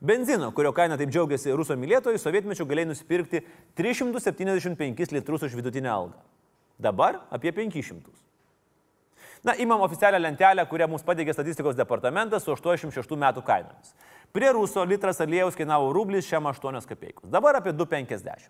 Benzino, 0.00 0.50
kurio 0.52 0.72
kaina 0.74 0.98
taip 0.98 1.12
džiaugiasi 1.12 1.54
ruso 1.54 1.76
mylėtojai, 1.78 2.18
sovietmečių 2.20 2.66
galėjai 2.68 2.90
nusipirkti 2.90 3.42
375 3.78 5.14
litrus 5.14 5.46
už 5.46 5.54
vidutinę 5.54 5.90
algą. 5.92 6.18
Dabar 6.78 7.20
apie 7.30 7.52
500. 7.52 8.10
Na, 9.44 9.54
imam 9.54 9.80
oficialią 9.84 10.18
lentelę, 10.18 10.64
kurią 10.66 10.88
mums 10.88 11.04
pateikė 11.04 11.34
statistikos 11.36 11.76
departamentas 11.76 12.46
su 12.46 12.52
86 12.52 13.16
metų 13.20 13.44
kainomis. 13.44 13.92
Prie 14.32 14.50
ruso 14.56 14.82
litras 14.88 15.20
aliejaus 15.20 15.54
kainavo 15.54 15.92
rublis 15.92 16.26
šiam 16.26 16.48
8 16.50 16.88
kapeikos. 16.88 17.28
Dabar 17.30 17.60
apie 17.60 17.74
2,50. 17.76 18.48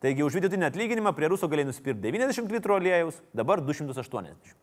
Taigi 0.00 0.22
už 0.22 0.38
vidutinį 0.38 0.68
atlyginimą 0.68 1.12
prie 1.16 1.28
ruso 1.32 1.48
galėjai 1.48 1.72
nusipirkti 1.72 2.04
90 2.08 2.52
litrų 2.56 2.78
aliejaus, 2.78 3.18
dabar 3.34 3.60
280. 3.64 4.54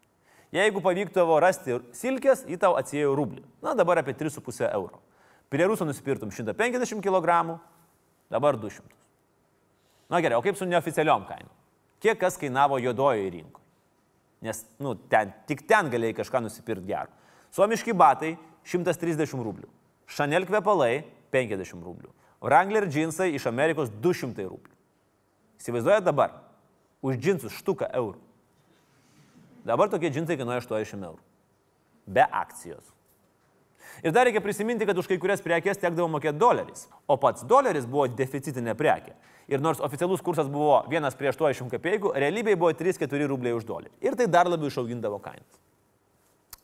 Jeigu 0.54 0.82
pavykdavo 0.86 1.40
rasti 1.42 1.80
silkės, 1.98 2.46
į 2.46 2.60
tau 2.62 2.76
atsijėjo 2.78 3.16
rublį. 3.18 3.44
Na, 3.66 3.74
dabar 3.78 4.00
apie 4.02 4.14
3,5 4.18 4.70
euro. 4.70 5.02
Prie 5.54 5.66
rusų 5.70 5.86
nusipirtum 5.86 6.32
150 6.34 7.04
kg, 7.06 7.58
dabar 8.34 8.58
200. 8.58 8.82
Na 10.10 10.22
gerai, 10.24 10.40
o 10.40 10.46
kaip 10.46 10.58
su 10.58 10.66
neoficialiom 10.66 11.28
kainom? 11.30 11.52
Kiek 12.02 12.18
kas 12.20 12.40
kainavo 12.42 12.80
juodojoje 12.82 13.30
rinkoje? 13.36 13.68
Nes, 14.44 14.64
nu, 14.82 14.96
ten, 15.10 15.30
tik 15.48 15.62
ten 15.70 15.92
galėjai 15.94 16.18
kažką 16.18 16.42
nusipirkti 16.44 16.90
gerą. 16.90 17.12
Suomiški 17.54 17.94
batai 17.96 18.34
130 18.68 19.46
rublių. 19.46 19.70
Chanel 20.10 20.48
kvepalai 20.50 21.06
50 21.32 21.86
rublių. 21.86 22.10
Wrangler 22.44 22.90
džinsai 22.90 23.30
iš 23.38 23.46
Amerikos 23.48 23.94
200 24.04 24.50
rublių. 24.50 24.74
Įsivaizduojate 25.62 26.10
dabar, 26.10 26.34
už 27.06 27.22
džinsus 27.22 27.56
štuką 27.62 27.88
eurų. 27.94 28.20
Dabar 29.70 29.94
tokie 29.94 30.12
džinsai 30.12 30.36
kainuoja 30.42 30.66
80 30.66 31.08
eurų. 31.08 31.24
Be 32.10 32.26
akcijos. 32.26 32.93
Ir 34.02 34.14
dar 34.16 34.26
reikia 34.26 34.42
prisiminti, 34.42 34.88
kad 34.90 34.98
už 34.98 35.08
kai 35.12 35.20
kurias 35.22 35.44
prekes 35.44 35.78
tekdavo 35.82 36.08
mokėti 36.16 36.40
doleriais. 36.42 36.88
O 37.06 37.18
pats 37.22 37.46
doleris 37.48 37.86
buvo 37.90 38.08
deficitinė 38.10 38.74
prekė. 38.80 39.14
Ir 39.52 39.62
nors 39.62 39.82
oficialus 39.84 40.24
kursas 40.24 40.48
buvo 40.50 40.80
1 40.90 41.20
prie 41.20 41.30
80 41.30 41.70
kapeikų, 41.76 42.14
realybėje 42.18 42.60
buvo 42.60 42.72
3-4 42.80 43.28
rubliai 43.30 43.58
už 43.58 43.68
dolerį. 43.68 43.92
Ir 44.02 44.18
tai 44.18 44.30
dar 44.32 44.50
labiau 44.50 44.72
išaugindavo 44.72 45.20
kainas. 45.24 45.60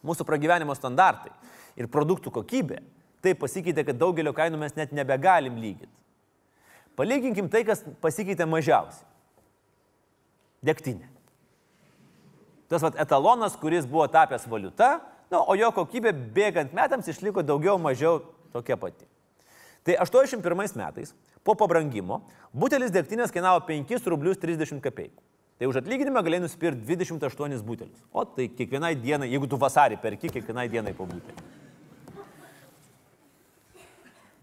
Mūsų 0.05 0.25
pragyvenimo 0.25 0.73
standartai 0.77 1.34
ir 1.77 1.91
produktų 1.91 2.32
kokybė 2.39 2.80
taip 3.23 3.39
pasikeitė, 3.41 3.84
kad 3.88 3.99
daugelio 3.99 4.32
kainų 4.36 4.59
mes 4.61 4.75
net 4.80 4.93
nebegalim 4.95 5.59
lyginti. 5.59 5.91
Palyginkim 6.99 7.47
tai, 7.51 7.65
kas 7.67 7.84
pasikeitė 8.03 8.47
mažiausiai. 8.47 9.05
Degtinė. 10.65 11.07
Tas 12.69 12.84
vat, 12.84 12.97
etalonas, 12.99 13.55
kuris 13.59 13.88
buvo 13.89 14.05
tapęs 14.11 14.45
valiuta, 14.51 14.99
nu, 15.32 15.39
o 15.39 15.55
jo 15.57 15.71
kokybė 15.75 16.13
bėgant 16.36 16.75
metams 16.75 17.09
išliko 17.11 17.43
daugiau 17.45 17.80
mažiau 17.82 18.21
tokia 18.53 18.77
pati. 18.80 19.07
Tai 19.86 19.95
81 20.03 20.75
metais, 20.77 21.13
po 21.43 21.55
pabrangimo, 21.57 22.21
butelis 22.53 22.91
degtinės 22.93 23.32
kainavo 23.34 23.61
5 23.67 24.09
rublius 24.11 24.41
30 24.41 24.82
kapeikų. 24.84 25.21
Tai 25.59 25.67
už 25.67 25.82
atlyginimą 25.82 26.21
galėjai 26.23 26.45
nusipirkti 26.45 26.86
28 26.88 27.63
butelius. 27.67 28.03
O 28.15 28.23
tai 28.23 28.45
kiekvienai 28.47 28.93
dienai, 28.95 29.27
jeigu 29.27 29.47
tu 29.49 29.57
vasarį 29.59 29.97
perki, 29.99 30.32
kiekvienai 30.32 30.69
dienai 30.71 30.93
po 30.95 31.07
butelį. 31.09 31.47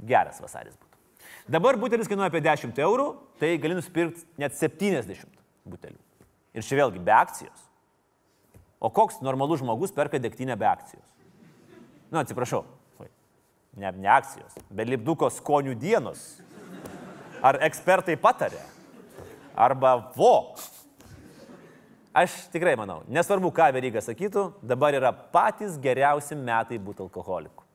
Geras 0.06 0.42
vasaris 0.44 0.74
būtų. 0.76 0.98
Dabar 1.56 1.78
butelis 1.80 2.10
kainuoja 2.10 2.28
apie 2.28 2.42
10 2.44 2.82
eurų, 2.84 3.06
tai 3.40 3.54
gali 3.62 3.78
nusipirkti 3.78 4.26
net 4.42 4.58
70 4.58 5.24
butelių. 5.64 5.96
Ir 6.56 6.66
čia 6.66 6.82
vėlgi 6.82 7.00
be 7.06 7.14
akcijos. 7.16 7.65
O 8.80 8.90
koks 8.92 9.20
normalus 9.24 9.62
žmogus 9.62 9.94
perka 9.94 10.20
degtinę 10.20 10.56
be 10.56 10.68
akcijos? 10.68 11.06
Nu, 12.10 12.20
atsiprašau. 12.20 12.64
Ne, 13.76 13.90
ne 13.92 14.08
akcijos, 14.08 14.54
bet 14.72 14.88
lipduko 14.88 15.28
skonių 15.28 15.74
dienos. 15.76 16.38
Ar 17.44 17.58
ekspertai 17.66 18.16
patarė? 18.16 18.62
Arba 19.52 19.98
vo. 20.16 20.56
Aš 22.16 22.32
tikrai 22.48 22.72
manau, 22.80 23.02
nesvarbu, 23.12 23.50
ką 23.52 23.68
Veryga 23.76 24.00
sakytų, 24.00 24.46
dabar 24.64 24.96
yra 24.96 25.12
patys 25.12 25.76
geriausi 25.76 26.38
metai 26.38 26.78
būti 26.80 27.04
alkoholiku. 27.04 27.65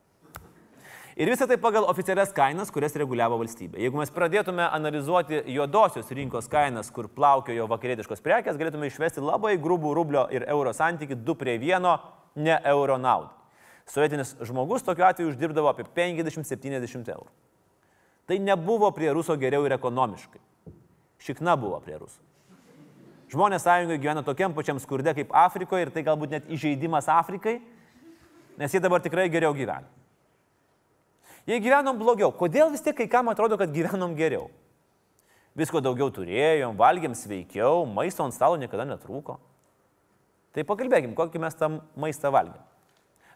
Ir 1.16 1.28
visą 1.28 1.44
tai 1.44 1.58
pagal 1.60 1.84
oficialias 1.84 2.30
kainas, 2.32 2.70
kurias 2.72 2.94
reguliavo 2.96 3.36
valstybė. 3.42 3.76
Jeigu 3.84 3.98
mes 4.00 4.12
pradėtume 4.14 4.64
analizuoti 4.64 5.42
juodosios 5.52 6.08
rinkos 6.08 6.48
kainas, 6.48 6.88
kur 6.94 7.10
plaukiojo 7.12 7.66
vakarietiškos 7.68 8.24
prekes, 8.24 8.56
galėtume 8.56 8.88
išvesti 8.88 9.20
labai 9.20 9.58
grubų 9.60 9.92
rublio 9.98 10.24
ir 10.32 10.46
euro 10.48 10.72
santyki 10.72 11.18
2 11.20 11.36
prie 11.36 11.58
1, 11.60 11.90
ne 12.40 12.56
euro 12.72 12.96
naudai. 12.96 13.36
Sovietinis 13.92 14.32
žmogus 14.40 14.86
tokiu 14.86 15.04
atveju 15.04 15.34
uždirbdavo 15.34 15.68
apie 15.68 15.84
50-70 15.84 17.12
eurų. 17.12 17.28
Tai 18.30 18.38
nebuvo 18.40 18.88
prie 18.96 19.12
ruso 19.12 19.36
geriau 19.36 19.66
ir 19.68 19.76
ekonomiškai. 19.76 20.40
Šikna 21.20 21.58
buvo 21.60 21.82
prie 21.84 21.98
rusų. 22.00 22.22
Žmonės 23.32 23.64
sąjungoje 23.66 24.00
gyvena 24.00 24.22
tokiam 24.24 24.54
pačiam 24.56 24.80
skurde 24.80 25.12
kaip 25.16 25.32
Afrikoje 25.36 25.86
ir 25.86 25.90
tai 25.92 26.04
galbūt 26.06 26.32
net 26.32 26.48
įžeidimas 26.52 27.08
Afrikai, 27.12 27.58
nes 28.60 28.72
jie 28.72 28.80
dabar 28.80 29.04
tikrai 29.04 29.28
geriau 29.32 29.52
gyvena. 29.56 29.88
Jei 31.48 31.58
gyvenom 31.58 31.98
blogiau, 31.98 32.30
kodėl 32.30 32.70
vis 32.70 32.84
tiek 32.84 32.94
kai 32.96 33.08
kam 33.10 33.30
atrodo, 33.32 33.58
kad 33.58 33.72
gyvenom 33.74 34.14
geriau? 34.18 34.46
Visko 35.58 35.82
daugiau 35.84 36.08
turėjom, 36.14 36.76
valgėm 36.78 37.16
sveikiau, 37.18 37.82
maisto 37.84 38.24
ant 38.24 38.36
stalo 38.36 38.56
niekada 38.60 38.86
netrūko. 38.88 39.36
Tai 40.52 40.64
pakalbėkim, 40.68 41.16
kokį 41.16 41.42
mes 41.42 41.56
tą 41.58 41.68
maistą 41.98 42.30
valgėm. 42.32 42.62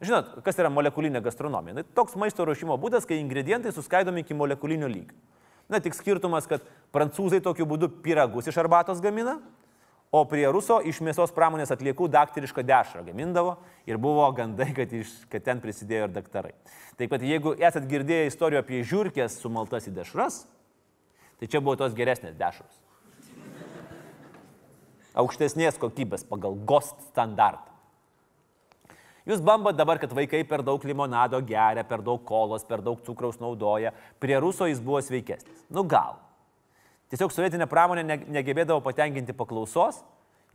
Žinot, 0.04 0.34
kas 0.44 0.58
yra 0.60 0.68
molekulinė 0.72 1.22
gastronomija? 1.24 1.78
Na, 1.78 1.84
toks 1.96 2.16
maisto 2.20 2.44
ruošimo 2.44 2.76
būdas, 2.80 3.08
kai 3.08 3.18
ingredientai 3.22 3.72
suskaidomi 3.72 4.22
iki 4.22 4.36
molekulinio 4.36 4.88
lygio. 4.92 5.16
Na, 5.72 5.80
tik 5.82 5.96
skirtumas, 5.96 6.46
kad 6.46 6.64
prancūzai 6.94 7.40
tokiu 7.42 7.66
būdu 7.66 7.88
pyragus 8.04 8.46
iš 8.46 8.60
arbatos 8.62 9.00
gamina, 9.02 9.38
o 10.16 10.24
prie 10.28 10.46
ruso 10.48 10.78
iš 10.80 11.02
mėsos 11.04 11.34
pramonės 11.36 11.72
atliekų 11.74 12.08
daktarišką 12.12 12.64
dešrą 12.64 13.04
gamindavo 13.04 13.56
ir 13.88 14.00
buvo 14.00 14.24
gandai, 14.36 14.70
kad, 14.76 14.92
iš, 14.96 15.12
kad 15.32 15.44
ten 15.44 15.60
prisidėjo 15.60 16.08
ir 16.08 16.14
daktarai. 16.14 16.54
Taip 16.96 17.12
pat 17.12 17.24
jeigu 17.26 17.52
esat 17.60 17.84
girdėję 17.90 18.30
istorijų 18.30 18.62
apie 18.62 18.82
žiūrkės 18.88 19.38
sumaltas 19.42 19.88
į 19.90 19.94
dešras, 19.98 20.44
tai 21.36 21.50
čia 21.52 21.60
buvo 21.60 21.76
tos 21.80 21.96
geresnės 21.96 22.36
dešros. 22.38 22.82
Aukštesnės 25.16 25.80
kokybės 25.80 26.26
pagal 26.28 26.56
GOST 26.68 27.08
standartą. 27.10 27.72
Jūs 29.26 29.40
bambat 29.42 29.74
dabar, 29.74 29.98
kad 29.98 30.12
vaikai 30.14 30.44
per 30.46 30.62
daug 30.62 30.84
limonado 30.86 31.40
geria, 31.42 31.82
per 31.84 32.04
daug 32.04 32.20
kolos, 32.24 32.62
per 32.68 32.84
daug 32.84 33.00
cukraus 33.02 33.40
naudoja. 33.42 33.90
Prie 34.22 34.36
ruso 34.38 34.68
jis 34.70 34.78
buvo 34.78 35.00
sveikesnis. 35.02 35.64
Nu 35.72 35.82
gal. 35.82 36.20
Tiesiog 37.12 37.30
sovietinė 37.30 37.68
pramonė 37.70 38.02
ne- 38.04 38.24
negebėdavo 38.38 38.82
patenkinti 38.82 39.34
paklausos 39.36 40.00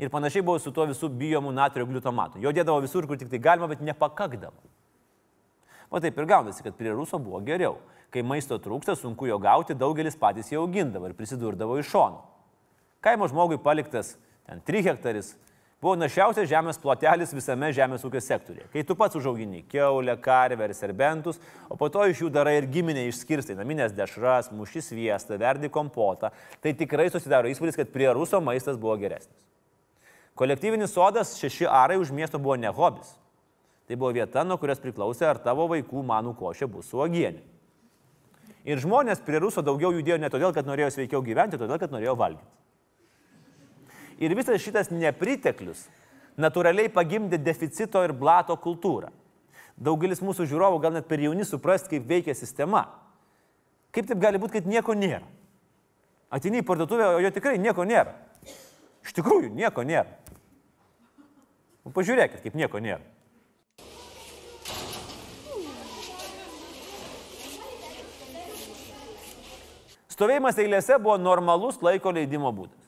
ir 0.01 0.09
panašiai 0.11 0.43
buvo 0.43 0.59
su 0.59 0.71
tuo 0.71 0.85
visų 0.89 1.07
bijomų 1.15 1.53
natrio 1.55 1.85
gliutamatu. 1.87 2.41
Jo 2.43 2.51
dėdavo 2.51 2.81
visur, 2.83 3.07
kur 3.07 3.17
tik 3.17 3.29
tai 3.31 3.39
galima, 3.39 3.69
bet 3.71 3.79
nepakakdavo. 3.79 4.57
O 5.91 5.99
taip 5.99 6.17
ir 6.17 6.25
gaunasi, 6.27 6.63
kad 6.63 6.75
prie 6.75 6.91
ruso 6.95 7.19
buvo 7.19 7.39
geriau. 7.43 7.77
Kai 8.11 8.23
maisto 8.23 8.57
trūksta, 8.59 8.95
sunku 8.99 9.27
jo 9.27 9.37
gauti, 9.39 9.75
daugelis 9.75 10.17
patys 10.19 10.51
jį 10.51 10.59
augindavo 10.59 11.07
ir 11.07 11.15
prisidurdavo 11.15 11.77
iš 11.79 11.87
šono. 11.91 12.25
Kaimo 13.03 13.27
žmogui 13.31 13.59
paliktas 13.59 14.17
ten 14.47 14.59
3 14.67 14.83
hektaris 14.89 15.33
buvo 15.81 15.95
našiausias 15.97 16.49
žemės 16.49 16.77
plotelis 16.81 17.33
visame 17.33 17.71
žemės 17.73 18.03
ūkio 18.05 18.21
sektorėje. 18.21 18.67
Kai 18.73 18.83
tu 18.85 18.95
pats 18.97 19.17
užaugini 19.17 19.63
keulę, 19.71 20.13
karvę 20.21 20.67
ir 20.69 20.75
serbentus, 20.77 21.41
o 21.69 21.77
po 21.79 21.89
to 21.89 22.05
iš 22.09 22.21
jų 22.21 22.29
darai 22.33 22.59
ir 22.59 22.69
giminė 22.69 23.07
išskirstai 23.09 23.57
naminės 23.57 23.95
dešras, 23.97 24.51
mušis 24.53 24.91
viestą, 24.93 25.39
verdi 25.41 25.71
kompotą, 25.73 26.29
tai 26.61 26.75
tikrai 26.77 27.09
susidaro 27.09 27.49
įspūdis, 27.49 27.79
kad 27.81 27.89
prie 27.93 28.11
ruso 28.13 28.41
maistas 28.45 28.77
buvo 28.77 28.95
geresnis. 29.01 29.33
Kolektyvinis 30.37 30.93
sodas 30.93 31.33
šeši 31.41 31.67
arai 31.67 31.97
už 32.01 32.13
miesto 32.15 32.39
buvo 32.39 32.55
ne 32.55 32.69
hobis. 32.71 33.17
Tai 33.89 33.97
buvo 33.99 34.13
vieta, 34.15 34.45
nuo 34.47 34.55
kurios 34.61 34.79
priklausė, 34.79 35.25
ar 35.27 35.41
tavo 35.43 35.65
vaikų 35.67 36.05
manų 36.07 36.37
košė 36.39 36.69
bus 36.71 36.93
su 36.93 37.01
uogienė. 37.01 37.41
Ir 38.69 38.79
žmonės 38.79 39.23
prie 39.25 39.41
ruso 39.41 39.65
daugiau 39.65 39.89
judėjo 39.97 40.21
ne 40.21 40.29
todėl, 40.29 40.53
kad 40.53 40.69
norėjo 40.69 40.93
sveikiau 40.93 41.23
gyventi, 41.25 41.57
todėl, 41.57 41.79
kad 41.81 41.91
norėjo 41.91 42.13
valgyti. 42.15 42.60
Ir 44.21 44.35
visas 44.37 44.61
šitas 44.61 44.91
nepriteklius 44.93 45.87
natūraliai 46.39 46.91
pagimdė 46.93 47.39
deficito 47.41 48.03
ir 48.05 48.13
blato 48.13 48.55
kultūrą. 48.59 49.09
Daugelis 49.81 50.21
mūsų 50.21 50.45
žiūrovų 50.51 50.81
gal 50.83 50.93
net 50.93 51.07
per 51.09 51.21
jauni 51.23 51.45
suprast, 51.47 51.89
kaip 51.89 52.05
veikia 52.07 52.35
sistema. 52.37 52.85
Kaip 53.91 54.07
taip 54.07 54.21
gali 54.21 54.39
būti, 54.39 54.59
kad 54.59 54.67
nieko 54.69 54.93
nėra? 54.95 55.25
Atini 56.31 56.61
į 56.61 56.67
parduotuvę, 56.67 57.07
o 57.17 57.23
jo 57.23 57.31
tikrai 57.33 57.57
nieko 57.59 57.83
nėra. 57.87 58.13
Iš 59.01 59.15
tikrųjų, 59.17 59.49
nieko 59.57 59.83
nėra. 59.83 60.13
Nu, 61.81 61.91
pažiūrėkit, 61.95 62.43
kaip 62.45 62.55
nieko 62.55 62.79
nėra. 62.79 63.01
Stovėjimas 70.13 70.59
eilėse 70.61 70.99
buvo 71.01 71.17
normalus 71.17 71.81
laiko 71.81 72.13
leidimo 72.13 72.53
būdas. 72.53 72.80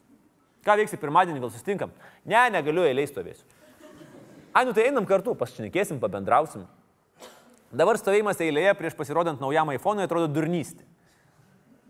Ką 0.63 0.77
veiksi 0.79 0.99
pirmadienį, 0.99 1.41
gal 1.43 1.51
sustinkam? 1.51 1.91
Ne, 2.23 2.45
negaliu 2.53 2.85
eiliai 2.87 3.09
stovėsiu. 3.09 3.43
Ai, 4.53 4.63
nu 4.67 4.73
tai 4.75 4.87
einam 4.87 5.05
kartu, 5.09 5.33
pasišnekėsim, 5.35 5.99
pabendrausim. 5.99 6.67
Dabar 7.73 7.97
stovėjimas 7.97 8.39
eilėje 8.43 8.75
prieš 8.77 8.95
pasirodant 8.95 9.41
naujam 9.41 9.71
iPhone 9.73 10.05
atrodo 10.05 10.29
durnystė. 10.29 10.85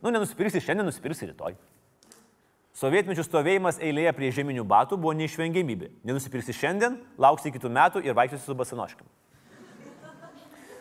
Nu, 0.04 0.12
nenusipirksi 0.12 0.62
šiandien, 0.64 0.88
nusipirksi 0.88 1.30
rytoj. 1.30 1.58
Sovietmečių 2.74 3.24
stovėjimas 3.28 3.78
eilėje 3.84 4.16
prie 4.18 4.32
žeminių 4.34 4.64
batų 4.66 4.98
buvo 4.98 5.14
neišvengiamybė. 5.20 5.92
Nenusipirksi 6.08 6.56
šiandien, 6.58 6.98
lauksi 7.22 7.52
kitų 7.54 7.70
metų 7.70 8.02
ir 8.02 8.16
vaikščiosi 8.18 8.48
su 8.48 8.56
basanoškim. 8.58 9.06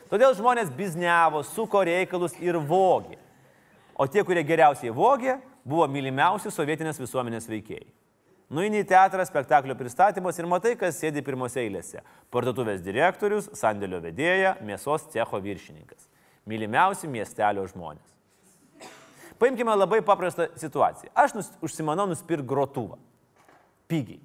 Todėl 0.09 0.35
žmonės 0.39 0.73
bizniavo, 0.77 1.43
suko 1.45 1.83
reikalus 1.85 2.35
ir 2.41 2.57
vogė. 2.57 3.19
O 3.99 4.07
tie, 4.09 4.25
kurie 4.25 4.43
geriausiai 4.47 4.93
vogė, 4.95 5.37
buvo 5.65 5.87
mylimiausi 5.91 6.53
sovietinės 6.53 7.01
visuomenės 7.01 7.49
veikėjai. 7.51 7.91
Nueini 8.53 8.83
į 8.83 8.89
teatrą, 8.91 9.25
spektaklio 9.25 9.73
pristatymas 9.79 10.37
ir 10.37 10.49
matai, 10.51 10.75
kas 10.77 10.99
sėdi 11.01 11.23
pirmose 11.25 11.63
eilėse. 11.63 12.03
Parduotuvės 12.33 12.83
direktorius, 12.85 13.49
sandėlio 13.57 14.03
vedėja, 14.05 14.59
mėsos 14.61 15.07
cecho 15.15 15.41
viršininkas. 15.41 16.11
Mylimiausi 16.51 17.09
miestelio 17.09 17.65
žmonės. 17.71 18.05
Paimkime 19.41 19.73
labai 19.73 20.03
paprastą 20.05 20.51
situaciją. 20.61 21.15
Aš 21.17 21.33
nus, 21.39 21.49
užsimanau 21.65 22.05
nusipirkti 22.11 22.47
grotuvą. 22.47 23.01
Pigiai. 23.89 24.21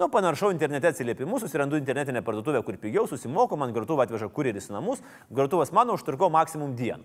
Nu, 0.00 0.08
panaršau 0.10 0.48
internete 0.50 0.88
atsiliepimus, 0.88 1.44
susirandu 1.44 1.76
internetinę 1.78 2.24
parduotuvę, 2.24 2.62
kur 2.66 2.78
pigiau, 2.80 3.04
susimoku, 3.06 3.58
man 3.60 3.74
grotuvą 3.76 4.06
atveža 4.06 4.32
kurjeris 4.32 4.70
į 4.70 4.78
namus, 4.78 5.04
grotuvas 5.30 5.70
mano 5.76 5.94
užtruko 5.94 6.26
maksimum 6.32 6.72
dieną. 6.78 7.04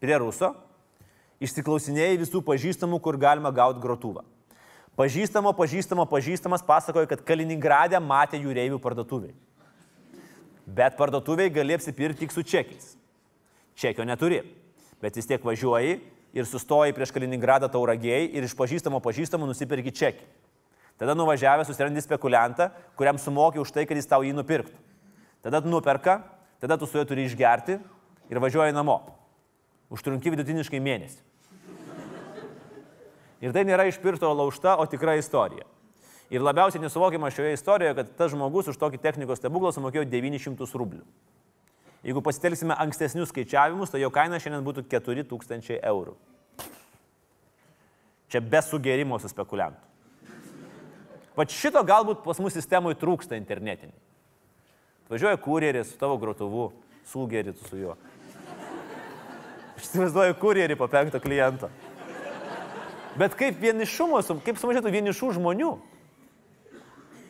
Prie 0.00 0.16
ruso 0.22 0.54
išsiklausinėjai 1.42 2.20
visų 2.22 2.42
pažįstamų, 2.46 3.00
kur 3.02 3.18
galima 3.20 3.52
gauti 3.54 3.82
grotuvą. 3.82 4.24
Pažįstamo, 4.98 5.54
pažįstamo, 5.56 6.04
pažįstamas 6.08 6.64
pasakoja, 6.66 7.08
kad 7.08 7.22
Kaliningrade 7.24 7.96
matė 8.00 8.42
jūreivių 8.42 8.76
parduotuviai. 8.82 9.32
Bet 10.66 10.98
parduotuviai 10.98 11.52
gali 11.52 11.78
apsipirkti 11.78 12.26
tik 12.26 12.34
su 12.34 12.44
čekiais. 12.44 12.92
Čekio 13.74 14.04
neturi. 14.04 14.42
Bet 15.00 15.16
vis 15.16 15.26
tiek 15.26 15.42
važiuoji 15.42 15.96
ir 16.36 16.48
sustoji 16.48 16.94
prieš 16.94 17.14
Kaliningradą 17.16 17.70
tauragėjai 17.72 18.28
ir 18.36 18.44
iš 18.46 18.54
pažįstamo 18.58 19.00
pažįstamo 19.02 19.48
nusipirki 19.48 19.94
čekį. 19.96 20.28
Tada 21.00 21.16
nuvažiavęs 21.16 21.66
susirandi 21.66 22.04
spekuliantą, 22.04 22.68
kuriam 22.94 23.18
sumoki 23.18 23.58
už 23.58 23.72
tai, 23.72 23.88
kad 23.88 23.96
jis 23.98 24.06
tau 24.06 24.22
jį 24.22 24.36
nupirktų. 24.36 24.76
Tada 25.42 25.58
tu 25.64 25.72
nuperka, 25.72 26.20
tada 26.62 26.76
tu 26.78 26.86
su 26.86 27.00
juo 27.00 27.08
turi 27.08 27.24
išgerti 27.26 27.80
ir 28.30 28.38
važiuoji 28.44 28.76
namo. 28.76 29.00
Užtrunki 29.90 30.30
vidutiniškai 30.30 30.78
mėnesį. 30.84 31.31
Ir 33.42 33.54
tai 33.54 33.64
nėra 33.66 33.88
iš 33.90 33.98
piršto 34.02 34.30
laužta, 34.30 34.76
o 34.78 34.86
tikra 34.86 35.16
istorija. 35.18 35.66
Ir 36.32 36.40
labiausiai 36.40 36.80
nesuvokiama 36.80 37.28
šioje 37.34 37.56
istorijoje, 37.58 37.96
kad 37.98 38.12
tas 38.16 38.30
žmogus 38.32 38.70
už 38.70 38.78
tokį 38.80 39.00
technikos 39.02 39.42
stebuklą 39.42 39.72
sumokėjo 39.74 40.06
900 40.08 40.68
rublių. 40.80 41.02
Jeigu 42.02 42.22
pasitelksime 42.24 42.74
ankstesnius 42.82 43.30
skaičiavimus, 43.30 43.92
tai 43.92 44.00
jo 44.02 44.10
kaina 44.14 44.40
šiandien 44.42 44.64
būtų 44.66 44.86
4000 44.90 45.82
eurų. 45.90 46.14
Čia 48.32 48.40
be 48.40 48.62
sugerimo 48.64 49.18
su 49.20 49.28
spekuliantu. 49.28 49.90
Pat 51.36 51.52
šito 51.52 51.82
galbūt 51.84 52.24
pas 52.24 52.40
mus 52.40 52.56
sistemoje 52.56 52.98
trūksta 53.00 53.36
internetiniai. 53.36 53.96
Važiuoja 55.12 55.36
kurjeris 55.36 55.92
su 55.92 56.00
tavo 56.00 56.16
grotuvu, 56.16 56.70
sugerit 57.08 57.60
su 57.68 57.76
juo. 57.76 57.96
Aš 59.76 59.88
įsivaizduoju 59.88 60.36
kurjerį 60.40 60.76
po 60.80 60.88
penkto 60.88 61.20
kliento. 61.20 61.68
Bet 63.18 63.34
kaip 63.36 63.58
vienišumo, 63.60 64.22
sum- 64.24 64.40
kaip 64.44 64.56
sumažėtų 64.60 64.92
vienišų 64.94 65.32
žmonių? 65.36 65.72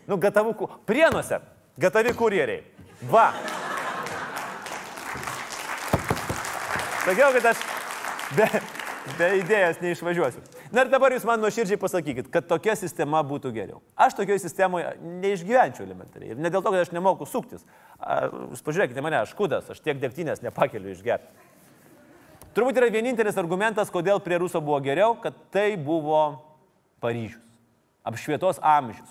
Nu, 0.07 0.19
gatavų, 0.19 0.55
ku- 0.59 0.69
prienuose, 0.87 1.41
gatavi 1.79 2.13
kurjeriai. 2.15 2.63
Va. 3.11 3.33
Sakiau, 7.03 7.33
kad 7.35 7.47
aš 7.51 7.63
be, 8.37 8.47
be 9.19 9.29
idėjos 9.43 9.81
neišvažiuosiu. 9.83 10.43
Na 10.73 10.85
ir 10.87 10.91
dabar 10.93 11.13
jūs 11.13 11.27
man 11.29 11.43
nuoširdžiai 11.43 11.77
pasakykit, 11.83 12.29
kad 12.33 12.47
tokia 12.49 12.77
sistema 12.79 13.21
būtų 13.27 13.51
geriau. 13.53 13.81
Aš 13.99 14.15
tokioje 14.21 14.45
sistemoje 14.47 14.95
neišgyvenčiau 15.03 15.85
elementariai. 15.85 16.33
Ir 16.33 16.39
ne 16.41 16.49
dėl 16.49 16.63
to, 16.63 16.71
kad 16.73 16.87
aš 16.87 16.93
nemoku 16.95 17.27
suktis. 17.29 17.67
Jūs 18.55 18.63
pažiūrėkite 18.65 19.03
mane, 19.05 19.19
aš 19.21 19.35
kudas, 19.37 19.69
aš 19.75 19.83
tiek 19.85 19.99
degtinės 20.01 20.41
nepakeliu 20.47 20.95
išgerti. 20.95 21.29
Turbūt 22.53 22.77
yra 22.77 22.91
vienintelis 22.93 23.39
argumentas, 23.41 23.89
kodėl 23.89 24.21
prie 24.21 24.37
Ruso 24.43 24.61
buvo 24.61 24.77
geriau, 24.85 25.15
kad 25.23 25.37
tai 25.55 25.73
buvo 25.81 26.21
Paryžius. 27.01 27.41
Apšvietos 28.05 28.59
amžius. 28.61 29.09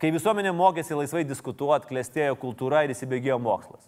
Kai 0.00 0.12
visuomenė 0.14 0.54
mokėsi 0.54 0.96
laisvai 0.96 1.24
diskutuoti, 1.26 1.88
klestėjo 1.90 2.38
kultūra 2.40 2.84
ir 2.86 2.94
įsibėgėjo 2.94 3.36
mokslas. 3.42 3.82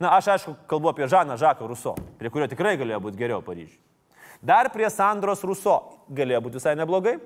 Na, 0.00 0.16
aš 0.16 0.32
aišku 0.34 0.56
kalbu 0.66 0.90
apie 0.90 1.06
Žaną 1.12 1.36
Žaką 1.38 1.68
Ruso, 1.68 1.94
prie 2.18 2.32
kurio 2.32 2.48
tikrai 2.50 2.74
galėjo 2.80 3.02
būti 3.04 3.20
geriau 3.20 3.44
Paryžiui. 3.44 3.78
Dar 4.42 4.72
prie 4.72 4.88
Sandros 4.90 5.44
Ruso 5.44 5.76
galėjo 6.08 6.42
būti 6.46 6.58
visai 6.58 6.74
neblogai, 6.80 7.18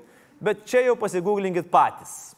bet 0.43 0.67
čia 0.69 0.83
jau 0.83 0.99
pasigūglinkit 0.99 1.71
patys. 1.73 2.35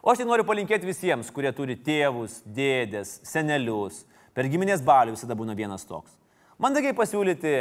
O 0.00 0.12
aš 0.12 0.22
tai 0.22 0.28
noriu 0.28 0.46
palinkėti 0.48 0.86
visiems, 0.86 1.32
kurie 1.34 1.50
turi 1.52 1.76
tėvus, 1.76 2.40
dėdės, 2.46 3.18
senelius. 3.26 4.04
Per 4.36 4.46
giminės 4.48 4.84
balių 4.84 5.18
visada 5.18 5.36
būna 5.36 5.56
vienas 5.58 5.84
toks. 5.88 6.14
Mandagiai 6.62 6.94
pasiūlyti, 6.94 7.54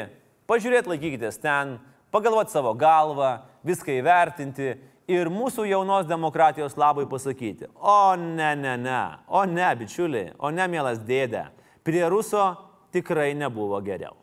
pažiūrėti, 0.49 0.91
laikykitės 0.93 1.39
ten, 1.41 1.77
pagalvoti 2.13 2.53
savo 2.53 2.75
galvą, 2.77 3.39
viską 3.65 3.95
įvertinti 3.97 4.73
ir 5.09 5.31
mūsų 5.33 5.65
jaunos 5.67 6.05
demokratijos 6.07 6.77
labai 6.77 7.07
pasakyti. 7.09 7.71
O 7.81 8.13
ne, 8.19 8.53
ne, 8.59 8.75
ne, 8.77 9.01
o 9.27 9.45
ne, 9.49 9.69
bičiuliai, 9.79 10.35
o 10.37 10.53
ne, 10.53 10.67
mielas 10.69 11.01
dėdė, 11.07 11.47
prie 11.83 12.03
Ruso 12.11 12.51
tikrai 12.93 13.33
nebuvo 13.37 13.81
geriau. 13.81 14.13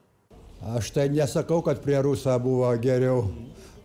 Aš 0.77 0.93
tai 0.95 1.09
nesakau, 1.11 1.63
kad 1.65 1.81
prie 1.83 1.99
Rusą 2.05 2.37
buvo 2.43 2.71
geriau. 2.83 3.25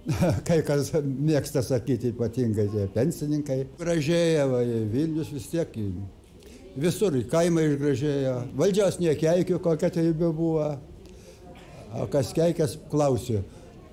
Kai 0.47 0.59
kas 0.61 0.91
mėgsta 1.01 1.63
sakyti, 1.65 2.11
ypatingai 2.13 2.67
tie 2.69 2.85
pensininkai. 2.93 3.63
Gražėja, 3.79 4.45
va, 4.51 4.59
Vilnius 4.91 5.31
vis 5.33 5.47
tiek. 5.49 5.71
Visur 6.75 7.15
kaimai 7.31 7.69
išgražėja. 7.69 8.35
Valdžios 8.59 8.99
niekeikiu, 8.99 9.61
kokia 9.63 9.89
tai 9.95 10.09
bebuvo. 10.11 10.73
O 11.95 12.07
kas 12.11 12.33
keikės, 12.35 12.75
klausiu. 12.91 13.39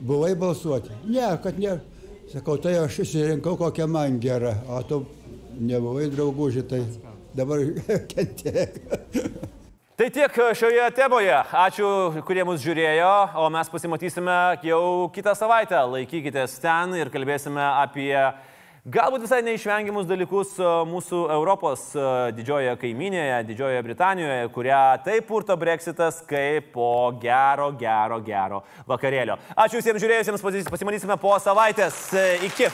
Buvai 0.03 0.33
balsuoti? 0.35 0.91
Ne, 1.07 1.29
kad 1.43 1.61
ne. 1.63 1.77
Sakau, 2.33 2.57
tai 2.59 2.75
aš 2.81 3.03
išsirinkau 3.05 3.55
kokią 3.61 3.87
man 3.87 4.19
gerą. 4.19 4.57
O 4.67 4.83
tu 4.83 5.05
nebuvai 5.61 6.09
drauguži, 6.11 6.67
tai 6.67 6.83
dabar 7.39 7.63
kentiek. 8.13 8.81
Tai 9.95 10.09
tiek 10.11 10.39
šioje 10.59 10.89
temoje. 10.97 11.35
Ačiū, 11.55 11.89
kurie 12.27 12.43
mus 12.49 12.63
žiūrėjo, 12.65 13.13
o 13.39 13.47
mes 13.53 13.69
pasimatysime 13.71 14.39
jau 14.67 15.11
kitą 15.15 15.37
savaitę. 15.39 15.79
Laikykitės 15.93 16.57
ten 16.65 16.97
ir 16.99 17.13
kalbėsime 17.15 17.63
apie 17.63 18.17
galbūt 18.83 19.23
visai 19.23 19.43
neišvengiamus 19.47 20.09
dalykus 20.09 20.57
e, 20.59 20.67
mūsų 20.91 21.21
Europos 21.31 21.85
e, 21.95 22.07
didžiojoje 22.35 22.75
kaiminėje, 22.81 23.37
Didžiojoje 23.53 23.85
Britanijoje, 23.87 24.51
kurią 24.57 24.83
taip 25.07 25.29
purto 25.29 25.57
Brexitas 25.57 26.19
kaip 26.27 26.73
po 26.75 27.13
gero, 27.23 27.71
gero, 27.79 28.19
gero 28.27 28.63
vakarėlio. 28.91 29.39
Ačiū 29.55 29.79
visiems 29.79 30.03
žiūrėjusiems, 30.03 30.69
pasimatysime 30.73 31.19
po 31.23 31.39
savaitės. 31.43 32.09
E, 32.11 32.29
Iki. 32.51 32.71